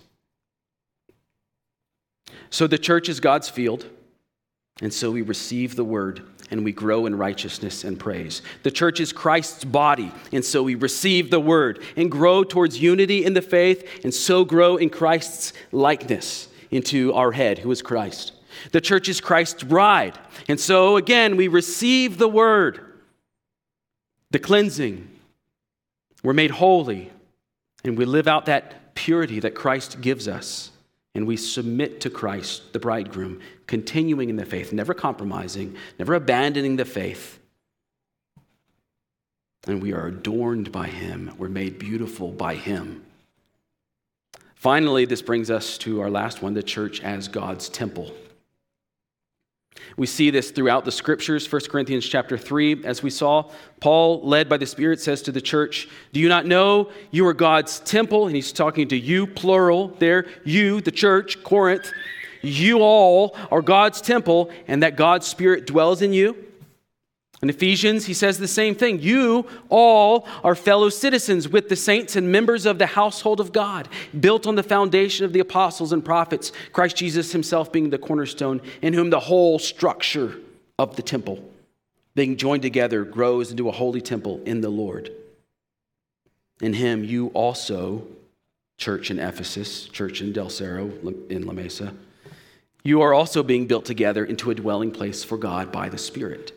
So 2.49 2.67
the 2.67 2.77
church 2.77 3.09
is 3.09 3.19
God's 3.19 3.49
field, 3.49 3.85
and 4.81 4.93
so 4.93 5.11
we 5.11 5.21
receive 5.21 5.75
the 5.75 5.83
word 5.83 6.21
and 6.51 6.63
we 6.63 6.71
grow 6.71 7.05
in 7.05 7.17
righteousness 7.17 7.83
and 7.83 7.99
praise. 7.99 8.41
The 8.63 8.71
church 8.71 8.99
is 8.99 9.11
Christ's 9.11 9.65
body, 9.65 10.11
and 10.31 10.45
so 10.45 10.61
we 10.61 10.75
receive 10.75 11.31
the 11.31 11.39
word 11.39 11.83
and 11.95 12.11
grow 12.11 12.43
towards 12.43 12.79
unity 12.79 13.25
in 13.25 13.33
the 13.33 13.41
faith, 13.41 14.03
and 14.03 14.13
so 14.13 14.45
grow 14.45 14.77
in 14.77 14.89
Christ's 14.89 15.53
likeness 15.71 16.47
into 16.71 17.13
our 17.13 17.31
head, 17.31 17.59
who 17.59 17.71
is 17.71 17.81
Christ. 17.81 18.33
The 18.71 18.81
church 18.81 19.09
is 19.09 19.19
Christ's 19.19 19.63
bride, 19.63 20.19
and 20.47 20.59
so 20.59 20.97
again 20.97 21.35
we 21.35 21.47
receive 21.47 22.17
the 22.17 22.29
word, 22.29 22.84
the 24.35 24.39
cleansing. 24.39 25.07
We're 26.21 26.33
made 26.33 26.51
holy, 26.51 27.09
and 27.85 27.97
we 27.97 28.03
live 28.03 28.27
out 28.27 28.47
that 28.47 28.93
purity 28.93 29.39
that 29.39 29.55
Christ 29.55 30.01
gives 30.01 30.27
us 30.27 30.71
and 31.13 31.25
we 31.25 31.37
submit 31.37 32.01
to 32.01 32.09
Christ, 32.09 32.73
the 32.73 32.79
bridegroom, 32.79 33.39
continuing 33.65 34.29
in 34.29 34.35
the 34.35 34.43
faith, 34.43 34.73
never 34.73 34.93
compromising, 34.93 35.77
never 35.97 36.15
abandoning 36.15 36.75
the 36.75 36.83
faith. 36.83 37.39
And 39.67 39.81
we 39.81 39.93
are 39.93 40.07
adorned 40.07 40.69
by 40.69 40.87
him, 40.87 41.33
we're 41.37 41.47
made 41.47 41.79
beautiful 41.79 42.33
by 42.33 42.55
him. 42.55 43.05
Finally, 44.55 45.05
this 45.05 45.21
brings 45.21 45.49
us 45.49 45.77
to 45.77 46.01
our 46.01 46.09
last 46.09 46.41
one 46.41 46.55
the 46.55 46.61
church 46.61 46.99
as 46.99 47.29
God's 47.29 47.69
temple. 47.69 48.11
We 49.97 50.07
see 50.07 50.29
this 50.29 50.51
throughout 50.51 50.85
the 50.85 50.91
scriptures, 50.91 51.51
1 51.51 51.61
Corinthians 51.69 52.05
chapter 52.05 52.37
3. 52.37 52.85
As 52.85 53.03
we 53.03 53.09
saw, 53.09 53.49
Paul, 53.79 54.21
led 54.27 54.49
by 54.49 54.57
the 54.57 54.65
Spirit, 54.65 54.99
says 54.99 55.21
to 55.23 55.31
the 55.31 55.41
church, 55.41 55.87
Do 56.13 56.19
you 56.19 56.29
not 56.29 56.45
know 56.45 56.91
you 57.11 57.25
are 57.27 57.33
God's 57.33 57.79
temple? 57.79 58.27
And 58.27 58.35
he's 58.35 58.51
talking 58.51 58.87
to 58.89 58.97
you, 58.97 59.27
plural 59.27 59.89
there. 59.99 60.25
You, 60.43 60.81
the 60.81 60.91
church, 60.91 61.43
Corinth, 61.43 61.91
you 62.41 62.79
all 62.79 63.35
are 63.51 63.61
God's 63.61 64.01
temple, 64.01 64.51
and 64.67 64.83
that 64.83 64.95
God's 64.95 65.27
Spirit 65.27 65.65
dwells 65.65 66.01
in 66.01 66.13
you. 66.13 66.44
In 67.45 67.49
Ephesians, 67.49 68.07
he 68.07 68.15
says 68.15 68.39
the 68.39 68.47
same 68.47 68.73
thing. 68.73 68.99
You 68.99 69.45
all 69.69 70.27
are 70.43 70.55
fellow 70.55 70.89
citizens 70.89 71.47
with 71.47 71.69
the 71.69 71.75
saints 71.75 72.15
and 72.15 72.31
members 72.31 72.65
of 72.65 72.79
the 72.79 72.87
household 72.87 73.39
of 73.39 73.51
God, 73.51 73.87
built 74.19 74.47
on 74.47 74.55
the 74.55 74.63
foundation 74.63 75.25
of 75.25 75.31
the 75.31 75.41
apostles 75.41 75.93
and 75.93 76.03
prophets, 76.03 76.51
Christ 76.73 76.95
Jesus 76.95 77.33
himself 77.33 77.71
being 77.71 77.91
the 77.91 77.99
cornerstone, 77.99 78.63
in 78.81 78.93
whom 78.93 79.11
the 79.11 79.19
whole 79.19 79.59
structure 79.59 80.39
of 80.79 80.95
the 80.95 81.03
temple, 81.03 81.47
being 82.15 82.35
joined 82.35 82.63
together, 82.63 83.03
grows 83.03 83.51
into 83.51 83.69
a 83.69 83.71
holy 83.71 84.01
temple 84.01 84.41
in 84.47 84.61
the 84.61 84.69
Lord. 84.69 85.11
In 86.61 86.73
him, 86.73 87.03
you 87.03 87.27
also, 87.27 88.07
church 88.79 89.11
in 89.11 89.19
Ephesus, 89.19 89.85
church 89.85 90.19
in 90.19 90.33
Del 90.33 90.49
Cerro, 90.49 90.91
in 91.29 91.45
La 91.45 91.53
Mesa, 91.53 91.93
you 92.83 93.01
are 93.01 93.13
also 93.13 93.43
being 93.43 93.67
built 93.67 93.85
together 93.85 94.25
into 94.25 94.49
a 94.49 94.55
dwelling 94.55 94.89
place 94.89 95.23
for 95.23 95.37
God 95.37 95.71
by 95.71 95.89
the 95.89 95.99
Spirit. 95.99 96.54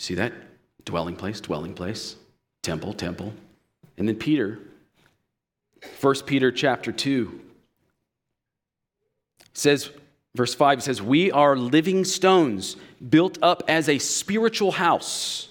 See 0.00 0.14
that? 0.14 0.32
Dwelling 0.86 1.14
place, 1.14 1.42
dwelling 1.42 1.74
place, 1.74 2.16
temple, 2.62 2.94
temple. 2.94 3.34
And 3.98 4.08
then 4.08 4.16
Peter, 4.16 4.58
1 6.00 6.14
Peter 6.24 6.50
chapter 6.50 6.90
2 6.90 7.38
says, 9.52 9.90
verse 10.34 10.54
5 10.54 10.82
says, 10.82 11.02
We 11.02 11.30
are 11.30 11.54
living 11.54 12.06
stones 12.06 12.76
built 13.10 13.36
up 13.42 13.62
as 13.68 13.90
a 13.90 13.98
spiritual 13.98 14.72
house. 14.72 15.50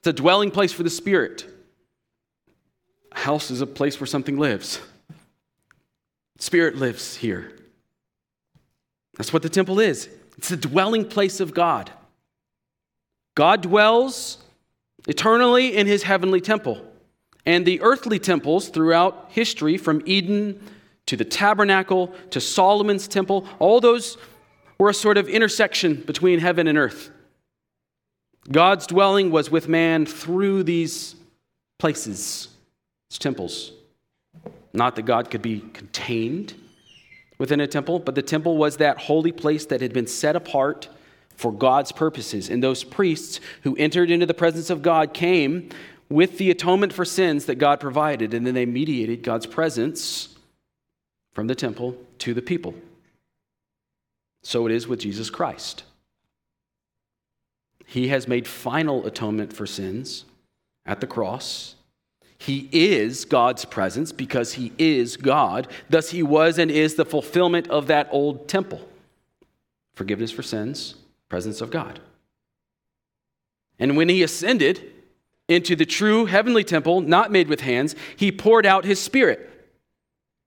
It's 0.00 0.08
a 0.08 0.12
dwelling 0.12 0.50
place 0.50 0.72
for 0.72 0.82
the 0.82 0.90
Spirit. 0.90 1.46
A 3.12 3.20
house 3.20 3.52
is 3.52 3.60
a 3.60 3.68
place 3.68 4.00
where 4.00 4.08
something 4.08 4.36
lives. 4.36 4.80
Spirit 6.40 6.74
lives 6.74 7.14
here. 7.14 7.56
That's 9.16 9.32
what 9.32 9.42
the 9.42 9.48
temple 9.48 9.78
is. 9.78 10.08
It's 10.38 10.48
the 10.48 10.56
dwelling 10.56 11.08
place 11.08 11.38
of 11.38 11.54
God. 11.54 11.92
God 13.34 13.62
dwells 13.62 14.38
eternally 15.08 15.76
in 15.76 15.86
his 15.86 16.02
heavenly 16.04 16.40
temple. 16.40 16.82
And 17.46 17.66
the 17.66 17.80
earthly 17.82 18.18
temples 18.18 18.68
throughout 18.68 19.26
history, 19.28 19.76
from 19.76 20.02
Eden 20.06 20.60
to 21.06 21.16
the 21.16 21.24
tabernacle 21.24 22.14
to 22.30 22.40
Solomon's 22.40 23.06
temple, 23.06 23.46
all 23.58 23.80
those 23.80 24.16
were 24.78 24.88
a 24.88 24.94
sort 24.94 25.18
of 25.18 25.28
intersection 25.28 25.96
between 26.06 26.38
heaven 26.38 26.66
and 26.66 26.78
earth. 26.78 27.10
God's 28.50 28.86
dwelling 28.86 29.30
was 29.30 29.50
with 29.50 29.68
man 29.68 30.06
through 30.06 30.62
these 30.62 31.16
places, 31.78 32.48
these 33.10 33.18
temples. 33.18 33.72
Not 34.72 34.96
that 34.96 35.02
God 35.02 35.30
could 35.30 35.42
be 35.42 35.60
contained 35.72 36.54
within 37.38 37.60
a 37.60 37.66
temple, 37.66 37.98
but 37.98 38.14
the 38.14 38.22
temple 38.22 38.56
was 38.56 38.78
that 38.78 38.98
holy 38.98 39.32
place 39.32 39.66
that 39.66 39.80
had 39.80 39.92
been 39.92 40.06
set 40.06 40.36
apart 40.36 40.88
for 41.36 41.52
God's 41.52 41.92
purposes. 41.92 42.48
And 42.48 42.62
those 42.62 42.84
priests 42.84 43.40
who 43.62 43.76
entered 43.76 44.10
into 44.10 44.26
the 44.26 44.34
presence 44.34 44.70
of 44.70 44.82
God 44.82 45.12
came 45.12 45.68
with 46.08 46.38
the 46.38 46.50
atonement 46.50 46.92
for 46.92 47.04
sins 47.04 47.46
that 47.46 47.56
God 47.56 47.80
provided, 47.80 48.34
and 48.34 48.46
then 48.46 48.54
they 48.54 48.66
mediated 48.66 49.22
God's 49.22 49.46
presence 49.46 50.36
from 51.32 51.46
the 51.46 51.54
temple 51.54 51.96
to 52.18 52.34
the 52.34 52.42
people. 52.42 52.74
So 54.42 54.66
it 54.66 54.72
is 54.72 54.86
with 54.86 55.00
Jesus 55.00 55.30
Christ. 55.30 55.84
He 57.86 58.08
has 58.08 58.28
made 58.28 58.46
final 58.46 59.06
atonement 59.06 59.52
for 59.52 59.66
sins 59.66 60.24
at 60.86 61.00
the 61.00 61.06
cross. 61.06 61.74
He 62.38 62.68
is 62.72 63.24
God's 63.24 63.64
presence 63.64 64.12
because 64.12 64.54
he 64.54 64.72
is 64.78 65.16
God. 65.16 65.68
Thus, 65.88 66.10
he 66.10 66.22
was 66.22 66.58
and 66.58 66.70
is 66.70 66.94
the 66.94 67.04
fulfillment 67.04 67.68
of 67.68 67.86
that 67.86 68.08
old 68.10 68.48
temple 68.48 68.86
forgiveness 69.94 70.32
for 70.32 70.42
sins, 70.42 70.96
presence 71.28 71.60
of 71.60 71.70
God. 71.70 72.00
And 73.78 73.96
when 73.96 74.08
he 74.08 74.22
ascended 74.22 74.92
into 75.48 75.76
the 75.76 75.86
true 75.86 76.26
heavenly 76.26 76.64
temple, 76.64 77.00
not 77.00 77.30
made 77.30 77.48
with 77.48 77.60
hands, 77.60 77.94
he 78.16 78.32
poured 78.32 78.66
out 78.66 78.84
his 78.84 79.00
spirit 79.00 79.50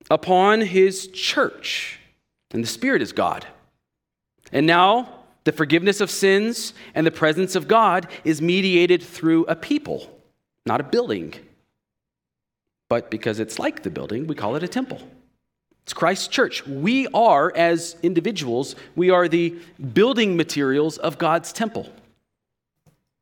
upon 0.09 0.61
his 0.61 1.07
church. 1.07 1.99
And 2.51 2.63
the 2.63 2.67
spirit 2.67 3.01
is 3.01 3.11
God. 3.11 3.45
And 4.51 4.65
now 4.65 5.23
the 5.43 5.51
forgiveness 5.51 6.01
of 6.01 6.09
sins 6.09 6.73
and 6.95 7.05
the 7.05 7.11
presence 7.11 7.55
of 7.55 7.67
God 7.67 8.07
is 8.23 8.41
mediated 8.41 9.03
through 9.03 9.45
a 9.45 9.55
people, 9.55 10.21
not 10.65 10.81
a 10.81 10.85
building. 10.85 11.33
But 12.89 13.11
because 13.11 13.39
it's 13.39 13.59
like 13.59 13.83
the 13.83 13.89
building, 13.89 14.27
we 14.27 14.35
call 14.35 14.55
it 14.55 14.63
a 14.63 14.67
temple. 14.67 15.01
It's 15.87 15.93
Christ's 15.93 16.27
church. 16.27 16.67
We 16.67 17.07
are, 17.13 17.49
as 17.55 17.95
individuals, 18.03 18.75
we 18.97 19.09
are 19.09 19.29
the 19.29 19.55
building 19.93 20.35
materials 20.35 20.97
of 20.97 21.17
God's 21.17 21.53
temple. 21.53 21.89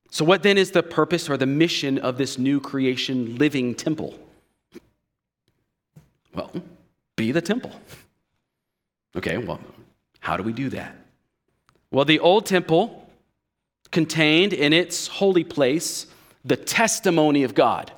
So, 0.10 0.26
what 0.26 0.42
then 0.42 0.58
is 0.58 0.72
the 0.72 0.82
purpose 0.82 1.30
or 1.30 1.38
the 1.38 1.46
mission 1.46 2.00
of 2.00 2.18
this 2.18 2.40
new 2.40 2.60
creation 2.60 3.36
living 3.38 3.76
temple? 3.76 4.18
Well, 6.34 6.52
be 7.16 7.32
the 7.32 7.40
temple. 7.40 7.72
Okay, 9.16 9.38
well, 9.38 9.60
how 10.20 10.36
do 10.36 10.42
we 10.42 10.52
do 10.52 10.70
that? 10.70 10.96
Well, 11.92 12.06
the 12.06 12.18
old 12.18 12.48
temple 12.48 13.08
contained 13.92 14.54
in 14.54 14.74
its 14.74 15.06
holy 15.06 15.44
place 15.44 16.08
the 16.44 16.58
testimony 16.58 17.44
of 17.44 17.54
God. 17.54 17.92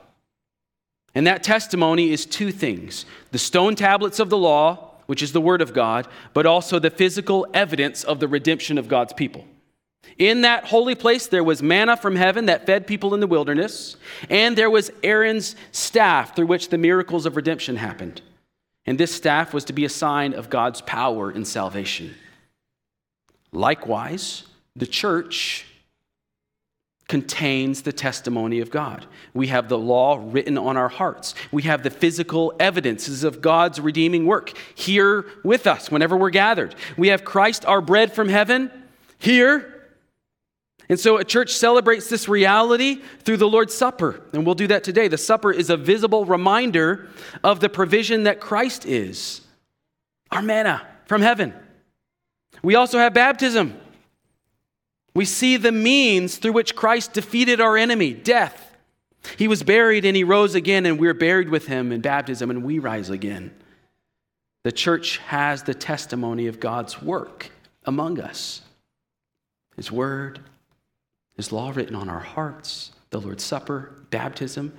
And 1.18 1.26
that 1.26 1.42
testimony 1.42 2.12
is 2.12 2.28
two 2.28 2.52
things 2.52 3.08
the 3.32 3.40
stone 3.40 3.74
tablets 3.74 4.20
of 4.20 4.30
the 4.30 4.38
law, 4.38 4.92
which 5.08 5.24
is 5.24 5.32
the 5.32 5.42
word 5.42 5.64
of 5.64 5.74
God, 5.74 6.08
but 6.36 6.46
also 6.46 6.78
the 6.78 6.92
physical 6.92 7.48
evidence 7.56 8.04
of 8.04 8.20
the 8.20 8.28
redemption 8.28 8.78
of 8.78 8.88
God's 8.88 9.14
people. 9.14 9.44
In 10.20 10.42
that 10.42 10.66
holy 10.66 10.94
place, 10.94 11.26
there 11.26 11.44
was 11.44 11.64
manna 11.64 11.98
from 11.98 12.16
heaven 12.16 12.46
that 12.46 12.68
fed 12.68 12.86
people 12.86 13.16
in 13.16 13.20
the 13.20 13.26
wilderness, 13.26 13.96
and 14.30 14.56
there 14.56 14.70
was 14.70 14.92
Aaron's 15.02 15.56
staff 15.72 16.36
through 16.36 16.46
which 16.46 16.70
the 16.70 16.78
miracles 16.78 17.26
of 17.26 17.36
redemption 17.36 17.78
happened. 17.78 18.22
And 18.86 19.00
this 19.00 19.16
staff 19.16 19.56
was 19.56 19.66
to 19.66 19.74
be 19.74 19.86
a 19.86 19.90
sign 19.90 20.36
of 20.36 20.52
God's 20.52 20.82
power 20.82 21.32
in 21.32 21.46
salvation. 21.46 22.14
Likewise, 23.52 24.44
the 24.76 24.86
church 24.86 25.66
contains 27.08 27.84
the 27.84 27.94
testimony 27.94 28.60
of 28.60 28.70
God. 28.70 29.06
We 29.34 29.48
have 29.48 29.70
the 29.70 29.78
law 29.78 30.22
written 30.22 30.58
on 30.58 30.76
our 30.76 30.90
hearts. 30.90 31.36
We 31.52 31.64
have 31.64 31.84
the 31.84 31.90
physical 31.90 32.54
evidences 32.60 33.24
of 33.24 33.42
God's 33.42 33.80
redeeming 33.80 34.26
work 34.26 34.54
here 34.76 35.26
with 35.44 35.68
us 35.68 35.90
whenever 35.90 36.18
we're 36.18 36.32
gathered. 36.32 36.76
We 36.98 37.08
have 37.10 37.24
Christ, 37.24 37.66
our 37.66 37.80
bread 37.80 38.14
from 38.14 38.28
heaven, 38.28 38.72
here. 39.20 39.74
And 40.90 41.00
so 41.00 41.18
a 41.18 41.24
church 41.24 41.54
celebrates 41.54 42.10
this 42.10 42.28
reality 42.28 43.02
through 43.24 43.38
the 43.38 43.48
Lord's 43.48 43.74
Supper, 43.74 44.22
and 44.34 44.46
we'll 44.46 44.56
do 44.56 44.68
that 44.68 44.84
today. 44.84 45.08
The 45.08 45.18
supper 45.18 45.52
is 45.52 45.70
a 45.70 45.78
visible 45.78 46.26
reminder 46.26 47.08
of 47.44 47.60
the 47.60 47.70
provision 47.70 48.24
that 48.24 48.40
Christ 48.40 48.86
is 48.86 49.42
our 50.32 50.42
manna 50.42 50.86
from 51.06 51.22
heaven. 51.22 51.54
We 52.64 52.76
also 52.76 53.00
have 53.00 53.14
baptism. 53.14 53.80
We 55.18 55.26
see 55.26 55.58
the 55.58 55.72
means 55.72 56.38
through 56.38 56.52
which 56.52 56.76
Christ 56.76 57.14
defeated 57.14 57.60
our 57.60 57.76
enemy, 57.76 58.14
death. 58.14 58.78
He 59.36 59.48
was 59.48 59.64
buried 59.64 60.06
and 60.06 60.16
he 60.16 60.24
rose 60.24 60.54
again, 60.54 60.86
and 60.86 61.00
we're 61.00 61.16
buried 61.16 61.50
with 61.50 61.66
him 61.66 61.92
in 61.92 62.02
baptism, 62.02 62.52
and 62.52 62.64
we 62.64 62.78
rise 62.78 63.10
again. 63.10 63.50
The 64.62 64.72
church 64.72 65.18
has 65.18 65.64
the 65.64 65.74
testimony 65.74 66.46
of 66.46 66.60
God's 66.60 67.02
work 67.02 67.50
among 67.84 68.20
us 68.20 68.62
His 69.76 69.92
word, 69.92 70.40
His 71.36 71.52
law 71.52 71.72
written 71.72 71.96
on 71.96 72.10
our 72.10 72.20
hearts, 72.20 72.92
the 73.10 73.20
Lord's 73.20 73.44
Supper, 73.44 74.04
baptism. 74.12 74.72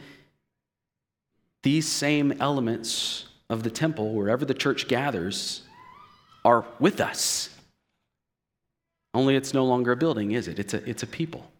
These 1.64 1.88
same 1.88 2.30
elements 2.38 3.26
of 3.50 3.64
the 3.64 3.70
temple, 3.70 4.14
wherever 4.14 4.44
the 4.44 4.54
church 4.54 4.86
gathers, 4.86 5.62
are 6.44 6.64
with 6.78 7.00
us. 7.00 7.57
Only 9.18 9.34
it's 9.34 9.52
no 9.52 9.64
longer 9.64 9.90
a 9.90 9.96
building, 9.96 10.30
is 10.30 10.46
it? 10.46 10.60
It's 10.60 10.74
a, 10.74 10.88
it's 10.88 11.02
a 11.02 11.06
people. 11.08 11.50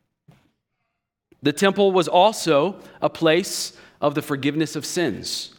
The 1.43 1.53
temple 1.53 1.91
was 1.91 2.07
also 2.07 2.79
a 3.03 3.11
place 3.11 3.77
of 4.01 4.15
the 4.15 4.23
forgiveness 4.23 4.77
of 4.77 4.87
sins. 4.87 5.57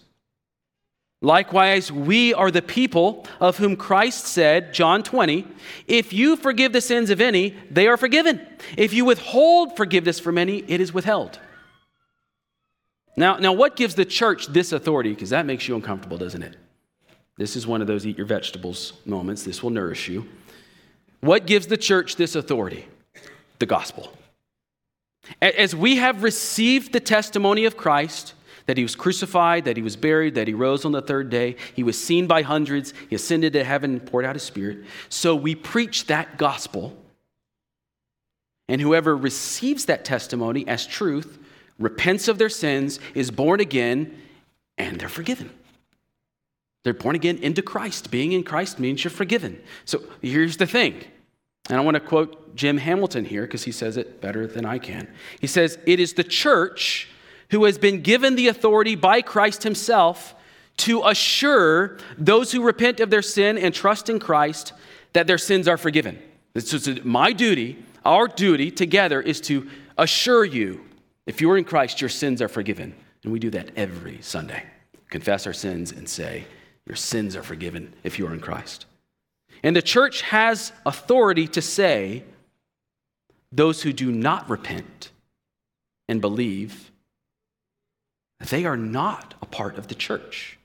Likewise, 1.22 1.92
we 1.92 2.34
are 2.34 2.52
the 2.52 2.62
people 2.62 3.28
of 3.42 3.58
whom 3.58 3.76
Christ 3.76 4.28
said, 4.28 4.74
John 4.74 5.04
20, 5.04 5.46
if 5.88 6.14
you 6.14 6.38
forgive 6.38 6.72
the 6.72 6.80
sins 6.80 7.10
of 7.10 7.20
any, 7.20 7.54
they 7.70 7.86
are 7.90 7.98
forgiven. 7.98 8.48
If 8.78 8.94
you 8.94 9.04
withhold 9.04 9.76
forgiveness 9.76 10.22
from 10.22 10.38
any, 10.38 10.60
it 10.70 10.80
is 10.80 10.94
withheld. 10.94 11.38
Now, 13.18 13.36
now 13.40 13.52
what 13.52 13.76
gives 13.76 13.96
the 13.96 14.06
church 14.06 14.48
this 14.48 14.72
authority? 14.72 15.10
Because 15.10 15.32
that 15.32 15.46
makes 15.46 15.68
you 15.68 15.76
uncomfortable, 15.76 16.18
doesn't 16.18 16.44
it? 16.44 16.56
This 17.36 17.58
is 17.58 17.68
one 17.68 17.82
of 17.82 17.88
those 17.88 18.08
eat 18.08 18.18
your 18.18 18.26
vegetables 18.26 18.94
moments. 19.04 19.44
This 19.44 19.62
will 19.62 19.72
nourish 19.72 20.08
you. 20.08 20.30
What 21.22 21.46
gives 21.46 21.68
the 21.68 21.78
church 21.78 22.16
this 22.16 22.36
authority? 22.36 22.88
The 23.60 23.66
gospel. 23.66 24.12
As 25.42 25.76
we 25.76 25.98
have 25.98 26.24
received 26.24 26.94
the 26.94 27.00
testimony 27.00 27.66
of 27.66 27.78
Christ, 27.78 28.34
that 28.66 28.78
he 28.78 28.84
was 28.84 28.96
crucified, 28.96 29.66
that 29.66 29.78
he 29.78 29.84
was 29.84 29.96
buried, 29.96 30.36
that 30.36 30.48
he 30.48 30.54
rose 30.54 30.86
on 30.86 30.92
the 30.92 31.02
third 31.02 31.30
day, 31.30 31.56
he 31.76 31.84
was 31.84 32.02
seen 32.02 32.28
by 32.28 32.42
hundreds, 32.42 32.94
he 33.10 33.16
ascended 33.16 33.54
to 33.54 33.64
heaven 33.64 33.92
and 33.92 34.06
poured 34.06 34.26
out 34.26 34.36
his 34.36 34.44
spirit. 34.44 34.80
So 35.10 35.36
we 35.36 35.56
preach 35.56 36.06
that 36.06 36.38
gospel. 36.38 36.96
And 38.68 38.80
whoever 38.80 39.18
receives 39.18 39.86
that 39.86 40.06
testimony 40.06 40.68
as 40.68 40.86
truth, 40.86 41.40
repents 41.80 42.28
of 42.28 42.38
their 42.38 42.50
sins, 42.50 43.00
is 43.16 43.32
born 43.32 43.60
again, 43.60 44.16
and 44.78 45.00
they're 45.00 45.10
forgiven. 45.10 45.50
They're 46.84 46.94
born 46.94 47.16
again 47.16 47.38
into 47.38 47.62
Christ. 47.62 48.10
Being 48.10 48.32
in 48.32 48.44
Christ 48.44 48.80
means 48.80 49.04
you're 49.04 49.12
forgiven. 49.12 49.62
So 49.86 50.02
here's 50.22 50.58
the 50.58 50.66
thing. 50.66 51.04
And 51.70 51.78
I 51.78 51.82
want 51.82 51.96
to 51.96 52.02
quote 52.02 52.56
Jim 52.56 52.78
Hamilton 52.78 53.26
here 53.26 53.44
because 53.44 53.64
he 53.64 53.72
says 53.72 53.98
it 53.98 54.22
better 54.22 54.48
than 54.48 54.66
I 54.66 54.80
can. 54.80 55.08
He 55.40 55.48
says, 55.48 55.78
It 55.86 56.00
is 56.00 56.14
the 56.14 56.24
church 56.24 57.10
who 57.52 57.66
has 57.66 57.78
been 57.78 58.02
given 58.02 58.36
the 58.36 58.48
authority 58.48 58.96
by 58.96 59.22
Christ 59.22 59.64
himself 59.64 60.36
to 60.78 61.04
assure 61.06 61.98
those 62.18 62.52
who 62.52 62.64
repent 62.64 63.00
of 63.00 63.10
their 63.10 63.22
sin 63.22 63.58
and 63.58 63.74
trust 63.74 64.10
in 64.10 64.20
Christ 64.20 64.74
that 65.14 65.28
their 65.28 65.38
sins 65.38 65.68
are 65.68 65.78
forgiven. 65.78 66.20
It's 66.56 66.88
my 67.04 67.34
duty, 67.34 67.84
our 68.06 68.28
duty 68.28 68.72
together 68.72 69.22
is 69.22 69.42
to 69.42 69.70
assure 69.98 70.46
you, 70.46 70.86
if 71.26 71.42
you 71.42 71.52
are 71.52 71.58
in 71.58 71.66
Christ, 71.66 72.02
your 72.02 72.10
sins 72.10 72.42
are 72.42 72.48
forgiven. 72.48 72.96
And 73.24 73.34
we 73.34 73.40
do 73.40 73.50
that 73.52 73.72
every 73.76 74.22
Sunday. 74.22 74.64
Confess 75.10 75.46
our 75.46 75.54
sins 75.54 75.92
and 75.92 76.08
say, 76.08 76.46
Your 76.90 76.96
sins 76.96 77.36
are 77.36 77.44
forgiven 77.44 77.94
if 78.04 78.20
you 78.20 78.28
are 78.28 78.34
in 78.34 78.40
Christ. 78.40 78.88
And 79.64 79.76
the 79.76 79.82
church 79.82 80.24
has 80.24 80.74
authority 80.86 81.48
to 81.50 81.62
say, 81.62 82.24
those 83.52 83.84
who 83.84 83.94
do 83.94 84.12
not 84.12 84.50
repent 84.50 85.12
and 86.08 86.20
believe, 86.20 86.92
they 88.50 88.66
are 88.66 88.78
not 88.78 89.36
a 89.42 89.46
part 89.46 89.78
of 89.78 89.88
the 89.88 89.96
church 89.96 90.58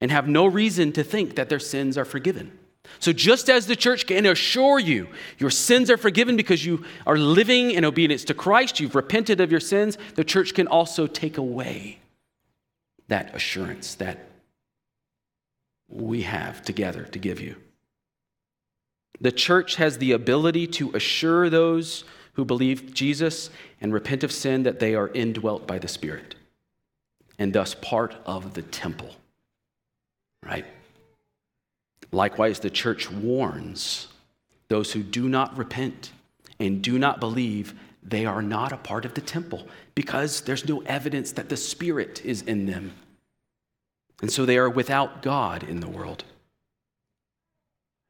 and 0.00 0.10
have 0.10 0.28
no 0.28 0.46
reason 0.46 0.92
to 0.92 1.02
think 1.02 1.36
that 1.36 1.48
their 1.48 1.58
sins 1.58 1.98
are 1.98 2.04
forgiven. 2.04 2.58
So, 3.00 3.12
just 3.12 3.50
as 3.50 3.66
the 3.66 3.74
church 3.74 4.06
can 4.06 4.26
assure 4.26 4.78
you 4.78 5.08
your 5.38 5.50
sins 5.50 5.90
are 5.90 5.96
forgiven 5.96 6.36
because 6.36 6.64
you 6.64 6.84
are 7.04 7.18
living 7.18 7.72
in 7.72 7.84
obedience 7.84 8.24
to 8.24 8.34
Christ, 8.34 8.78
you've 8.78 8.94
repented 8.94 9.40
of 9.40 9.50
your 9.50 9.60
sins, 9.60 9.98
the 10.14 10.24
church 10.24 10.54
can 10.54 10.68
also 10.68 11.06
take 11.06 11.36
away 11.36 11.98
that 13.08 13.34
assurance, 13.34 13.94
that 13.96 14.26
we 15.88 16.22
have 16.22 16.62
together 16.62 17.04
to 17.04 17.18
give 17.18 17.40
you. 17.40 17.56
The 19.20 19.32
church 19.32 19.76
has 19.76 19.98
the 19.98 20.12
ability 20.12 20.66
to 20.68 20.92
assure 20.94 21.48
those 21.48 22.04
who 22.34 22.44
believe 22.44 22.92
Jesus 22.92 23.48
and 23.80 23.92
repent 23.92 24.24
of 24.24 24.32
sin 24.32 24.64
that 24.64 24.78
they 24.78 24.94
are 24.94 25.08
indwelt 25.08 25.66
by 25.66 25.78
the 25.78 25.88
Spirit 25.88 26.34
and 27.38 27.52
thus 27.52 27.74
part 27.74 28.14
of 28.26 28.54
the 28.54 28.62
temple. 28.62 29.10
Right? 30.44 30.66
Likewise, 32.12 32.60
the 32.60 32.70
church 32.70 33.10
warns 33.10 34.08
those 34.68 34.92
who 34.92 35.02
do 35.02 35.28
not 35.28 35.56
repent 35.56 36.12
and 36.58 36.82
do 36.82 36.98
not 36.98 37.20
believe 37.20 37.74
they 38.08 38.24
are 38.24 38.42
not 38.42 38.72
a 38.72 38.76
part 38.76 39.04
of 39.04 39.14
the 39.14 39.20
temple 39.20 39.66
because 39.94 40.42
there's 40.42 40.68
no 40.68 40.80
evidence 40.82 41.32
that 41.32 41.48
the 41.48 41.56
Spirit 41.56 42.24
is 42.24 42.42
in 42.42 42.66
them. 42.66 42.92
And 44.22 44.32
so 44.32 44.46
they 44.46 44.58
are 44.58 44.70
without 44.70 45.22
God 45.22 45.62
in 45.64 45.80
the 45.80 45.88
world. 45.88 46.24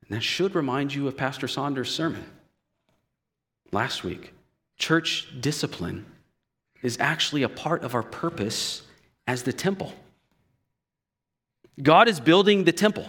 And 0.03 0.17
that 0.17 0.23
should 0.23 0.55
remind 0.55 0.95
you 0.95 1.09
of 1.09 1.17
Pastor 1.17 1.49
Saunders' 1.49 1.91
sermon 1.91 2.25
last 3.73 4.05
week. 4.05 4.33
Church 4.79 5.29
discipline 5.41 6.05
is 6.83 6.99
actually 7.01 7.43
a 7.43 7.49
part 7.49 7.83
of 7.83 7.95
our 7.95 8.03
purpose 8.03 8.83
as 9.27 9.43
the 9.43 9.53
temple. 9.53 9.93
God 11.83 12.09
is 12.09 12.21
building 12.21 12.65
the 12.65 12.73
temple, 12.73 13.07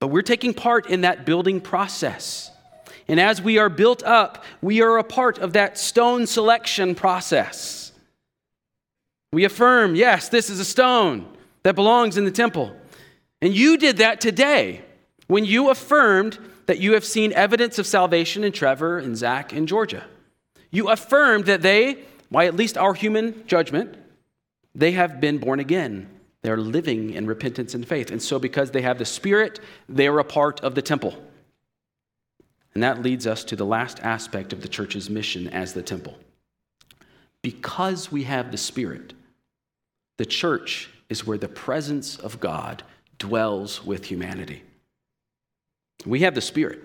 but 0.00 0.08
we're 0.08 0.22
taking 0.22 0.54
part 0.54 0.88
in 0.88 1.02
that 1.02 1.26
building 1.26 1.60
process. 1.60 2.50
And 3.08 3.18
as 3.18 3.40
we 3.40 3.58
are 3.58 3.70
built 3.70 4.02
up, 4.02 4.44
we 4.60 4.82
are 4.82 4.98
a 4.98 5.04
part 5.04 5.38
of 5.38 5.54
that 5.54 5.78
stone 5.78 6.26
selection 6.26 6.94
process. 6.94 7.92
We 9.32 9.44
affirm, 9.44 9.94
yes, 9.94 10.28
this 10.28 10.50
is 10.50 10.60
a 10.60 10.64
stone 10.64 11.26
that 11.62 11.74
belongs 11.74 12.16
in 12.16 12.24
the 12.24 12.30
temple. 12.30 12.74
And 13.40 13.54
you 13.54 13.76
did 13.78 13.98
that 13.98 14.20
today 14.20 14.82
when 15.26 15.44
you 15.44 15.70
affirmed 15.70 16.38
that 16.66 16.78
you 16.78 16.94
have 16.94 17.04
seen 17.04 17.32
evidence 17.32 17.78
of 17.78 17.86
salvation 17.86 18.44
in 18.44 18.52
Trevor 18.52 18.98
and 18.98 19.16
Zach 19.16 19.52
and 19.52 19.66
Georgia. 19.66 20.04
You 20.70 20.88
affirmed 20.88 21.46
that 21.46 21.62
they, 21.62 21.98
by 22.30 22.46
at 22.46 22.56
least 22.56 22.76
our 22.76 22.92
human 22.92 23.46
judgment, 23.46 23.96
they 24.74 24.92
have 24.92 25.20
been 25.20 25.38
born 25.38 25.60
again. 25.60 26.08
They're 26.42 26.58
living 26.58 27.14
in 27.14 27.26
repentance 27.26 27.74
and 27.74 27.86
faith. 27.86 28.10
And 28.10 28.22
so, 28.22 28.38
because 28.38 28.70
they 28.70 28.82
have 28.82 28.98
the 28.98 29.04
Spirit, 29.04 29.60
they 29.88 30.06
are 30.06 30.18
a 30.18 30.24
part 30.24 30.60
of 30.60 30.74
the 30.74 30.82
temple. 30.82 31.14
And 32.78 32.82
that 32.84 33.02
leads 33.02 33.26
us 33.26 33.42
to 33.42 33.56
the 33.56 33.66
last 33.66 33.98
aspect 34.04 34.52
of 34.52 34.62
the 34.62 34.68
church's 34.68 35.10
mission 35.10 35.48
as 35.48 35.72
the 35.72 35.82
temple. 35.82 36.16
Because 37.42 38.12
we 38.12 38.22
have 38.22 38.52
the 38.52 38.56
Spirit, 38.56 39.14
the 40.16 40.24
church 40.24 40.88
is 41.08 41.26
where 41.26 41.38
the 41.38 41.48
presence 41.48 42.16
of 42.16 42.38
God 42.38 42.84
dwells 43.18 43.84
with 43.84 44.04
humanity. 44.04 44.62
We 46.06 46.20
have 46.20 46.36
the 46.36 46.40
Spirit. 46.40 46.78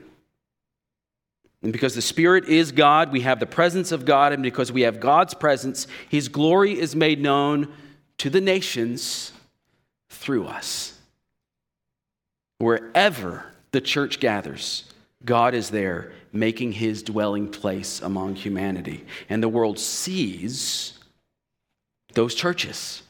And 1.62 1.72
because 1.72 1.94
the 1.94 2.02
Spirit 2.02 2.46
is 2.46 2.72
God, 2.72 3.12
we 3.12 3.22
have 3.22 3.40
the 3.40 3.46
presence 3.46 3.92
of 3.92 4.04
God. 4.04 4.34
And 4.34 4.42
because 4.42 4.72
we 4.72 4.82
have 4.82 5.00
God's 5.00 5.36
presence, 5.36 5.86
His 6.10 6.28
glory 6.28 6.72
is 6.72 6.96
made 6.96 7.22
known 7.22 7.72
to 8.18 8.32
the 8.32 8.42
nations 8.42 9.32
through 10.10 10.48
us. 10.48 10.98
Wherever 12.58 13.46
the 13.70 13.82
church 13.82 14.20
gathers, 14.20 14.86
God 15.26 15.54
is 15.54 15.70
there 15.70 16.12
making 16.32 16.74
His 16.74 17.04
dwelling 17.04 17.50
place 17.50 18.02
among 18.02 18.36
humanity. 18.36 19.06
And 19.30 19.42
the 19.42 19.50
world 19.50 19.80
sees 19.80 20.98
those 22.14 22.36
churches. 22.36 23.04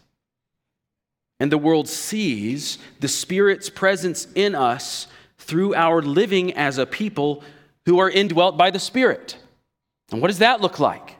And 1.40 1.52
the 1.52 1.58
world 1.58 1.90
sees 1.90 2.78
the 3.00 3.08
Spirit's 3.08 3.70
presence 3.70 4.28
in 4.36 4.56
us 4.56 5.08
through 5.38 5.76
our 5.76 6.02
living 6.02 6.54
as 6.54 6.78
a 6.78 6.86
people 6.86 7.44
who 7.86 8.00
are 8.00 8.10
indwelt 8.10 8.58
by 8.58 8.72
the 8.72 8.80
Spirit. 8.80 9.38
And 10.12 10.22
what 10.22 10.28
does 10.28 10.40
that 10.40 10.62
look 10.62 10.80
like? 10.80 11.18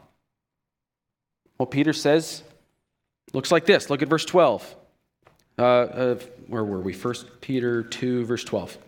Well, 1.58 1.66
Peter 1.66 1.92
says, 1.92 2.42
looks 3.32 3.52
like 3.52 3.66
this. 3.66 3.90
Look 3.90 4.02
at 4.02 4.08
verse 4.08 4.24
12. 4.24 4.76
Uh, 5.58 5.62
uh, 5.62 6.14
where 6.48 6.64
were 6.64 6.80
we? 6.80 6.92
First 6.92 7.40
Peter 7.40 7.82
2, 7.82 8.24
verse 8.24 8.44
12. 8.44 8.78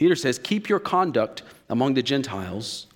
Peter 0.00 0.16
says, 0.16 0.38
Keep 0.38 0.70
your 0.70 0.78
conduct 0.78 1.42
among 1.68 1.92
the 1.92 2.02
Gentiles, 2.02 2.86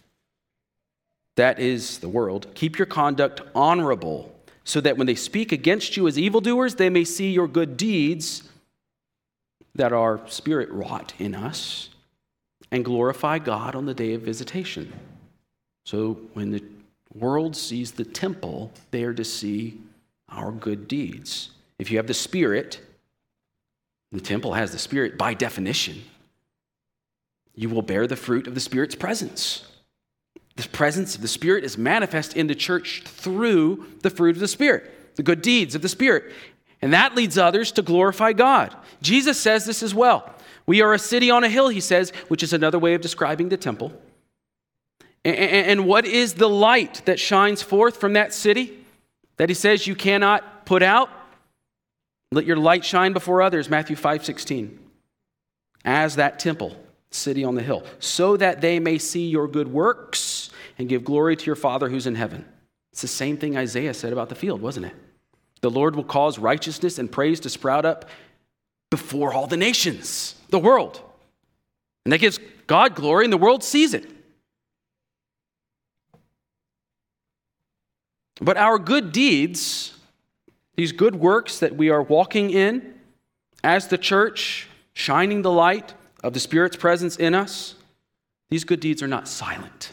that 1.36 1.60
is 1.60 1.98
the 1.98 2.08
world, 2.08 2.46
keep 2.54 2.78
your 2.78 2.86
conduct 2.86 3.42
honorable, 3.54 4.34
so 4.64 4.80
that 4.80 4.96
when 4.96 5.06
they 5.06 5.14
speak 5.14 5.52
against 5.52 5.98
you 5.98 6.08
as 6.08 6.18
evildoers, 6.18 6.76
they 6.76 6.88
may 6.88 7.04
see 7.04 7.30
your 7.30 7.46
good 7.46 7.76
deeds 7.76 8.44
that 9.74 9.92
are 9.92 10.26
spirit 10.28 10.70
wrought 10.70 11.12
in 11.18 11.34
us 11.34 11.90
and 12.70 12.86
glorify 12.86 13.38
God 13.38 13.74
on 13.74 13.84
the 13.84 13.92
day 13.92 14.14
of 14.14 14.22
visitation. 14.22 14.90
So 15.84 16.14
when 16.32 16.52
the 16.52 16.64
world 17.12 17.54
sees 17.54 17.92
the 17.92 18.06
temple, 18.06 18.72
they 18.92 19.04
are 19.04 19.12
to 19.12 19.24
see 19.24 19.78
our 20.30 20.50
good 20.52 20.88
deeds. 20.88 21.50
If 21.78 21.90
you 21.90 21.98
have 21.98 22.06
the 22.06 22.14
Spirit, 22.14 22.80
the 24.10 24.22
temple 24.22 24.54
has 24.54 24.72
the 24.72 24.78
Spirit 24.78 25.18
by 25.18 25.34
definition, 25.34 26.02
you 27.54 27.68
will 27.68 27.82
bear 27.82 28.06
the 28.06 28.16
fruit 28.16 28.46
of 28.46 28.54
the 28.54 28.60
Spirit's 28.60 28.94
presence. 28.94 29.64
The 30.56 30.68
presence 30.68 31.14
of 31.14 31.22
the 31.22 31.28
Spirit 31.28 31.64
is 31.64 31.78
manifest 31.78 32.36
in 32.36 32.46
the 32.46 32.54
church 32.54 33.02
through 33.04 33.86
the 34.02 34.10
fruit 34.10 34.36
of 34.36 34.40
the 34.40 34.48
Spirit, 34.48 35.16
the 35.16 35.22
good 35.22 35.42
deeds 35.42 35.74
of 35.74 35.82
the 35.82 35.88
Spirit. 35.88 36.32
And 36.80 36.92
that 36.92 37.14
leads 37.14 37.38
others 37.38 37.72
to 37.72 37.82
glorify 37.82 38.32
God. 38.32 38.74
Jesus 39.02 39.40
says 39.40 39.64
this 39.64 39.82
as 39.82 39.94
well. 39.94 40.34
We 40.66 40.80
are 40.80 40.94
a 40.94 40.98
city 40.98 41.30
on 41.30 41.44
a 41.44 41.48
hill, 41.48 41.68
he 41.68 41.80
says, 41.80 42.10
which 42.28 42.42
is 42.42 42.52
another 42.52 42.78
way 42.78 42.94
of 42.94 43.00
describing 43.00 43.48
the 43.48 43.56
temple. 43.56 43.92
And 45.24 45.86
what 45.86 46.04
is 46.04 46.34
the 46.34 46.48
light 46.48 47.02
that 47.06 47.18
shines 47.18 47.62
forth 47.62 47.96
from 47.96 48.12
that 48.12 48.34
city 48.34 48.84
that 49.38 49.48
he 49.48 49.54
says 49.54 49.86
you 49.86 49.94
cannot 49.94 50.66
put 50.66 50.82
out? 50.82 51.08
Let 52.30 52.44
your 52.44 52.56
light 52.56 52.84
shine 52.84 53.12
before 53.12 53.40
others, 53.40 53.70
Matthew 53.70 53.96
5 53.96 54.24
16. 54.24 54.78
As 55.84 56.16
that 56.16 56.38
temple, 56.38 56.76
city 57.14 57.44
on 57.44 57.54
the 57.54 57.62
hill, 57.62 57.84
so 57.98 58.36
that 58.36 58.60
they 58.60 58.78
may 58.78 58.98
see 58.98 59.28
your 59.28 59.48
good 59.48 59.68
works 59.68 60.50
and 60.78 60.88
give 60.88 61.04
glory 61.04 61.36
to 61.36 61.46
your 61.46 61.56
Father 61.56 61.88
who's 61.88 62.06
in 62.06 62.14
heaven. 62.14 62.44
It's 62.92 63.02
the 63.02 63.08
same 63.08 63.36
thing 63.36 63.56
Isaiah 63.56 63.94
said 63.94 64.12
about 64.12 64.28
the 64.28 64.34
field, 64.34 64.60
wasn't 64.60 64.86
it? 64.86 64.94
The 65.60 65.70
Lord 65.70 65.96
will 65.96 66.04
cause 66.04 66.38
righteousness 66.38 66.98
and 66.98 67.10
praise 67.10 67.40
to 67.40 67.50
sprout 67.50 67.84
up 67.84 68.08
before 68.90 69.32
all 69.32 69.46
the 69.46 69.56
nations, 69.56 70.34
the 70.50 70.58
world. 70.58 71.00
And 72.04 72.12
that 72.12 72.18
gives 72.18 72.38
God 72.66 72.94
glory, 72.94 73.24
and 73.24 73.32
the 73.32 73.38
world 73.38 73.64
sees 73.64 73.94
it. 73.94 74.08
But 78.40 78.56
our 78.56 78.78
good 78.78 79.12
deeds, 79.12 79.96
these 80.76 80.92
good 80.92 81.16
works 81.16 81.60
that 81.60 81.76
we 81.76 81.88
are 81.88 82.02
walking 82.02 82.50
in 82.50 82.94
as 83.62 83.88
the 83.88 83.98
church, 83.98 84.68
shining 84.92 85.42
the 85.42 85.50
light 85.50 85.94
of 86.24 86.32
the 86.32 86.40
Spirit's 86.40 86.74
presence 86.74 87.16
in 87.16 87.34
us, 87.34 87.74
these 88.48 88.64
good 88.64 88.80
deeds 88.80 89.02
are 89.02 89.08
not 89.08 89.28
silent. 89.28 89.92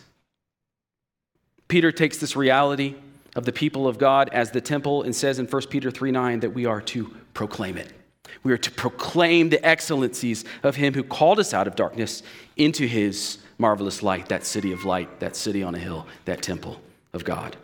Peter 1.67 1.91
takes 1.91 2.17
this 2.17 2.35
reality 2.35 2.95
of 3.35 3.45
the 3.45 3.51
people 3.51 3.85
of 3.87 3.97
God 3.97 4.29
as 4.31 4.51
the 4.51 4.61
temple 4.61 5.03
and 5.03 5.15
says 5.15 5.39
in 5.39 5.45
1 5.45 5.61
Peter 5.69 5.91
3 5.91 6.09
9 6.11 6.39
that 6.39 6.49
we 6.51 6.65
are 6.65 6.81
to 6.81 7.13
proclaim 7.33 7.77
it. 7.77 7.91
We 8.43 8.53
are 8.53 8.57
to 8.57 8.71
proclaim 8.71 9.49
the 9.49 9.63
excellencies 9.65 10.45
of 10.63 10.77
him 10.77 10.93
who 10.93 11.03
called 11.03 11.37
us 11.37 11.53
out 11.53 11.67
of 11.67 11.75
darkness 11.75 12.23
into 12.55 12.87
his 12.87 13.37
marvelous 13.57 14.01
light, 14.01 14.29
that 14.29 14.45
city 14.45 14.71
of 14.71 14.85
light, 14.85 15.19
that 15.19 15.35
city 15.35 15.63
on 15.63 15.75
a 15.75 15.79
hill, 15.79 16.07
that 16.25 16.41
temple 16.41 16.81
of 17.13 17.25
God. 17.25 17.57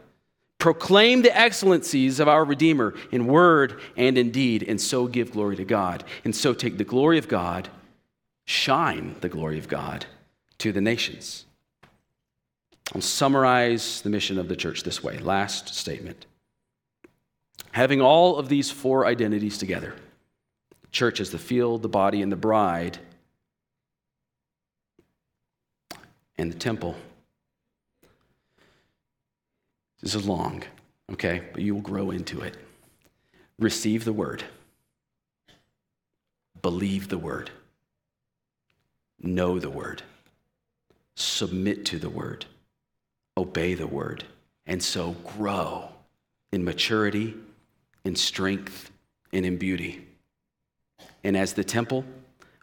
Proclaim 0.59 1.21
the 1.21 1.37
excellencies 1.37 2.19
of 2.19 2.27
our 2.27 2.43
Redeemer 2.43 2.95
in 3.11 3.27
word 3.27 3.79
and 3.95 4.17
in 4.17 4.31
deed, 4.31 4.63
and 4.67 4.79
so 4.79 5.07
give 5.07 5.31
glory 5.31 5.55
to 5.55 5.65
God. 5.65 6.03
And 6.25 6.35
so 6.35 6.53
take 6.53 6.77
the 6.77 6.83
glory 6.83 7.17
of 7.17 7.27
God, 7.27 7.69
shine 8.47 9.15
the 9.21 9.29
glory 9.29 9.59
of 9.59 9.67
God 9.67 10.07
to 10.57 10.71
the 10.71 10.81
nations. 10.81 11.45
I'll 12.95 13.01
summarize 13.01 14.01
the 14.01 14.09
mission 14.09 14.39
of 14.39 14.47
the 14.47 14.55
church 14.55 14.81
this 14.81 15.03
way. 15.03 15.19
Last 15.19 15.75
statement. 15.75 16.25
Having 17.73 18.01
all 18.01 18.37
of 18.37 18.49
these 18.49 18.71
four 18.71 19.05
identities 19.05 19.59
together 19.59 19.93
church 20.89 21.19
as 21.19 21.29
the 21.29 21.37
field, 21.37 21.83
the 21.83 21.89
body, 21.89 22.21
and 22.21 22.31
the 22.31 22.37
bride, 22.37 22.97
and 26.37 26.51
the 26.51 26.57
temple 26.57 26.95
this 30.01 30.15
is 30.15 30.25
long, 30.27 30.63
okay, 31.11 31.41
but 31.51 31.61
you 31.61 31.73
will 31.73 31.81
grow 31.81 32.11
into 32.11 32.41
it. 32.41 32.55
Receive 33.59 34.05
the 34.05 34.13
word, 34.13 34.43
believe 36.61 37.09
the 37.09 37.17
word, 37.17 37.49
know 39.21 39.59
the 39.59 39.69
word, 39.69 40.03
submit 41.15 41.85
to 41.85 41.99
the 41.99 42.09
word, 42.09 42.45
obey 43.35 43.73
the 43.73 43.87
word, 43.87 44.23
and 44.65 44.81
so 44.81 45.11
grow 45.37 45.89
in 46.51 46.63
maturity, 46.63 47.35
in 48.03 48.15
strength, 48.15 48.91
and 49.33 49.45
in 49.45 49.57
beauty. 49.57 50.05
And 51.23 51.35
as 51.35 51.53
the 51.53 51.63
temple, 51.63 52.05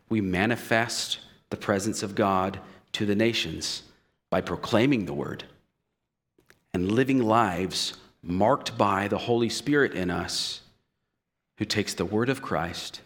we 0.09 0.20
manifest 0.20 1.20
the 1.50 1.57
presence 1.57 2.02
of 2.02 2.14
God 2.14 2.61
to 2.92 3.07
the 3.07 3.14
nations 3.14 3.82
by 4.30 4.40
proclaiming 4.40 5.07
the 5.07 5.14
word 5.14 5.44
and 6.72 6.90
living 6.90 7.22
lives 7.22 7.94
marked 8.22 8.76
by 8.76 9.07
the 9.09 9.18
Holy 9.18 9.48
Spirit 9.48 9.92
in 9.92 10.11
us, 10.11 10.61
who 11.59 11.64
takes 11.64 11.94
the 11.94 12.05
word 12.05 12.28
of 12.28 12.42
Christ, 12.42 13.00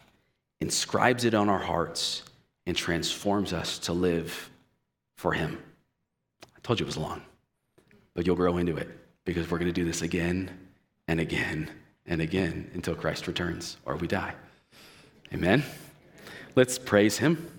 inscribes 0.61 1.24
it 1.24 1.34
on 1.34 1.49
our 1.49 1.59
hearts, 1.59 2.22
and 2.68 2.76
transforms 2.76 3.54
us 3.54 3.78
to 3.78 3.94
live 3.94 4.50
for 5.16 5.32
Him. 5.32 5.58
I 6.44 6.60
told 6.62 6.78
you 6.78 6.84
it 6.84 6.86
was 6.86 6.98
long, 6.98 7.22
but 8.12 8.26
you'll 8.26 8.36
grow 8.36 8.58
into 8.58 8.76
it 8.76 8.90
because 9.24 9.50
we're 9.50 9.56
going 9.56 9.72
to 9.72 9.72
do 9.72 9.86
this 9.86 10.02
again 10.02 10.50
and 11.08 11.18
again 11.18 11.70
and 12.04 12.20
again 12.20 12.70
until 12.74 12.94
Christ 12.94 13.26
returns 13.26 13.78
or 13.86 13.96
we 13.96 14.06
die. 14.06 14.34
Amen. 15.32 15.64
Let's 16.56 16.78
praise 16.78 17.16
Him. 17.16 17.57